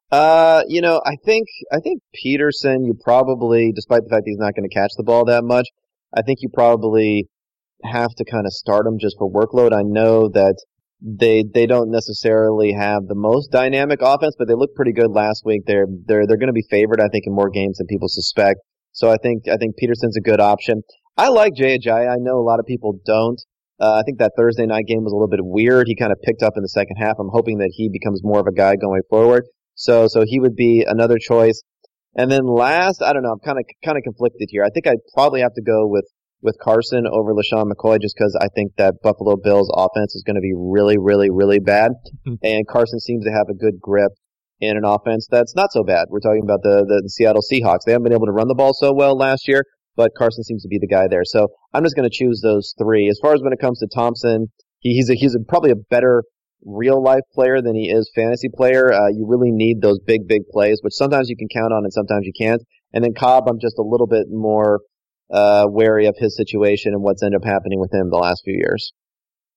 Uh, 0.09 0.63
you 0.67 0.79
know, 0.79 1.01
I 1.05 1.15
think 1.25 1.47
I 1.71 1.79
think 1.79 2.01
Peterson. 2.13 2.85
You 2.85 2.93
probably, 3.03 3.71
despite 3.73 4.03
the 4.03 4.09
fact 4.09 4.23
he's 4.25 4.37
not 4.37 4.53
going 4.55 4.69
to 4.69 4.73
catch 4.73 4.91
the 4.95 5.03
ball 5.03 5.25
that 5.25 5.43
much, 5.43 5.67
I 6.15 6.21
think 6.21 6.39
you 6.41 6.49
probably 6.53 7.27
have 7.83 8.11
to 8.15 8.23
kind 8.23 8.45
of 8.45 8.53
start 8.53 8.85
him 8.85 8.99
just 8.99 9.17
for 9.17 9.29
workload. 9.29 9.73
I 9.73 9.81
know 9.81 10.29
that 10.29 10.55
they 11.03 11.43
they 11.53 11.65
don't 11.65 11.91
necessarily 11.91 12.71
have 12.71 13.07
the 13.07 13.15
most 13.15 13.51
dynamic 13.51 13.99
offense, 14.01 14.35
but 14.39 14.47
they 14.47 14.53
looked 14.53 14.75
pretty 14.75 14.93
good 14.93 15.11
last 15.11 15.43
week. 15.45 15.63
They're 15.67 15.85
they're 16.05 16.25
they're 16.25 16.37
going 16.37 16.47
to 16.47 16.53
be 16.53 16.65
favored, 16.69 17.01
I 17.01 17.09
think, 17.09 17.25
in 17.27 17.35
more 17.35 17.49
games 17.49 17.77
than 17.77 17.87
people 17.87 18.07
suspect. 18.07 18.61
So 18.93 19.11
I 19.11 19.17
think 19.21 19.43
I 19.51 19.57
think 19.57 19.75
Peterson's 19.75 20.15
a 20.15 20.21
good 20.21 20.39
option. 20.39 20.81
I 21.17 21.27
like 21.27 21.53
Jay 21.55 21.77
Ajayi. 21.77 22.09
I 22.09 22.15
know 22.19 22.39
a 22.39 22.47
lot 22.47 22.59
of 22.59 22.65
people 22.65 22.99
don't. 23.05 23.39
Uh, 23.79 23.95
I 23.95 24.03
think 24.03 24.19
that 24.19 24.31
Thursday 24.37 24.65
night 24.65 24.85
game 24.87 25.03
was 25.03 25.11
a 25.11 25.15
little 25.15 25.27
bit 25.27 25.41
weird. 25.43 25.87
He 25.87 25.95
kind 25.95 26.11
of 26.11 26.19
picked 26.23 26.41
up 26.41 26.53
in 26.55 26.61
the 26.61 26.69
second 26.69 26.95
half. 26.95 27.15
I'm 27.19 27.29
hoping 27.33 27.57
that 27.57 27.71
he 27.73 27.89
becomes 27.89 28.21
more 28.23 28.39
of 28.39 28.47
a 28.47 28.53
guy 28.53 28.75
going 28.77 29.01
forward. 29.09 29.43
So 29.75 30.07
so 30.07 30.23
he 30.25 30.39
would 30.39 30.55
be 30.55 30.85
another 30.87 31.17
choice. 31.19 31.61
And 32.15 32.31
then 32.31 32.45
last, 32.45 33.01
I 33.01 33.11
don't 33.11 33.23
know. 33.23 33.31
I'm 33.31 33.39
kind 33.39 33.57
of 33.57 33.65
kind 33.83 33.97
of 33.97 34.03
conflicted 34.03 34.47
here. 34.51 34.63
I 34.63 34.69
think 34.69 34.87
I'd 34.87 35.03
probably 35.13 35.41
have 35.41 35.53
to 35.55 35.61
go 35.61 35.85
with 35.85 36.05
with 36.43 36.57
Carson 36.61 37.05
over 37.09 37.33
LeSean 37.33 37.71
McCoy 37.71 37.99
just 37.99 38.15
because 38.17 38.37
I 38.39 38.47
think 38.53 38.73
that 38.77 38.95
Buffalo 39.01 39.37
Bills 39.41 39.71
offense 39.73 40.13
is 40.13 40.23
going 40.23 40.35
to 40.35 40.41
be 40.41 40.53
really, 40.55 40.97
really, 40.99 41.29
really 41.31 41.59
bad. 41.59 41.91
Mm-hmm. 42.27 42.35
and 42.43 42.67
Carson 42.67 42.99
seems 42.99 43.25
to 43.25 43.31
have 43.31 43.47
a 43.49 43.53
good 43.53 43.79
grip 43.81 44.11
in 44.59 44.77
an 44.77 44.85
offense 44.85 45.27
that's 45.29 45.55
not 45.55 45.71
so 45.71 45.83
bad. 45.83 46.07
We're 46.09 46.19
talking 46.19 46.43
about 46.43 46.61
the, 46.61 46.85
the, 46.87 47.01
the 47.03 47.09
Seattle 47.09 47.41
Seahawks. 47.41 47.79
They 47.85 47.93
haven't 47.93 48.03
been 48.03 48.13
able 48.13 48.27
to 48.27 48.31
run 48.31 48.47
the 48.47 48.55
ball 48.55 48.73
so 48.73 48.93
well 48.93 49.17
last 49.17 49.47
year, 49.47 49.63
but 49.95 50.11
Carson 50.17 50.43
seems 50.43 50.63
to 50.63 50.69
be 50.69 50.79
the 50.79 50.87
guy 50.87 51.07
there. 51.09 51.23
So 51.23 51.47
I'm 51.73 51.83
just 51.83 51.95
going 51.95 52.09
to 52.09 52.15
choose 52.15 52.41
those 52.41 52.73
three. 52.77 53.09
As 53.09 53.19
far 53.21 53.33
as 53.33 53.41
when 53.41 53.53
it 53.53 53.59
comes 53.59 53.79
to 53.79 53.87
Thompson, 53.93 54.47
he, 54.79 54.95
he's 54.95 55.09
a, 55.09 55.15
he's 55.15 55.35
a, 55.35 55.39
probably 55.47 55.71
a 55.71 55.79
better 55.89 56.23
real 56.65 57.01
life 57.03 57.23
player 57.33 57.61
than 57.61 57.75
he 57.75 57.89
is 57.89 58.11
fantasy 58.15 58.47
player. 58.53 58.91
Uh, 58.93 59.09
you 59.09 59.25
really 59.27 59.51
need 59.51 59.81
those 59.81 59.99
big, 60.05 60.27
big 60.27 60.43
plays, 60.51 60.79
which 60.81 60.93
sometimes 60.93 61.29
you 61.29 61.35
can 61.35 61.47
count 61.53 61.73
on 61.73 61.83
and 61.83 61.93
sometimes 61.93 62.25
you 62.25 62.33
can't. 62.37 62.61
And 62.93 63.03
then 63.03 63.13
Cobb, 63.13 63.49
I'm 63.49 63.59
just 63.59 63.77
a 63.79 63.83
little 63.83 64.07
bit 64.07 64.27
more 64.29 64.79
uh, 65.33 65.65
wary 65.67 66.05
of 66.05 66.15
his 66.17 66.37
situation 66.37 66.93
and 66.93 67.01
what's 67.01 67.23
ended 67.23 67.41
up 67.41 67.45
happening 67.45 67.79
with 67.79 67.91
him 67.93 68.09
the 68.09 68.17
last 68.17 68.43
few 68.45 68.53
years. 68.53 68.93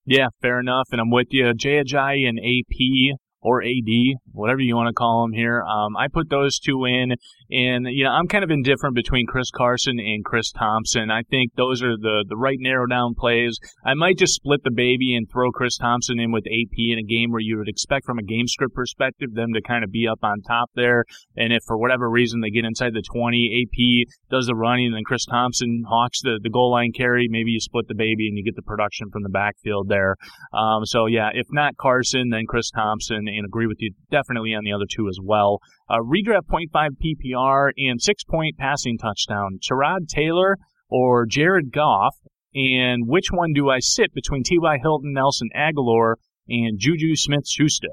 Yeah, 0.06 0.28
fair 0.40 0.58
enough. 0.58 0.88
And 0.90 1.00
I'm 1.00 1.10
with 1.10 1.28
you. 1.30 1.52
Jay 1.52 1.82
Ajayi 1.82 2.26
and 2.26 2.38
AP 2.38 3.18
or 3.42 3.62
AD, 3.62 4.18
whatever 4.32 4.60
you 4.60 4.74
want 4.74 4.88
to 4.88 4.94
call 4.94 5.22
them 5.22 5.32
here. 5.32 5.62
Um, 5.62 5.96
I 5.96 6.08
put 6.08 6.30
those 6.30 6.58
two 6.58 6.84
in, 6.84 7.12
and 7.50 7.86
you 7.88 8.04
know 8.04 8.10
I'm 8.10 8.26
kind 8.26 8.44
of 8.44 8.50
indifferent 8.50 8.94
between 8.94 9.26
Chris 9.26 9.50
Carson 9.50 9.98
and 9.98 10.24
Chris 10.24 10.50
Thompson. 10.52 11.10
I 11.10 11.22
think 11.22 11.52
those 11.56 11.82
are 11.82 11.96
the 11.96 12.24
the 12.28 12.36
right 12.36 12.58
narrow 12.58 12.86
down 12.86 13.14
plays. 13.14 13.58
I 13.84 13.94
might 13.94 14.18
just 14.18 14.34
split 14.34 14.62
the 14.64 14.70
baby 14.70 15.14
and 15.14 15.28
throw 15.30 15.50
Chris 15.52 15.76
Thompson 15.76 16.18
in 16.18 16.32
with 16.32 16.44
AP 16.46 16.78
in 16.78 16.98
a 16.98 17.02
game 17.02 17.30
where 17.30 17.40
you 17.40 17.58
would 17.58 17.68
expect 17.68 18.06
from 18.06 18.18
a 18.18 18.22
game 18.22 18.46
script 18.46 18.74
perspective 18.74 19.34
them 19.34 19.52
to 19.54 19.62
kind 19.62 19.84
of 19.84 19.90
be 19.90 20.06
up 20.08 20.20
on 20.22 20.42
top 20.42 20.70
there. 20.74 21.04
And 21.36 21.52
if 21.52 21.62
for 21.66 21.76
whatever 21.78 22.08
reason 22.10 22.40
they 22.40 22.50
get 22.50 22.64
inside 22.64 22.94
the 22.94 23.02
20, 23.02 23.66
AP 23.66 24.08
does 24.30 24.46
the 24.46 24.54
running, 24.54 24.86
and 24.86 24.94
then 24.94 25.04
Chris 25.04 25.26
Thompson 25.26 25.84
hawks 25.88 26.20
the 26.22 26.40
the 26.42 26.50
goal 26.50 26.72
line 26.72 26.92
carry. 26.92 27.28
Maybe 27.30 27.50
you 27.50 27.60
split 27.60 27.88
the 27.88 27.94
baby 27.94 28.28
and 28.28 28.36
you 28.36 28.44
get 28.44 28.56
the 28.56 28.62
production 28.62 29.10
from 29.10 29.22
the 29.22 29.28
backfield 29.28 29.88
there. 29.88 30.16
Um, 30.52 30.84
so 30.84 31.06
yeah, 31.06 31.30
if 31.32 31.46
not 31.50 31.76
Carson, 31.76 32.30
then 32.30 32.44
Chris 32.48 32.70
Thompson 32.70 33.26
and 33.28 33.46
agree 33.46 33.66
with 33.66 33.78
you 33.80 33.92
definitely 34.10 34.54
on 34.54 34.64
the 34.64 34.72
other 34.72 34.86
two 34.88 35.08
as 35.08 35.18
well. 35.22 35.60
Uh, 35.88 35.98
redraft 35.98 36.46
0.5 36.50 36.90
PPR 37.02 37.70
and 37.76 38.00
six 38.00 38.24
point 38.24 38.56
passing 38.58 38.98
touchdown. 38.98 39.58
Tyrod 39.62 40.08
Taylor 40.08 40.56
or 40.88 41.26
Jared 41.26 41.72
Goff, 41.72 42.16
and 42.54 43.06
which 43.06 43.28
one 43.30 43.52
do 43.52 43.70
I 43.70 43.78
sit 43.80 44.12
between 44.14 44.42
T.Y. 44.42 44.78
Hilton, 44.82 45.12
Nelson 45.12 45.48
Agholor, 45.56 46.14
and 46.48 46.78
Juju 46.78 47.14
Smith-Schuster? 47.14 47.88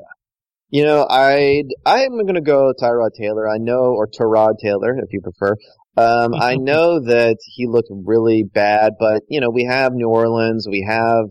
You 0.69 0.85
know, 0.85 1.05
I 1.07 1.63
I'm 1.85 2.13
going 2.23 2.33
to 2.33 2.41
go 2.41 2.73
Tyrod 2.81 3.11
Taylor. 3.15 3.47
I 3.47 3.57
know, 3.59 3.93
or 3.95 4.07
Tyrod 4.07 4.55
Taylor, 4.59 4.97
if 4.97 5.11
you 5.11 5.21
prefer. 5.21 5.55
Um, 5.95 6.33
I 6.33 6.55
know 6.59 6.99
that 6.99 7.37
he 7.45 7.67
looked 7.67 7.89
really 7.91 8.43
bad, 8.43 8.93
but 8.99 9.21
you 9.27 9.39
know, 9.39 9.51
we 9.51 9.65
have 9.65 9.93
New 9.93 10.09
Orleans, 10.09 10.67
we 10.67 10.83
have 10.87 11.25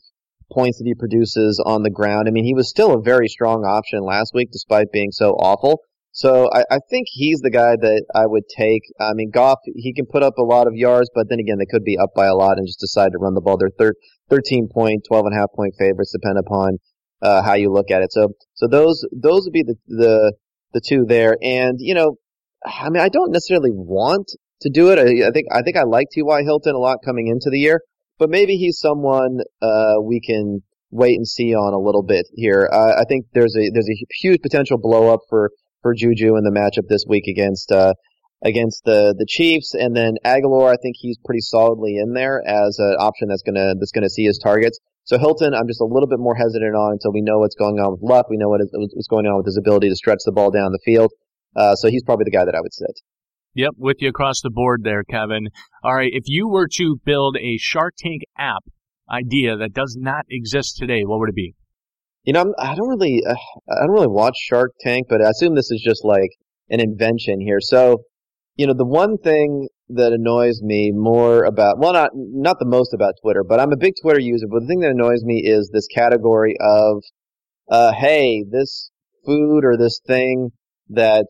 points 0.52 0.78
that 0.78 0.84
he 0.84 0.94
produces 0.94 1.60
on 1.64 1.82
the 1.82 1.90
ground. 1.90 2.28
I 2.28 2.30
mean, 2.30 2.44
he 2.44 2.54
was 2.54 2.68
still 2.68 2.92
a 2.92 3.02
very 3.02 3.26
strong 3.26 3.64
option 3.64 4.04
last 4.04 4.32
week 4.32 4.50
despite 4.52 4.92
being 4.92 5.10
so 5.10 5.30
awful. 5.30 5.80
So 6.12 6.50
I, 6.52 6.64
I 6.70 6.78
think 6.90 7.06
he's 7.10 7.40
the 7.40 7.50
guy 7.50 7.74
that 7.80 8.04
I 8.14 8.26
would 8.26 8.44
take. 8.54 8.82
I 9.00 9.12
mean, 9.14 9.30
Goff, 9.30 9.58
he 9.64 9.94
can 9.94 10.06
put 10.06 10.22
up 10.22 10.34
a 10.38 10.44
lot 10.44 10.66
of 10.66 10.74
yards, 10.74 11.10
but 11.14 11.28
then 11.28 11.40
again, 11.40 11.56
they 11.58 11.66
could 11.70 11.84
be 11.84 11.98
up 11.98 12.10
by 12.14 12.26
a 12.26 12.34
lot 12.34 12.58
and 12.58 12.66
just 12.66 12.80
decide 12.80 13.12
to 13.12 13.18
run 13.18 13.34
the 13.34 13.40
ball. 13.40 13.56
They're 13.56 13.70
thir- 13.78 13.96
13 14.30 14.68
point, 14.72 15.04
12 15.08 15.26
and 15.26 15.34
a 15.34 15.38
half 15.38 15.48
point 15.56 15.74
favorites, 15.78 16.12
depend 16.12 16.38
upon 16.38 16.78
uh, 17.22 17.42
how 17.42 17.54
you 17.54 17.72
look 17.72 17.90
at 17.90 18.02
it. 18.02 18.12
So, 18.12 18.28
so 18.54 18.68
those 18.68 19.04
those 19.12 19.44
would 19.44 19.52
be 19.52 19.62
the 19.62 19.76
the 19.88 20.34
the 20.74 20.82
two 20.86 21.04
there. 21.06 21.36
And 21.42 21.76
you 21.78 21.94
know, 21.94 22.16
I 22.64 22.90
mean, 22.90 23.02
I 23.02 23.08
don't 23.08 23.32
necessarily 23.32 23.70
want 23.70 24.28
to 24.62 24.70
do 24.70 24.90
it. 24.90 24.98
I, 24.98 25.28
I 25.28 25.30
think 25.30 25.46
I 25.50 25.62
think 25.62 25.76
I 25.76 25.84
like 25.84 26.08
T.Y. 26.12 26.42
Hilton 26.42 26.74
a 26.74 26.78
lot 26.78 26.98
coming 27.04 27.28
into 27.28 27.48
the 27.50 27.58
year 27.58 27.80
but 28.22 28.30
maybe 28.30 28.54
he's 28.54 28.78
someone 28.78 29.40
uh, 29.60 29.94
we 30.00 30.20
can 30.20 30.62
wait 30.92 31.16
and 31.16 31.26
see 31.26 31.54
on 31.54 31.74
a 31.74 31.78
little 31.78 32.04
bit 32.04 32.24
here. 32.34 32.70
Uh, 32.72 32.94
I 33.00 33.02
think 33.08 33.26
there's 33.32 33.56
a 33.56 33.68
there's 33.72 33.88
a 33.88 33.98
huge 34.20 34.40
potential 34.42 34.78
blow 34.80 35.12
up 35.12 35.20
for 35.28 35.50
for 35.82 35.94
Juju 35.94 36.36
in 36.36 36.44
the 36.44 36.50
matchup 36.50 36.88
this 36.88 37.04
week 37.08 37.24
against 37.28 37.70
uh, 37.70 37.94
against 38.44 38.84
the 38.84 39.14
the 39.16 39.26
Chiefs, 39.28 39.74
and 39.74 39.94
then 39.94 40.14
Agholor. 40.24 40.70
I 40.70 40.76
think 40.82 40.96
he's 40.98 41.18
pretty 41.24 41.40
solidly 41.40 41.96
in 41.96 42.14
there 42.14 42.42
as 42.46 42.78
an 42.78 42.96
option 42.98 43.28
that's 43.28 43.42
gonna 43.42 43.74
that's 43.78 43.92
gonna 43.92 44.10
see 44.10 44.24
his 44.24 44.38
targets. 44.38 44.78
So 45.04 45.18
Hilton, 45.18 45.52
I'm 45.52 45.66
just 45.66 45.80
a 45.80 45.84
little 45.84 46.06
bit 46.06 46.20
more 46.20 46.36
hesitant 46.36 46.76
on 46.76 46.92
until 46.92 47.12
we 47.12 47.22
know 47.22 47.40
what's 47.40 47.56
going 47.56 47.78
on 47.80 47.92
with 47.92 48.02
Luck. 48.02 48.30
We 48.30 48.36
know 48.36 48.48
what 48.48 48.60
is, 48.60 48.70
what's 48.72 49.08
going 49.08 49.26
on 49.26 49.36
with 49.36 49.46
his 49.46 49.58
ability 49.58 49.88
to 49.88 49.96
stretch 49.96 50.20
the 50.24 50.32
ball 50.32 50.50
down 50.50 50.70
the 50.70 50.78
field. 50.84 51.10
Uh, 51.56 51.74
so 51.74 51.88
he's 51.88 52.04
probably 52.04 52.24
the 52.24 52.30
guy 52.30 52.44
that 52.44 52.54
I 52.54 52.60
would 52.60 52.72
sit. 52.72 53.00
Yep, 53.54 53.72
with 53.76 53.96
you 54.00 54.08
across 54.08 54.40
the 54.42 54.50
board 54.50 54.82
there, 54.82 55.02
Kevin. 55.04 55.48
All 55.84 55.94
right, 55.94 56.10
if 56.10 56.24
you 56.26 56.48
were 56.48 56.68
to 56.76 56.96
build 57.04 57.36
a 57.36 57.58
Shark 57.58 57.94
Tank 57.98 58.22
app 58.38 58.62
idea 59.10 59.56
that 59.58 59.74
does 59.74 59.96
not 59.98 60.24
exist 60.30 60.78
today, 60.78 61.02
what 61.04 61.18
would 61.18 61.28
it 61.28 61.34
be? 61.34 61.54
You 62.24 62.32
know, 62.32 62.54
I 62.58 62.74
don't 62.74 62.88
really, 62.88 63.20
uh, 63.28 63.34
I 63.68 63.80
don't 63.86 63.94
really 63.94 64.06
watch 64.06 64.36
Shark 64.38 64.72
Tank, 64.80 65.06
but 65.08 65.20
I 65.20 65.30
assume 65.30 65.54
this 65.54 65.70
is 65.70 65.82
just 65.84 66.04
like 66.04 66.30
an 66.70 66.80
invention 66.80 67.40
here. 67.40 67.58
So, 67.60 68.02
you 68.56 68.66
know, 68.66 68.74
the 68.74 68.86
one 68.86 69.18
thing 69.18 69.68
that 69.88 70.12
annoys 70.12 70.62
me 70.62 70.90
more 70.92 71.44
about 71.44 71.78
well 71.78 71.92
not 71.92 72.10
not 72.14 72.58
the 72.58 72.66
most 72.66 72.94
about 72.94 73.14
Twitter, 73.22 73.44
but 73.46 73.60
I'm 73.60 73.72
a 73.72 73.76
big 73.76 73.94
Twitter 74.00 74.20
user, 74.20 74.46
but 74.50 74.60
the 74.60 74.66
thing 74.66 74.80
that 74.80 74.90
annoys 74.90 75.22
me 75.22 75.42
is 75.44 75.70
this 75.72 75.86
category 75.94 76.56
of 76.60 77.02
uh 77.70 77.92
hey, 77.92 78.44
this 78.48 78.90
food 79.26 79.64
or 79.64 79.76
this 79.76 80.00
thing 80.06 80.50
that 80.90 81.26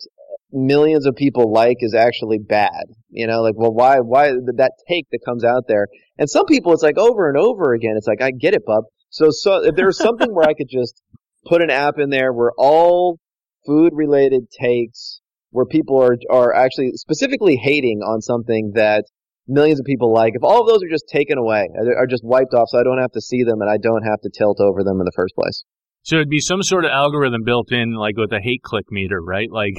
millions 0.53 1.07
of 1.07 1.15
people 1.17 1.53
like 1.53 1.79
is 1.81 1.95
actually 1.95 2.39
bad. 2.39 2.85
You 3.11 3.27
know, 3.27 3.43
like 3.43 3.55
well 3.57 3.73
why 3.73 3.97
why 3.97 4.31
that 4.31 4.73
take 4.89 5.07
that 5.11 5.21
comes 5.25 5.45
out 5.45 5.65
there. 5.69 5.87
And 6.19 6.29
some 6.29 6.47
people 6.47 6.73
it's 6.73 6.83
like 6.83 6.99
over 6.99 7.29
and 7.29 7.39
over 7.39 7.73
again. 7.73 7.95
It's 7.97 8.07
like 8.07 8.23
I 8.23 8.31
get 8.31 8.55
it, 8.55 8.63
bub. 8.67 8.85
So 9.13 9.27
so 9.31 9.63
if 9.63 9.77
there's 9.77 9.99
something 9.99 10.35
where 10.35 10.49
I 10.49 10.55
could 10.55 10.69
just 10.69 11.01
put 11.45 11.63
an 11.63 11.71
app 11.71 11.99
in 11.99 12.11
there 12.11 12.33
where 12.33 12.53
all 12.57 13.19
food 13.67 13.93
related 13.95 14.51
takes 14.51 15.21
where 15.51 15.67
people 15.67 16.03
are 16.03 16.17
are 16.31 16.55
actually 16.55 16.93
specifically 16.95 17.57
hating 17.57 18.01
on 18.01 18.23
something 18.23 18.73
that 18.75 19.05
millions 19.47 19.79
of 19.79 19.85
people 19.85 20.13
like, 20.13 20.33
if 20.35 20.43
all 20.43 20.63
of 20.63 20.67
those 20.67 20.83
are 20.83 20.91
just 20.91 21.05
taken 21.09 21.37
away, 21.37 21.69
are 21.97 22.07
just 22.07 22.25
wiped 22.25 22.55
off, 22.55 22.69
so 22.69 22.81
I 22.81 22.85
don't 22.85 23.01
have 23.01 23.13
to 23.13 23.21
see 23.21 23.43
them 23.43 23.61
and 23.61 23.71
I 23.71 23.77
don't 23.77 24.03
have 24.03 24.21
to 24.23 24.31
tilt 24.37 24.61
over 24.61 24.83
them 24.83 24.99
in 24.99 25.05
the 25.05 25.13
first 25.15 25.35
place. 25.35 25.63
So 26.05 26.17
it'd 26.17 26.31
be 26.31 26.41
some 26.41 26.63
sort 26.63 26.85
of 26.85 26.91
algorithm 26.91 27.43
built 27.45 27.71
in, 27.71 27.95
like 27.95 28.17
with 28.17 28.33
a 28.33 28.41
hate 28.41 28.63
click 28.63 28.87
meter, 28.91 29.21
right? 29.23 29.49
Like, 29.51 29.75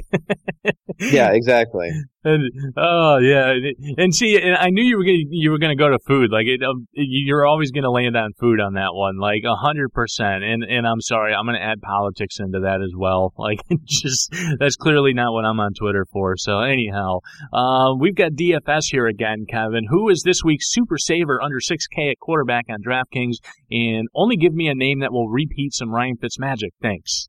yeah, 1.00 1.32
exactly. 1.34 1.90
And 2.26 2.50
oh 2.78 3.18
yeah, 3.18 3.54
and 3.98 4.16
see, 4.16 4.40
and 4.42 4.56
I 4.56 4.70
knew 4.70 4.84
you 4.84 4.98
were 4.98 5.04
gonna 5.04 5.28
you 5.30 5.52
were 5.52 5.58
gonna 5.58 5.76
go 5.76 5.90
to 5.90 6.00
food. 6.08 6.32
Like 6.32 6.46
it, 6.48 6.64
um, 6.64 6.88
you're 6.94 7.46
always 7.46 7.72
gonna 7.72 7.92
land 7.92 8.16
on 8.16 8.32
food 8.40 8.62
on 8.62 8.74
that 8.76 8.94
one, 8.94 9.18
like 9.18 9.44
a 9.46 9.56
hundred 9.56 9.92
percent. 9.92 10.44
And 10.44 10.64
and 10.64 10.88
I'm 10.88 11.02
sorry, 11.02 11.34
I'm 11.34 11.46
gonna 11.46 11.60
add 11.60 11.82
politics 11.82 12.40
into 12.40 12.62
that 12.62 12.82
as 12.82 12.92
well. 12.96 13.34
Like 13.44 13.60
just 13.84 14.34
that's 14.58 14.78
clearly 14.78 15.12
not 15.14 15.34
what 15.34 15.44
I'm 15.44 15.60
on 15.60 15.74
Twitter 15.74 16.06
for. 16.14 16.38
So 16.38 16.60
anyhow, 16.60 17.20
uh, 17.52 17.94
we've 18.00 18.16
got 18.16 18.32
DFS 18.32 18.86
here 18.90 19.06
again, 19.06 19.46
Kevin. 19.50 19.86
Who 19.90 20.08
is 20.08 20.24
this 20.24 20.44
week's 20.46 20.72
super 20.72 20.98
saver 20.98 21.42
under 21.42 21.58
6K 21.58 22.12
at 22.12 22.20
quarterback 22.20 22.68
on 22.70 22.82
DraftKings? 22.82 23.38
And 23.70 24.08
only 24.16 24.38
give 24.38 24.54
me 24.54 24.70
a 24.70 24.76
name 24.76 25.02
that 25.02 25.12
will 25.12 25.28
repeat 25.28 25.74
some 25.74 25.90
Ryan 25.90 26.16
Fitzmagic. 26.16 26.70
Thanks. 26.82 27.28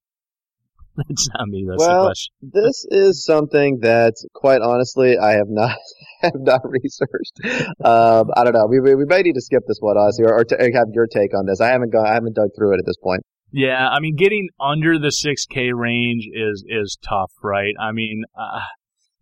That's 1.08 1.28
not 1.36 1.48
me. 1.48 1.66
That's 1.68 1.78
well, 1.78 2.02
the 2.02 2.08
question. 2.08 2.34
this 2.42 2.86
is 2.88 3.24
something 3.24 3.78
that, 3.82 4.14
quite 4.32 4.62
honestly, 4.62 5.18
I 5.18 5.32
have 5.32 5.48
not 5.48 5.76
have 6.22 6.36
not 6.36 6.60
researched. 6.64 7.40
Um, 7.84 8.30
I 8.36 8.44
don't 8.44 8.54
know. 8.54 8.66
We, 8.68 8.80
we, 8.80 8.94
we 8.94 9.04
may 9.04 9.22
need 9.22 9.34
to 9.34 9.40
skip 9.40 9.62
this 9.66 9.78
one, 9.80 9.96
honestly, 9.96 10.24
or, 10.24 10.34
or 10.34 10.44
to 10.44 10.56
have 10.56 10.88
your 10.92 11.06
take 11.06 11.36
on 11.36 11.46
this. 11.46 11.60
I 11.60 11.68
haven't 11.68 11.92
gone. 11.92 12.06
I 12.06 12.14
haven't 12.14 12.34
dug 12.34 12.50
through 12.56 12.74
it 12.74 12.78
at 12.78 12.86
this 12.86 12.96
point. 13.02 13.22
Yeah, 13.50 13.88
I 13.88 14.00
mean, 14.00 14.16
getting 14.16 14.48
under 14.60 14.98
the 14.98 15.12
6K 15.14 15.70
range 15.72 16.28
is 16.32 16.64
is 16.66 16.98
tough, 17.08 17.32
right? 17.42 17.74
I 17.80 17.92
mean, 17.92 18.24
uh, 18.36 18.60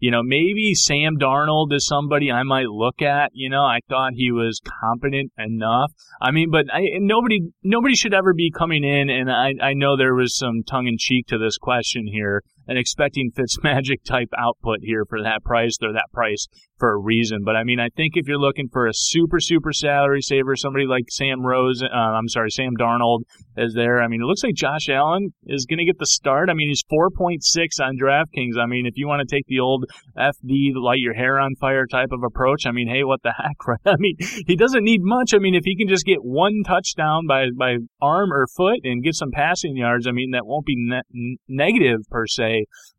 you 0.02 0.10
know, 0.10 0.24
maybe 0.24 0.74
Sam 0.74 1.16
Darnold 1.16 1.72
is 1.72 1.86
somebody 1.86 2.28
I 2.28 2.42
might 2.42 2.66
look 2.66 3.00
at. 3.02 3.30
You 3.34 3.48
know, 3.48 3.62
I 3.62 3.78
thought 3.88 4.14
he 4.14 4.32
was 4.32 4.60
competent 4.80 5.30
enough. 5.38 5.92
I 6.20 6.32
mean, 6.32 6.50
but 6.50 6.64
I, 6.72 6.80
nobody 6.98 7.38
nobody 7.62 7.94
should 7.94 8.12
ever 8.12 8.34
be 8.34 8.50
coming 8.50 8.82
in, 8.82 9.10
and 9.10 9.30
I, 9.30 9.52
I 9.62 9.74
know 9.74 9.96
there 9.96 10.16
was 10.16 10.36
some 10.36 10.64
tongue 10.64 10.88
in 10.88 10.96
cheek 10.98 11.28
to 11.28 11.38
this 11.38 11.56
question 11.56 12.08
here, 12.08 12.42
and 12.66 12.78
expecting 12.78 13.32
Fitzmagic 13.32 14.02
type 14.04 14.28
output 14.38 14.78
here 14.82 15.04
for 15.08 15.22
that 15.22 15.42
price 15.44 15.76
or 15.82 15.92
that 15.92 16.10
price 16.12 16.46
for 16.78 16.92
a 16.92 16.98
reason. 16.98 17.42
But 17.44 17.56
I 17.56 17.64
mean, 17.64 17.80
I 17.80 17.88
think 17.96 18.14
if 18.16 18.26
you're 18.26 18.38
looking 18.38 18.68
for 18.72 18.86
a 18.86 18.94
super 18.94 19.40
super 19.40 19.72
salary 19.72 20.20
saver, 20.20 20.56
somebody 20.56 20.86
like 20.86 21.04
Sam 21.10 21.44
Rose, 21.44 21.82
uh, 21.82 21.86
I'm 21.94 22.28
sorry, 22.28 22.50
Sam 22.50 22.72
Darnold 22.78 23.20
is 23.56 23.74
there. 23.74 24.02
I 24.02 24.08
mean, 24.08 24.22
it 24.22 24.24
looks 24.24 24.42
like 24.42 24.54
Josh 24.54 24.88
Allen 24.88 25.32
is 25.44 25.66
going 25.66 25.78
to 25.78 25.84
get 25.84 25.98
the 25.98 26.06
start. 26.06 26.50
I 26.50 26.54
mean, 26.54 26.68
he's 26.68 26.82
4.6 26.92 27.38
on 27.80 27.98
DraftKings. 27.98 28.58
I 28.60 28.66
mean, 28.66 28.86
if 28.86 28.94
you 28.96 29.06
want 29.06 29.26
to 29.26 29.32
take 29.32 29.46
the 29.46 29.60
old 29.60 29.84
FD 30.18 30.72
light 30.74 30.98
your 30.98 31.14
hair 31.14 31.38
on 31.38 31.54
fire 31.56 31.86
type 31.86 32.10
of 32.12 32.22
approach, 32.24 32.66
I 32.66 32.72
mean, 32.72 32.88
hey, 32.88 33.04
what 33.04 33.22
the 33.22 33.32
heck, 33.36 33.66
right? 33.66 33.78
I 33.86 33.96
mean, 33.98 34.16
he 34.46 34.56
doesn't 34.56 34.84
need 34.84 35.00
much. 35.02 35.34
I 35.34 35.38
mean, 35.38 35.54
if 35.54 35.64
he 35.64 35.76
can 35.76 35.88
just 35.88 36.04
get 36.04 36.18
one 36.18 36.62
touchdown 36.66 37.26
by 37.26 37.46
by 37.56 37.76
arm 38.00 38.32
or 38.32 38.46
foot 38.56 38.80
and 38.84 39.02
get 39.02 39.14
some 39.14 39.30
passing 39.32 39.76
yards, 39.76 40.06
I 40.06 40.12
mean, 40.12 40.32
that 40.32 40.46
won't 40.46 40.66
be 40.66 40.74
ne- 40.76 41.36
negative 41.48 42.00
per 42.10 42.26
se 42.26 42.51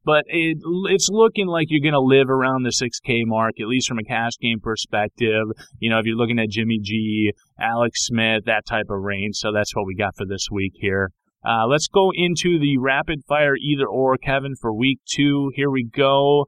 but 0.06 0.24
it, 0.28 0.58
it's 0.90 1.10
looking 1.10 1.48
like 1.48 1.68
you're 1.70 1.82
going 1.82 1.94
to 1.94 2.00
live 2.00 2.30
around 2.30 2.64
the 2.64 2.70
6K 2.72 3.22
mark, 3.26 3.54
at 3.60 3.68
least 3.68 3.88
from 3.88 4.00
a 4.00 4.04
cash 4.04 4.34
game 4.42 4.60
perspective. 4.62 5.46
You 5.80 5.90
know, 5.90 6.00
if 6.00 6.06
you're 6.06 6.18
looking 6.18 6.40
at 6.40 6.50
Jimmy 6.50 6.80
G, 6.82 7.32
Alex 7.60 8.06
Smith, 8.06 8.44
that 8.46 8.66
type 8.66 8.88
of 8.90 9.02
range. 9.02 9.36
So 9.36 9.52
that's 9.54 9.76
what 9.76 9.86
we 9.86 9.96
got 9.96 10.16
for 10.16 10.26
this 10.26 10.48
week 10.52 10.74
here. 10.76 11.12
Uh, 11.46 11.68
let's 11.68 11.88
go 11.88 12.12
into 12.14 12.58
the 12.58 12.78
rapid 12.78 13.20
fire 13.28 13.56
either 13.56 13.86
or, 13.86 14.18
Kevin, 14.18 14.56
for 14.60 14.74
week 14.74 15.00
two. 15.06 15.52
Here 15.56 15.70
we 15.70 15.84
go. 15.84 16.46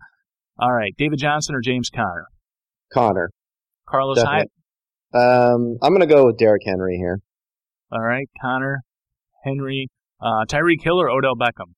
All 0.58 0.72
right, 0.72 0.93
David 0.97 1.20
Johnson 1.20 1.53
or 1.53 1.60
James 1.62 1.89
Conner? 1.89 2.28
Conner. 2.93 3.30
Carlos 3.88 4.22
Hyde? 4.22 4.47
Um, 5.14 5.78
I'm 5.82 5.91
going 5.91 5.99
to 5.99 6.08
go 6.08 6.26
with 6.26 6.38
Derrick 6.38 6.62
Henry 6.66 6.97
here. 6.97 7.20
All 7.91 8.01
right, 8.01 8.28
Conner, 8.41 8.82
Henry, 9.43 9.88
uh, 10.22 10.45
Tyreek 10.47 10.82
Hill 10.82 10.99
or 10.99 11.10
Odell 11.10 11.36
Beckham? 11.36 11.74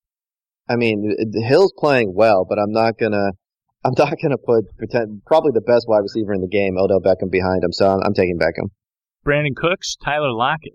I 0.69 0.75
mean, 0.75 1.15
Hill's 1.33 1.73
playing 1.77 2.13
well, 2.15 2.45
but 2.47 2.59
I'm 2.59 2.71
not 2.71 2.97
gonna, 2.99 3.31
I'm 3.85 3.93
not 3.97 4.13
gonna 4.21 4.37
put 4.37 4.65
pretend, 4.77 5.21
probably 5.25 5.51
the 5.53 5.61
best 5.61 5.85
wide 5.87 5.99
receiver 5.99 6.33
in 6.33 6.41
the 6.41 6.47
game, 6.47 6.77
Odell 6.77 7.01
Beckham, 7.01 7.31
behind 7.31 7.63
him. 7.63 7.71
So 7.71 7.87
I'm, 7.89 7.99
I'm 8.03 8.13
taking 8.13 8.37
Beckham. 8.37 8.69
Brandin 9.25 9.55
Cooks, 9.55 9.95
Tyler 10.03 10.31
Lockett. 10.31 10.73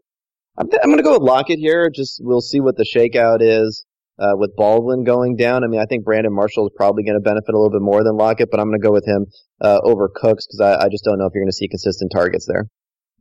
I'm, 0.59 0.69
I'm 0.83 0.91
gonna 0.91 1.03
go 1.03 1.13
with 1.13 1.23
Lockett 1.23 1.59
here. 1.59 1.91
Just 1.95 2.21
we'll 2.23 2.41
see 2.41 2.61
what 2.61 2.77
the 2.77 2.85
shakeout 2.85 3.39
is. 3.41 3.85
Uh, 4.19 4.37
with 4.37 4.55
Baldwin 4.55 5.05
going 5.05 5.37
down, 5.37 5.65
I 5.65 5.69
mean, 5.69 5.81
I 5.81 5.87
think 5.87 6.05
Brandon 6.05 6.33
Marshall 6.33 6.67
is 6.67 6.73
probably 6.77 7.03
going 7.03 7.17
to 7.17 7.21
benefit 7.21 7.55
a 7.55 7.59
little 7.59 7.71
bit 7.71 7.81
more 7.81 8.05
than 8.05 8.15
Lockett, 8.15 8.51
but 8.51 8.61
I'm 8.61 8.69
going 8.69 8.79
to 8.79 8.87
go 8.87 8.93
with 8.93 9.07
him 9.07 9.25
uh, 9.63 9.81
over 9.83 10.09
Cooks 10.15 10.47
because 10.47 10.61
I, 10.61 10.85
I 10.85 10.89
just 10.91 11.03
don't 11.03 11.19
know 11.19 11.25
if 11.25 11.33
you're 11.35 11.43
going 11.43 11.51
to 11.51 11.57
see 11.57 11.67
consistent 11.67 12.13
targets 12.15 12.47
there. 12.47 12.67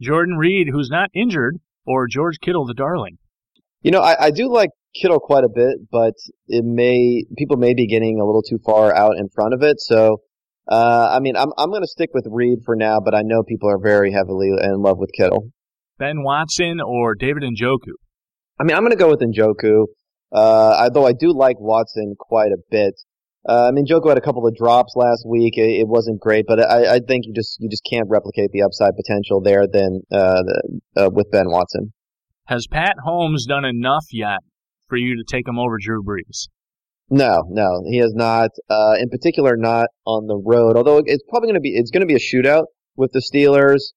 Jordan 0.01 0.35
Reed, 0.35 0.67
who's 0.69 0.89
not 0.91 1.09
injured, 1.15 1.57
or 1.85 2.07
George 2.07 2.39
Kittle, 2.41 2.65
the 2.65 2.73
darling. 2.73 3.17
You 3.81 3.91
know, 3.91 4.01
I, 4.01 4.25
I 4.25 4.31
do 4.31 4.51
like 4.51 4.69
Kittle 4.93 5.19
quite 5.19 5.43
a 5.43 5.49
bit, 5.53 5.77
but 5.91 6.13
it 6.47 6.65
may 6.65 7.23
people 7.37 7.57
may 7.57 7.73
be 7.73 7.87
getting 7.87 8.19
a 8.19 8.25
little 8.25 8.41
too 8.41 8.59
far 8.65 8.93
out 8.95 9.17
in 9.17 9.29
front 9.29 9.53
of 9.53 9.63
it. 9.63 9.79
So, 9.79 10.17
uh, 10.67 11.09
I 11.11 11.19
mean, 11.19 11.35
I'm 11.37 11.49
I'm 11.57 11.69
going 11.69 11.81
to 11.81 11.87
stick 11.87 12.09
with 12.13 12.25
Reed 12.29 12.59
for 12.65 12.75
now, 12.75 12.99
but 13.03 13.15
I 13.15 13.21
know 13.23 13.43
people 13.43 13.69
are 13.69 13.79
very 13.81 14.11
heavily 14.11 14.49
in 14.49 14.81
love 14.81 14.97
with 14.97 15.11
Kittle. 15.15 15.49
Ben 15.97 16.23
Watson 16.23 16.79
or 16.85 17.15
David 17.15 17.43
Njoku? 17.43 17.93
I 18.59 18.63
mean, 18.63 18.75
I'm 18.75 18.81
going 18.81 18.91
to 18.91 18.97
go 18.97 19.09
with 19.09 19.21
Njoku, 19.21 19.85
uh, 20.31 20.83
although 20.83 21.05
I 21.05 21.13
do 21.13 21.31
like 21.31 21.59
Watson 21.59 22.15
quite 22.19 22.51
a 22.51 22.57
bit. 22.69 22.93
Uh, 23.47 23.67
I 23.67 23.71
mean, 23.71 23.85
Njoku 23.85 24.09
had 24.09 24.17
a 24.17 24.21
couple 24.21 24.45
of 24.45 24.55
drops 24.55 24.93
last 24.95 25.25
week. 25.27 25.57
It, 25.57 25.81
it 25.81 25.87
wasn't 25.87 26.19
great, 26.19 26.45
but 26.47 26.59
I, 26.59 26.95
I, 26.95 26.99
think 26.99 27.25
you 27.25 27.33
just 27.33 27.57
you 27.59 27.69
just 27.69 27.83
can't 27.89 28.07
replicate 28.09 28.51
the 28.51 28.61
upside 28.61 28.91
potential 28.95 29.41
there 29.41 29.65
than 29.71 30.01
uh, 30.11 30.43
the, 30.43 30.79
uh, 30.97 31.09
with 31.11 31.31
Ben 31.31 31.49
Watson. 31.49 31.93
Has 32.45 32.67
Pat 32.67 32.95
Mahomes 33.05 33.47
done 33.47 33.65
enough 33.65 34.05
yet 34.11 34.41
for 34.91 34.97
you 34.97 35.15
to 35.15 35.23
take 35.23 35.47
him 35.47 35.57
over 35.57 35.77
Drew 35.81 36.03
Brees? 36.03 36.49
No, 37.09 37.43
no, 37.49 37.83
he 37.89 37.97
has 37.97 38.13
not. 38.13 38.51
Uh, 38.69 38.95
in 38.99 39.09
particular, 39.09 39.55
not 39.55 39.87
on 40.05 40.27
the 40.27 40.37
road. 40.37 40.75
Although 40.75 41.01
it's 41.05 41.23
probably 41.29 41.47
going 41.47 41.55
to 41.55 41.61
be 41.61 41.71
it's 41.75 41.91
going 41.91 42.01
to 42.01 42.07
be 42.07 42.15
a 42.15 42.19
shootout 42.19 42.65
with 42.95 43.11
the 43.13 43.19
Steelers. 43.19 43.93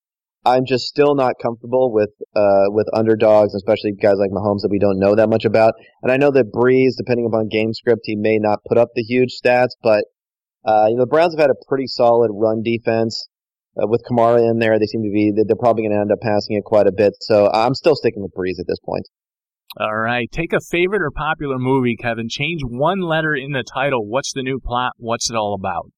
I'm 0.47 0.67
just 0.67 0.85
still 0.85 1.15
not 1.15 1.35
comfortable 1.43 1.93
with 1.93 2.11
uh, 2.37 2.67
with 2.69 2.87
underdogs, 2.93 3.55
especially 3.55 3.93
guys 3.93 4.17
like 4.19 4.31
Mahomes 4.31 4.63
that 4.63 4.71
we 4.71 4.79
don't 4.79 4.99
know 4.99 5.17
that 5.17 5.29
much 5.29 5.45
about. 5.45 5.75
And 6.03 6.13
I 6.13 6.17
know 6.17 6.31
that 6.31 6.53
Brees, 6.53 6.97
depending 6.97 7.27
upon 7.27 7.49
game 7.49 7.73
script, 7.73 8.03
he 8.05 8.15
may 8.15 8.39
not 8.39 8.61
put 8.69 8.79
up 8.79 8.89
the 8.95 9.03
huge 9.03 9.35
stats, 9.43 9.75
but 9.83 10.05
uh, 10.65 10.87
you 10.89 10.97
know 10.97 11.03
the 11.03 11.11
Browns 11.11 11.35
have 11.35 11.41
had 11.41 11.51
a 11.51 11.67
pretty 11.69 11.87
solid 11.87 12.31
run 12.33 12.63
defense. 12.63 13.29
Uh, 13.77 13.89
with 13.89 14.03
Kamara 14.09 14.49
in 14.49 14.59
there, 14.59 14.79
they 14.79 14.87
seem 14.87 15.03
to 15.03 15.11
be 15.11 15.33
they're 15.35 15.57
probably 15.57 15.83
going 15.83 15.95
to 15.95 16.01
end 16.01 16.13
up 16.13 16.21
passing 16.23 16.57
it 16.57 16.65
quite 16.65 16.87
a 16.87 16.93
bit. 16.93 17.15
So 17.21 17.51
I'm 17.53 17.75
still 17.75 17.97
sticking 17.97 18.23
with 18.23 18.35
Brees 18.35 18.61
at 18.61 18.67
this 18.69 18.79
point. 18.85 19.07
All 19.79 19.97
right. 19.97 20.31
Take 20.31 20.53
a 20.53 20.61
favorite 20.61 21.03
or 21.03 21.11
popular 21.11 21.59
movie, 21.59 21.97
Kevin. 21.97 22.29
Change 22.29 22.63
one 22.63 23.01
letter 23.01 23.35
in 23.35 23.53
the 23.53 23.65
title. 23.65 24.07
What's 24.07 24.33
the 24.33 24.43
new 24.43 24.61
plot? 24.61 24.93
What's 24.99 25.31
it 25.31 25.37
all 25.37 25.55
about? 25.55 25.91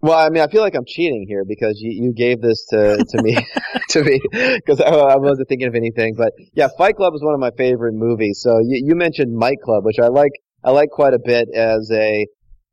Well, 0.00 0.18
I 0.18 0.28
mean, 0.28 0.42
I 0.42 0.48
feel 0.48 0.60
like 0.60 0.74
I'm 0.74 0.84
cheating 0.86 1.24
here 1.26 1.44
because 1.48 1.80
you, 1.80 1.90
you 1.90 2.12
gave 2.12 2.42
this 2.42 2.66
to, 2.66 3.02
to 3.08 3.22
me, 3.22 3.38
to 3.88 4.04
me, 4.04 4.20
because 4.30 4.80
I, 4.80 4.90
I, 4.90 5.16
wasn't 5.16 5.48
thinking 5.48 5.66
of 5.66 5.74
anything. 5.74 6.14
But 6.14 6.32
yeah, 6.52 6.68
Fight 6.76 6.96
Club 6.96 7.14
is 7.14 7.22
one 7.22 7.32
of 7.32 7.40
my 7.40 7.50
favorite 7.56 7.94
movies. 7.94 8.40
So 8.42 8.58
you, 8.58 8.82
you 8.84 8.94
mentioned 8.94 9.34
Might 9.34 9.60
Club, 9.64 9.84
which 9.84 9.98
I 9.98 10.08
like, 10.08 10.32
I 10.62 10.72
like 10.72 10.90
quite 10.90 11.14
a 11.14 11.18
bit 11.18 11.48
as 11.54 11.90
a, 11.90 12.26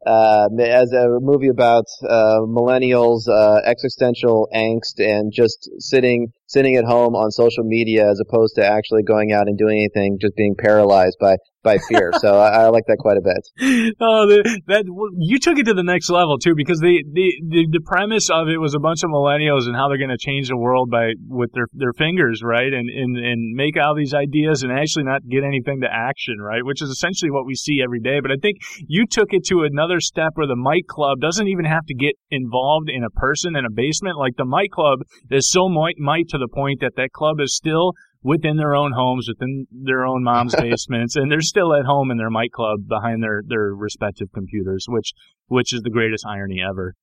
uh, 0.06 0.50
as 0.60 0.92
a 0.94 1.20
movie 1.20 1.50
about 1.50 1.86
uh, 2.08 2.40
millennials, 2.42 3.28
uh, 3.28 3.62
existential 3.66 4.48
angst, 4.54 5.00
and 5.00 5.32
just 5.32 5.70
sitting 5.80 6.34
sitting 6.48 6.76
at 6.76 6.86
home 6.86 7.16
on 7.16 7.32
social 7.32 7.64
media 7.64 8.10
as 8.10 8.20
opposed 8.20 8.56
to 8.56 8.66
actually 8.66 9.04
going 9.04 9.32
out 9.32 9.48
and 9.48 9.58
doing 9.58 9.78
anything, 9.78 10.18
just 10.20 10.36
being 10.36 10.56
paralyzed 10.58 11.18
by 11.20 11.36
by 11.64 11.78
fear. 11.90 12.12
so 12.20 12.40
I, 12.40 12.64
I, 12.64 12.68
like 12.70 12.86
that 12.88 12.98
quite 13.00 13.18
a 13.18 13.22
bit. 13.22 13.94
Oh, 14.02 14.26
the, 14.28 14.62
that 14.68 14.86
you 15.18 15.40
took 15.40 15.58
it 15.58 15.66
to 15.66 15.74
the 15.74 15.84
next 15.84 16.10
level 16.10 16.38
too, 16.38 16.56
because 16.56 16.80
the, 16.80 17.04
the 17.14 17.34
the 17.48 17.68
the 17.72 17.84
premise 17.86 18.30
of 18.30 18.48
it 18.48 18.58
was 18.58 18.74
a 18.74 18.80
bunch 18.80 19.04
of 19.04 19.10
millennials 19.10 19.68
and 19.68 19.76
how 19.76 19.88
they're 19.88 20.02
going 20.02 20.14
to 20.14 20.18
change 20.18 20.50
the 20.50 20.58
world 20.58 20.90
by 20.90 21.14
with 21.28 21.52
their 21.54 21.68
their 21.74 21.94
fingers, 21.94 22.42
right, 22.44 22.72
and 22.74 22.90
and 22.90 23.18
and 23.18 23.54
make 23.54 23.78
all 23.78 23.96
these 23.96 24.14
ideas 24.14 24.64
and 24.64 24.72
actually 24.72 25.04
not 25.04 25.22
get 25.30 25.44
anything 25.44 25.82
to 25.82 25.88
action, 25.92 26.40
right, 26.40 26.66
which 26.66 26.82
is 26.82 26.90
essentially 26.90 27.32
what 27.32 27.46
we 27.46 27.56
see 27.56 27.82
every 27.84 28.00
day. 28.00 28.20
But 28.22 28.32
I 28.32 28.40
think 28.42 28.58
you 28.88 29.06
took 29.06 29.34
it 29.34 29.46
to 29.48 29.64
another 29.64 30.00
step 30.00 30.32
where 30.36 30.48
the 30.48 30.56
Mite 30.56 30.88
Club 30.88 31.20
doesn't 31.22 31.48
even 31.48 31.66
have 31.66 31.86
to 31.86 31.96
get 31.96 32.16
involved 32.30 32.90
in 32.90 33.04
a 33.04 33.10
person 33.10 33.56
in 33.56 33.66
a 33.66 33.72
basement. 33.72 34.18
Like 34.18 34.36
the 34.38 34.46
Mite 34.46 34.72
Club 34.72 35.00
is 35.30 35.50
so 35.50 35.70
mite, 35.70 36.00
mite 36.00 36.30
to 36.30 36.38
the 36.38 36.50
point 36.52 36.82
that 36.82 36.96
that 36.96 37.12
club 37.12 37.40
is 37.40 37.56
still 37.56 37.94
within 38.24 38.58
their 38.58 38.76
own 38.76 38.92
homes, 38.94 39.28
within 39.28 39.68
their 39.72 40.06
own 40.06 40.24
mom's 40.24 40.56
basements, 40.60 41.16
and 41.16 41.32
they're 41.32 41.42
still 41.42 41.74
at 41.74 41.86
home 41.86 42.12
in 42.12 42.18
their 42.18 42.30
Mite 42.30 42.52
Club 42.52 42.88
behind 42.88 43.24
their, 43.24 43.42
their 43.48 43.74
respective 43.74 44.32
computers, 44.34 44.86
which 44.88 45.14
which 45.48 45.74
is 45.74 45.82
the 45.82 45.90
greatest 45.90 46.26
irony 46.26 46.62
ever. 46.62 46.96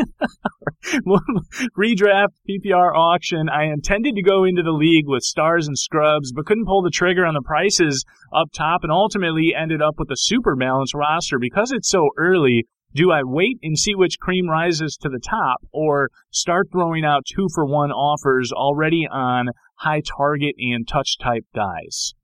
Redraft 1.78 2.35
PPR 2.49 2.95
auction. 2.95 3.49
I 3.49 3.64
intended 3.64 4.14
to 4.16 4.22
go 4.22 4.45
into 4.45 4.62
the 4.62 4.72
league 4.72 5.07
with 5.07 5.22
stars 5.22 5.66
and 5.66 5.78
scrubs, 5.78 6.32
but 6.32 6.45
couldn't 6.47 6.66
pull 6.66 6.82
the 6.82 6.91
trigger 6.91 7.24
on 7.24 7.35
the 7.35 7.43
prices 7.43 8.05
up 8.35 8.49
top 8.55 8.80
and 8.82 8.93
ultimately 8.93 9.55
ended 9.59 9.80
up 9.80 9.95
with 9.97 10.11
a 10.11 10.16
super 10.16 10.57
balanced 10.57 10.95
roster. 10.95 11.39
Because 11.39 11.72
it's 11.72 11.89
so 11.89 12.11
early, 12.18 12.66
do 12.95 13.11
I 13.11 13.22
wait 13.24 13.59
and 13.62 13.78
see 13.78 13.95
which 13.95 14.18
cream 14.20 14.49
rises 14.49 14.97
to 15.03 15.09
the 15.09 15.20
top 15.20 15.59
or 15.72 16.11
start 16.30 16.68
throwing 16.70 17.05
out 17.05 17.26
two 17.26 17.49
for 17.53 17.66
one 17.66 17.90
offers 17.90 18.53
already 18.53 19.07
on 19.11 19.49
high 19.76 20.03
target 20.16 20.55
and 20.59 20.86
touch 20.86 21.18
type 21.18 21.45
guys? 21.55 22.14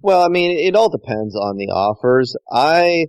Well, 0.00 0.22
I 0.22 0.28
mean, 0.28 0.58
it 0.58 0.76
all 0.76 0.90
depends 0.90 1.36
on 1.36 1.56
the 1.56 1.68
offers. 1.68 2.36
I 2.50 3.06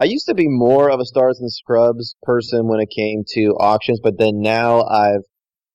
I 0.00 0.04
used 0.04 0.26
to 0.26 0.34
be 0.34 0.46
more 0.48 0.90
of 0.90 1.00
a 1.00 1.04
stars 1.04 1.40
and 1.40 1.52
scrubs 1.52 2.14
person 2.22 2.68
when 2.68 2.80
it 2.80 2.90
came 2.94 3.24
to 3.34 3.56
auctions, 3.58 4.00
but 4.02 4.18
then 4.18 4.40
now 4.40 4.82
I've 4.82 5.22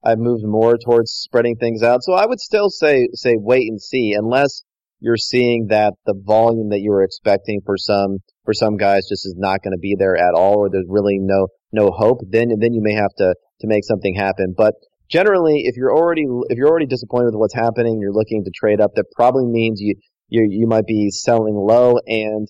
I've 0.03 0.19
moved 0.19 0.43
more 0.45 0.77
towards 0.77 1.11
spreading 1.11 1.55
things 1.55 1.81
out. 1.81 2.03
So 2.03 2.13
I 2.13 2.25
would 2.25 2.39
still 2.39 2.69
say 2.69 3.07
say 3.13 3.35
wait 3.37 3.69
and 3.69 3.81
see 3.81 4.13
unless 4.13 4.63
you're 4.99 5.17
seeing 5.17 5.67
that 5.67 5.93
the 6.05 6.15
volume 6.15 6.69
that 6.69 6.79
you 6.79 6.91
were 6.91 7.03
expecting 7.03 7.61
for 7.65 7.77
some 7.77 8.19
for 8.45 8.53
some 8.53 8.77
guys 8.77 9.07
just 9.09 9.25
is 9.25 9.35
not 9.37 9.61
going 9.63 9.73
to 9.73 9.79
be 9.79 9.95
there 9.97 10.15
at 10.15 10.33
all 10.35 10.59
or 10.59 10.69
there's 10.69 10.87
really 10.87 11.17
no 11.19 11.47
no 11.71 11.91
hope 11.91 12.19
then 12.29 12.49
then 12.59 12.73
you 12.73 12.81
may 12.81 12.93
have 12.93 13.13
to 13.17 13.33
to 13.61 13.67
make 13.67 13.83
something 13.83 14.15
happen 14.15 14.53
but 14.55 14.73
generally, 15.13 15.61
if 15.65 15.77
you're 15.77 15.95
already 15.95 16.25
if 16.49 16.57
you're 16.57 16.67
already 16.67 16.87
disappointed 16.87 17.27
with 17.27 17.35
what's 17.35 17.53
happening, 17.53 17.99
you're 18.01 18.11
looking 18.11 18.43
to 18.43 18.51
trade 18.51 18.81
up. 18.81 18.91
That 18.95 19.05
probably 19.15 19.45
means 19.45 19.79
you 19.79 19.95
you 20.27 20.47
you 20.49 20.67
might 20.67 20.85
be 20.85 21.09
selling 21.11 21.55
low. 21.55 21.95
And 22.05 22.47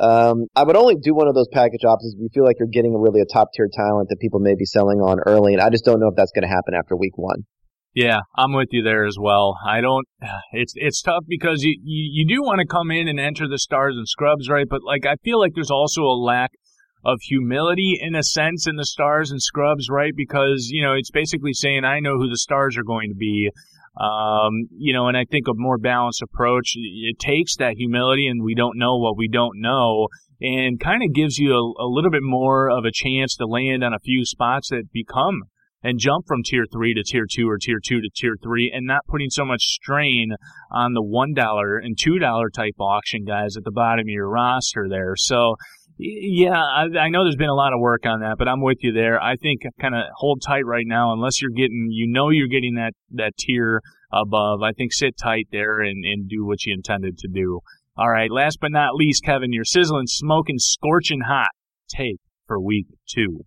um, 0.00 0.46
I 0.56 0.62
would 0.62 0.76
only 0.76 0.96
do 0.96 1.14
one 1.14 1.28
of 1.28 1.34
those 1.34 1.48
package 1.52 1.84
options 1.84 2.14
if 2.14 2.20
you 2.20 2.28
feel 2.32 2.44
like 2.44 2.56
you're 2.58 2.72
getting 2.72 2.94
really 2.98 3.20
a 3.20 3.26
top 3.26 3.48
tier 3.54 3.68
talent 3.72 4.08
that 4.08 4.18
people 4.20 4.40
may 4.40 4.54
be 4.54 4.64
selling 4.64 4.98
on 4.98 5.18
early. 5.26 5.52
And 5.52 5.62
I 5.62 5.70
just 5.70 5.84
don't 5.84 6.00
know 6.00 6.08
if 6.08 6.16
that's 6.16 6.32
going 6.32 6.48
to 6.48 6.48
happen 6.48 6.74
after 6.74 6.96
week 6.96 7.18
one. 7.18 7.44
Yeah, 7.98 8.20
I'm 8.36 8.52
with 8.52 8.68
you 8.70 8.84
there 8.84 9.04
as 9.06 9.16
well. 9.20 9.58
I 9.66 9.80
don't. 9.80 10.06
It's 10.52 10.72
it's 10.76 11.02
tough 11.02 11.24
because 11.26 11.64
you 11.64 11.76
you, 11.82 12.22
you 12.22 12.36
do 12.36 12.42
want 12.42 12.60
to 12.60 12.66
come 12.66 12.92
in 12.92 13.08
and 13.08 13.18
enter 13.18 13.48
the 13.48 13.58
stars 13.58 13.96
and 13.96 14.08
scrubs, 14.08 14.48
right? 14.48 14.66
But 14.70 14.84
like 14.84 15.04
I 15.04 15.16
feel 15.24 15.40
like 15.40 15.52
there's 15.56 15.72
also 15.72 16.02
a 16.02 16.14
lack 16.14 16.52
of 17.04 17.18
humility 17.22 17.98
in 18.00 18.14
a 18.14 18.22
sense 18.22 18.68
in 18.68 18.76
the 18.76 18.86
stars 18.86 19.32
and 19.32 19.42
scrubs, 19.42 19.88
right? 19.90 20.12
Because, 20.16 20.68
you 20.70 20.80
know, 20.80 20.94
it's 20.94 21.10
basically 21.10 21.52
saying, 21.52 21.84
I 21.84 21.98
know 21.98 22.18
who 22.18 22.28
the 22.28 22.38
stars 22.38 22.76
are 22.78 22.84
going 22.84 23.10
to 23.10 23.16
be. 23.16 23.50
Um, 24.00 24.68
you 24.76 24.92
know, 24.92 25.08
and 25.08 25.16
I 25.16 25.24
think 25.24 25.48
a 25.48 25.52
more 25.54 25.78
balanced 25.78 26.22
approach, 26.22 26.74
it 26.76 27.18
takes 27.18 27.56
that 27.56 27.74
humility 27.76 28.28
and 28.28 28.44
we 28.44 28.54
don't 28.54 28.78
know 28.78 28.96
what 28.96 29.16
we 29.16 29.28
don't 29.28 29.60
know 29.60 30.06
and 30.40 30.78
kind 30.78 31.02
of 31.02 31.12
gives 31.12 31.36
you 31.36 31.52
a, 31.52 31.84
a 31.84 31.88
little 31.88 32.10
bit 32.10 32.22
more 32.22 32.70
of 32.70 32.84
a 32.84 32.92
chance 32.92 33.34
to 33.36 33.46
land 33.46 33.82
on 33.82 33.92
a 33.92 33.98
few 33.98 34.24
spots 34.24 34.68
that 34.70 34.92
become 34.92 35.42
and 35.82 35.98
jump 35.98 36.26
from 36.26 36.42
tier 36.42 36.64
three 36.70 36.94
to 36.94 37.02
tier 37.02 37.26
two 37.30 37.48
or 37.48 37.58
tier 37.58 37.80
two 37.84 38.00
to 38.00 38.08
tier 38.14 38.36
three 38.42 38.72
and 38.74 38.86
not 38.86 39.06
putting 39.06 39.30
so 39.30 39.44
much 39.44 39.62
strain 39.62 40.32
on 40.70 40.94
the 40.94 41.02
one 41.02 41.34
dollar 41.34 41.78
and 41.78 41.96
two 41.98 42.18
dollar 42.18 42.50
type 42.50 42.74
auction 42.80 43.24
guys 43.24 43.56
at 43.56 43.64
the 43.64 43.70
bottom 43.70 44.04
of 44.04 44.08
your 44.08 44.28
roster 44.28 44.86
there. 44.88 45.14
So 45.16 45.56
yeah, 46.00 46.62
I, 46.62 46.84
I, 46.96 47.08
know 47.08 47.24
there's 47.24 47.34
been 47.34 47.48
a 47.48 47.54
lot 47.54 47.72
of 47.72 47.80
work 47.80 48.06
on 48.06 48.20
that, 48.20 48.36
but 48.38 48.46
I'm 48.46 48.62
with 48.62 48.78
you 48.82 48.92
there. 48.92 49.20
I 49.20 49.34
think 49.34 49.62
kind 49.80 49.96
of 49.96 50.02
hold 50.14 50.42
tight 50.46 50.64
right 50.64 50.86
now, 50.86 51.12
unless 51.12 51.42
you're 51.42 51.50
getting, 51.50 51.88
you 51.90 52.06
know, 52.06 52.30
you're 52.30 52.46
getting 52.46 52.76
that 52.76 52.92
that 53.12 53.36
tier 53.36 53.82
above. 54.12 54.62
I 54.62 54.72
think 54.72 54.92
sit 54.92 55.16
tight 55.20 55.48
there 55.50 55.80
and 55.80 56.04
and 56.04 56.28
do 56.28 56.46
what 56.46 56.64
you 56.64 56.72
intended 56.72 57.18
to 57.18 57.28
do. 57.28 57.60
All 57.96 58.10
right, 58.10 58.30
last 58.30 58.58
but 58.60 58.70
not 58.70 58.94
least, 58.94 59.24
Kevin, 59.24 59.52
your 59.52 59.64
sizzling, 59.64 60.06
smoking, 60.06 60.58
scorching 60.58 61.22
hot 61.22 61.50
take 61.88 62.20
for 62.46 62.60
week 62.60 62.86
two. 63.08 63.44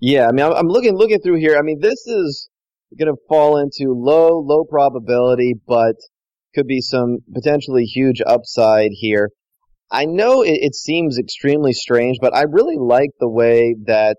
Yeah, 0.00 0.26
I 0.26 0.32
mean, 0.32 0.46
I'm 0.46 0.68
looking 0.68 0.96
looking 0.96 1.20
through 1.20 1.40
here. 1.40 1.56
I 1.58 1.62
mean, 1.62 1.78
this 1.80 2.06
is 2.06 2.48
going 2.98 3.14
to 3.14 3.20
fall 3.28 3.58
into 3.58 3.92
low 3.92 4.40
low 4.40 4.64
probability, 4.64 5.54
but 5.66 5.96
could 6.54 6.66
be 6.66 6.80
some 6.80 7.18
potentially 7.32 7.84
huge 7.84 8.20
upside 8.26 8.90
here. 8.92 9.30
I 9.92 10.06
know 10.06 10.42
it, 10.42 10.58
it, 10.62 10.74
seems 10.74 11.18
extremely 11.18 11.72
strange, 11.72 12.18
but 12.20 12.34
I 12.34 12.42
really 12.42 12.76
like 12.78 13.10
the 13.18 13.28
way 13.28 13.74
that 13.86 14.16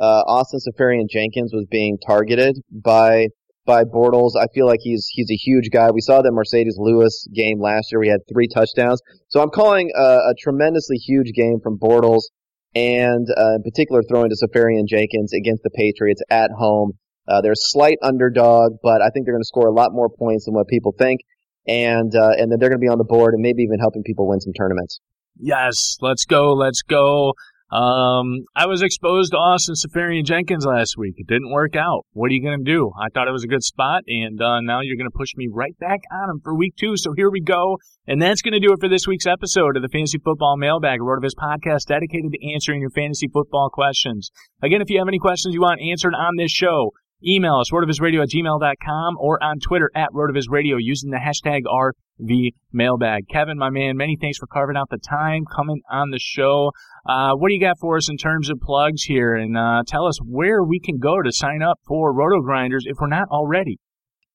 uh, 0.00 0.22
Austin 0.26 0.60
Seferian-Jenkins 0.60 1.52
was 1.52 1.66
being 1.68 1.98
targeted 2.06 2.56
by 2.70 3.28
by 3.66 3.84
Bortles. 3.84 4.32
I 4.40 4.46
feel 4.54 4.66
like 4.66 4.80
he's 4.82 5.06
he's 5.10 5.30
a 5.30 5.36
huge 5.36 5.70
guy. 5.70 5.90
We 5.90 6.00
saw 6.00 6.22
that 6.22 6.32
Marcedes 6.32 6.78
Lewis 6.78 7.28
game 7.34 7.60
last 7.60 7.92
year. 7.92 8.00
We 8.00 8.08
had 8.08 8.20
three 8.32 8.48
touchdowns. 8.48 9.02
So 9.28 9.42
I'm 9.42 9.50
calling 9.50 9.90
a, 9.94 10.02
a 10.30 10.34
tremendously 10.40 10.96
huge 10.96 11.32
game 11.34 11.58
from 11.62 11.78
Bortles, 11.78 12.22
and 12.74 13.26
uh, 13.36 13.56
in 13.56 13.62
particular 13.62 14.02
throwing 14.08 14.30
to 14.30 14.36
Seferian-Jenkins 14.36 15.32
against 15.32 15.62
the 15.62 15.70
Patriots 15.70 16.22
at 16.30 16.50
home. 16.50 16.92
Uh, 17.26 17.40
they're 17.42 17.52
a 17.52 17.56
slight 17.56 17.98
underdog, 18.02 18.78
but 18.82 19.02
I 19.02 19.10
think 19.10 19.26
they're 19.26 19.34
going 19.34 19.42
to 19.42 19.46
score 19.48 19.68
a 19.68 19.72
lot 19.72 19.90
more 19.92 20.08
points 20.08 20.46
than 20.46 20.54
what 20.54 20.66
people 20.66 20.94
think 20.98 21.20
and 21.68 22.14
uh, 22.16 22.32
and 22.38 22.50
then 22.50 22.58
they're 22.58 22.70
going 22.70 22.80
to 22.80 22.84
be 22.84 22.88
on 22.88 22.98
the 22.98 23.04
board 23.04 23.34
and 23.34 23.42
maybe 23.42 23.62
even 23.62 23.78
helping 23.78 24.02
people 24.02 24.26
win 24.26 24.40
some 24.40 24.54
tournaments. 24.54 25.00
Yes, 25.36 25.96
let's 26.00 26.24
go, 26.24 26.54
let's 26.54 26.82
go. 26.82 27.34
Um, 27.70 28.46
I 28.56 28.66
was 28.66 28.80
exposed 28.80 29.32
to 29.32 29.36
Austin 29.36 29.74
Seferian-Jenkins 29.74 30.64
last 30.64 30.96
week. 30.96 31.14
It 31.18 31.26
didn't 31.26 31.52
work 31.52 31.76
out. 31.76 32.06
What 32.12 32.30
are 32.30 32.34
you 32.34 32.42
going 32.42 32.64
to 32.64 32.64
do? 32.64 32.90
I 32.98 33.08
thought 33.10 33.28
it 33.28 33.32
was 33.32 33.44
a 33.44 33.48
good 33.48 33.62
spot, 33.62 34.04
and 34.06 34.40
uh, 34.40 34.60
now 34.60 34.80
you're 34.80 34.96
going 34.96 35.10
to 35.10 35.16
push 35.16 35.36
me 35.36 35.48
right 35.52 35.78
back 35.78 36.00
on 36.10 36.30
him 36.30 36.40
for 36.42 36.54
week 36.54 36.76
two. 36.80 36.96
So 36.96 37.12
here 37.14 37.30
we 37.30 37.42
go. 37.42 37.76
And 38.06 38.22
that's 38.22 38.40
going 38.40 38.54
to 38.54 38.66
do 38.66 38.72
it 38.72 38.80
for 38.80 38.88
this 38.88 39.06
week's 39.06 39.26
episode 39.26 39.76
of 39.76 39.82
the 39.82 39.88
Fantasy 39.88 40.18
Football 40.18 40.56
Mailbag, 40.56 41.00
a 41.00 41.04
RotoViz 41.04 41.36
podcast 41.38 41.84
dedicated 41.86 42.32
to 42.32 42.52
answering 42.54 42.80
your 42.80 42.90
fantasy 42.90 43.28
football 43.28 43.68
questions. 43.70 44.30
Again, 44.62 44.80
if 44.80 44.88
you 44.88 44.98
have 44.98 45.08
any 45.08 45.18
questions 45.18 45.54
you 45.54 45.60
want 45.60 45.82
answered 45.82 46.14
on 46.14 46.36
this 46.36 46.50
show, 46.50 46.92
Email 47.26 47.56
us, 47.56 47.72
rotovizradio 47.72 48.22
at 48.22 48.28
gmail.com 48.28 49.16
or 49.18 49.42
on 49.42 49.58
Twitter 49.58 49.90
at 49.92 50.10
rotovizradio 50.14 50.76
using 50.78 51.10
the 51.10 51.18
hashtag 51.18 51.62
RVMailbag. 51.66 53.22
Kevin, 53.28 53.58
my 53.58 53.70
man, 53.70 53.96
many 53.96 54.16
thanks 54.20 54.38
for 54.38 54.46
carving 54.46 54.76
out 54.76 54.88
the 54.88 54.98
time, 54.98 55.42
coming 55.56 55.80
on 55.90 56.10
the 56.10 56.20
show. 56.20 56.70
Uh, 57.08 57.32
what 57.34 57.48
do 57.48 57.54
you 57.54 57.60
got 57.60 57.76
for 57.80 57.96
us 57.96 58.08
in 58.08 58.18
terms 58.18 58.48
of 58.50 58.60
plugs 58.60 59.02
here? 59.02 59.34
And 59.34 59.58
uh, 59.58 59.82
tell 59.84 60.06
us 60.06 60.18
where 60.24 60.62
we 60.62 60.78
can 60.78 60.98
go 60.98 61.20
to 61.20 61.32
sign 61.32 61.60
up 61.60 61.80
for 61.88 62.14
Roto 62.14 62.40
Grinders 62.40 62.84
if 62.86 62.98
we're 63.00 63.08
not 63.08 63.26
already. 63.32 63.80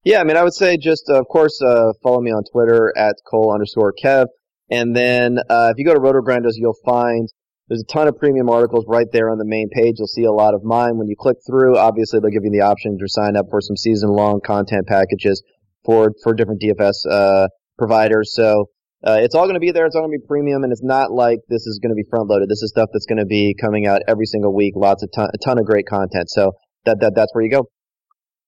Yeah, 0.03 0.19
I 0.19 0.25
mean, 0.25 0.35
I 0.35 0.43
would 0.43 0.53
say 0.53 0.75
just, 0.75 1.09
uh, 1.09 1.21
of 1.21 1.27
course, 1.29 1.61
uh, 1.61 1.93
follow 2.03 2.19
me 2.19 2.31
on 2.31 2.43
Twitter 2.51 2.91
at 2.97 3.15
Cole 3.31 3.53
underscore 3.53 3.93
Kev. 4.03 4.25
And 4.69 4.93
then 4.93 5.37
uh, 5.49 5.69
if 5.71 5.77
you 5.77 5.85
go 5.85 5.93
to 5.93 6.01
Roto 6.01 6.19
Grinders, 6.19 6.57
you'll 6.57 6.75
find 6.83 7.29
there's 7.67 7.81
a 7.81 7.91
ton 7.91 8.07
of 8.07 8.17
premium 8.17 8.49
articles 8.49 8.85
right 8.87 9.07
there 9.11 9.29
on 9.29 9.37
the 9.37 9.45
main 9.45 9.69
page. 9.69 9.95
You'll 9.97 10.07
see 10.07 10.25
a 10.25 10.31
lot 10.31 10.53
of 10.53 10.63
mine. 10.63 10.97
When 10.97 11.07
you 11.07 11.15
click 11.17 11.37
through, 11.47 11.77
obviously 11.77 12.19
they'll 12.19 12.31
give 12.31 12.43
you 12.43 12.51
the 12.51 12.65
option 12.65 12.97
to 12.97 13.05
sign 13.07 13.35
up 13.37 13.45
for 13.49 13.61
some 13.61 13.77
season 13.77 14.09
long 14.09 14.41
content 14.41 14.87
packages 14.87 15.41
for, 15.85 16.11
for 16.23 16.33
different 16.33 16.61
DFS, 16.61 17.05
uh, 17.09 17.47
providers. 17.77 18.33
So, 18.35 18.65
uh, 19.05 19.19
it's 19.19 19.35
all 19.35 19.43
going 19.43 19.55
to 19.55 19.59
be 19.59 19.71
there. 19.71 19.85
It's 19.85 19.95
all 19.95 20.03
going 20.03 20.13
to 20.13 20.19
be 20.19 20.25
premium, 20.25 20.63
and 20.63 20.71
it's 20.71 20.83
not 20.83 21.11
like 21.11 21.39
this 21.49 21.67
is 21.67 21.79
going 21.83 21.89
to 21.89 21.95
be 21.95 22.07
front 22.09 22.29
loaded. 22.29 22.47
This 22.47 22.61
is 22.61 22.71
stuff 22.71 22.87
that's 22.93 23.05
going 23.05 23.19
to 23.19 23.25
be 23.25 23.53
coming 23.59 23.85
out 23.85 24.01
every 24.07 24.25
single 24.25 24.55
week. 24.55 24.75
Lots 24.77 25.03
of 25.03 25.09
ton, 25.13 25.27
a 25.33 25.37
ton 25.43 25.59
of 25.59 25.65
great 25.65 25.85
content. 25.85 26.29
So 26.29 26.53
that 26.85 27.01
that 27.01 27.11
that's 27.13 27.33
where 27.33 27.43
you 27.43 27.51
go. 27.51 27.65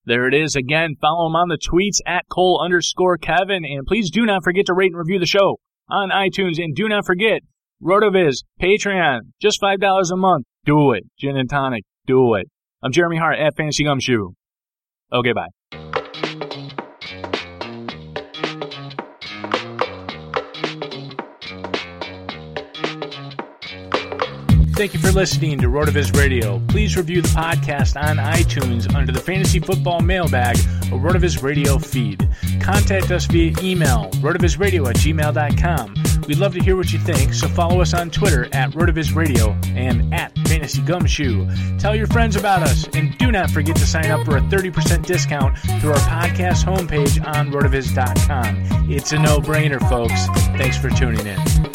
There 0.06 0.28
it 0.28 0.34
is 0.34 0.56
again. 0.56 0.96
Follow 1.02 1.28
him 1.28 1.36
on 1.36 1.50
the 1.50 1.58
tweets 1.58 2.00
at 2.06 2.24
Cole 2.32 2.62
underscore 2.64 3.18
Kevin, 3.18 3.66
and 3.66 3.86
please 3.86 4.10
do 4.10 4.26
not 4.26 4.46
forget 4.46 4.68
to 4.68 4.74
rate 4.74 4.92
and 4.94 4.98
review 4.98 5.20
the 5.20 5.26
show 5.26 5.60
on 5.90 6.10
iTunes, 6.10 6.58
and 6.58 6.74
do 6.74 6.88
not 6.88 7.06
forget 7.06 7.42
RotoViz, 7.84 8.44
Patreon, 8.62 9.20
just 9.42 9.62
$5 9.62 10.12
a 10.12 10.16
month. 10.16 10.46
Do 10.66 10.94
it. 10.94 11.04
Gin 11.20 11.38
and 11.38 11.50
tonic. 11.50 11.84
Do 12.08 12.36
it. 12.36 12.48
I'm 12.82 12.92
Jeremy 12.92 13.18
Hardt 13.18 13.38
at 13.38 13.56
Fantasy 13.56 13.84
Gumshoe. 13.84 14.32
Okay, 15.12 15.34
bye. 15.34 15.85
Thank 24.76 24.94
you 24.94 25.00
for 25.00 25.12
listening 25.12 25.60
to 25.60 25.68
RotoViz 25.68 26.16
Radio. 26.18 26.62
Please 26.68 26.98
review 26.98 27.22
the 27.22 27.30
podcast 27.30 28.02
on 28.02 28.18
iTunes 28.18 28.94
under 28.94 29.12
the 29.12 29.22
Fantasy 29.22 29.60
Football 29.60 30.02
Mailbag 30.02 30.58
or 30.92 31.00
RotoViz 31.00 31.42
Radio 31.42 31.78
feed. 31.78 32.28
Contact 32.62 33.10
us 33.12 33.26
via 33.26 33.54
email, 33.64 34.10
rotovizradio 34.16 34.90
at 34.90 34.98
gmail.com 34.98 35.96
We'd 36.28 36.40
love 36.40 36.54
to 36.54 36.60
hear 36.60 36.76
what 36.76 36.92
you 36.92 37.00
think, 37.00 37.34
so 37.34 37.48
follow 37.48 37.82
us 37.82 37.94
on 37.94 38.10
Twitter 38.10 38.46
at 38.52 38.72
RotoViz 38.72 39.16
Radio 39.16 39.52
and 39.76 40.14
at 40.14 40.36
Fantasy 40.48 40.82
Gumshoe. 40.82 41.48
Tell 41.78 41.96
your 41.96 42.08
friends 42.08 42.36
about 42.36 42.64
us, 42.64 42.88
and 42.94 43.16
do 43.18 43.32
not 43.32 43.52
forget 43.52 43.76
to 43.76 43.86
sign 43.86 44.10
up 44.10 44.26
for 44.26 44.38
a 44.38 44.42
30% 44.42 45.06
discount 45.06 45.58
through 45.80 45.92
our 45.92 45.98
podcast 45.98 46.64
homepage 46.66 47.24
on 47.26 47.52
rotoviz.com. 47.52 48.90
It's 48.90 49.12
a 49.12 49.20
no 49.20 49.40
brainer, 49.40 49.80
folks. 49.88 50.26
Thanks 50.58 50.78
for 50.78 50.90
tuning 50.90 51.26
in. 51.28 51.75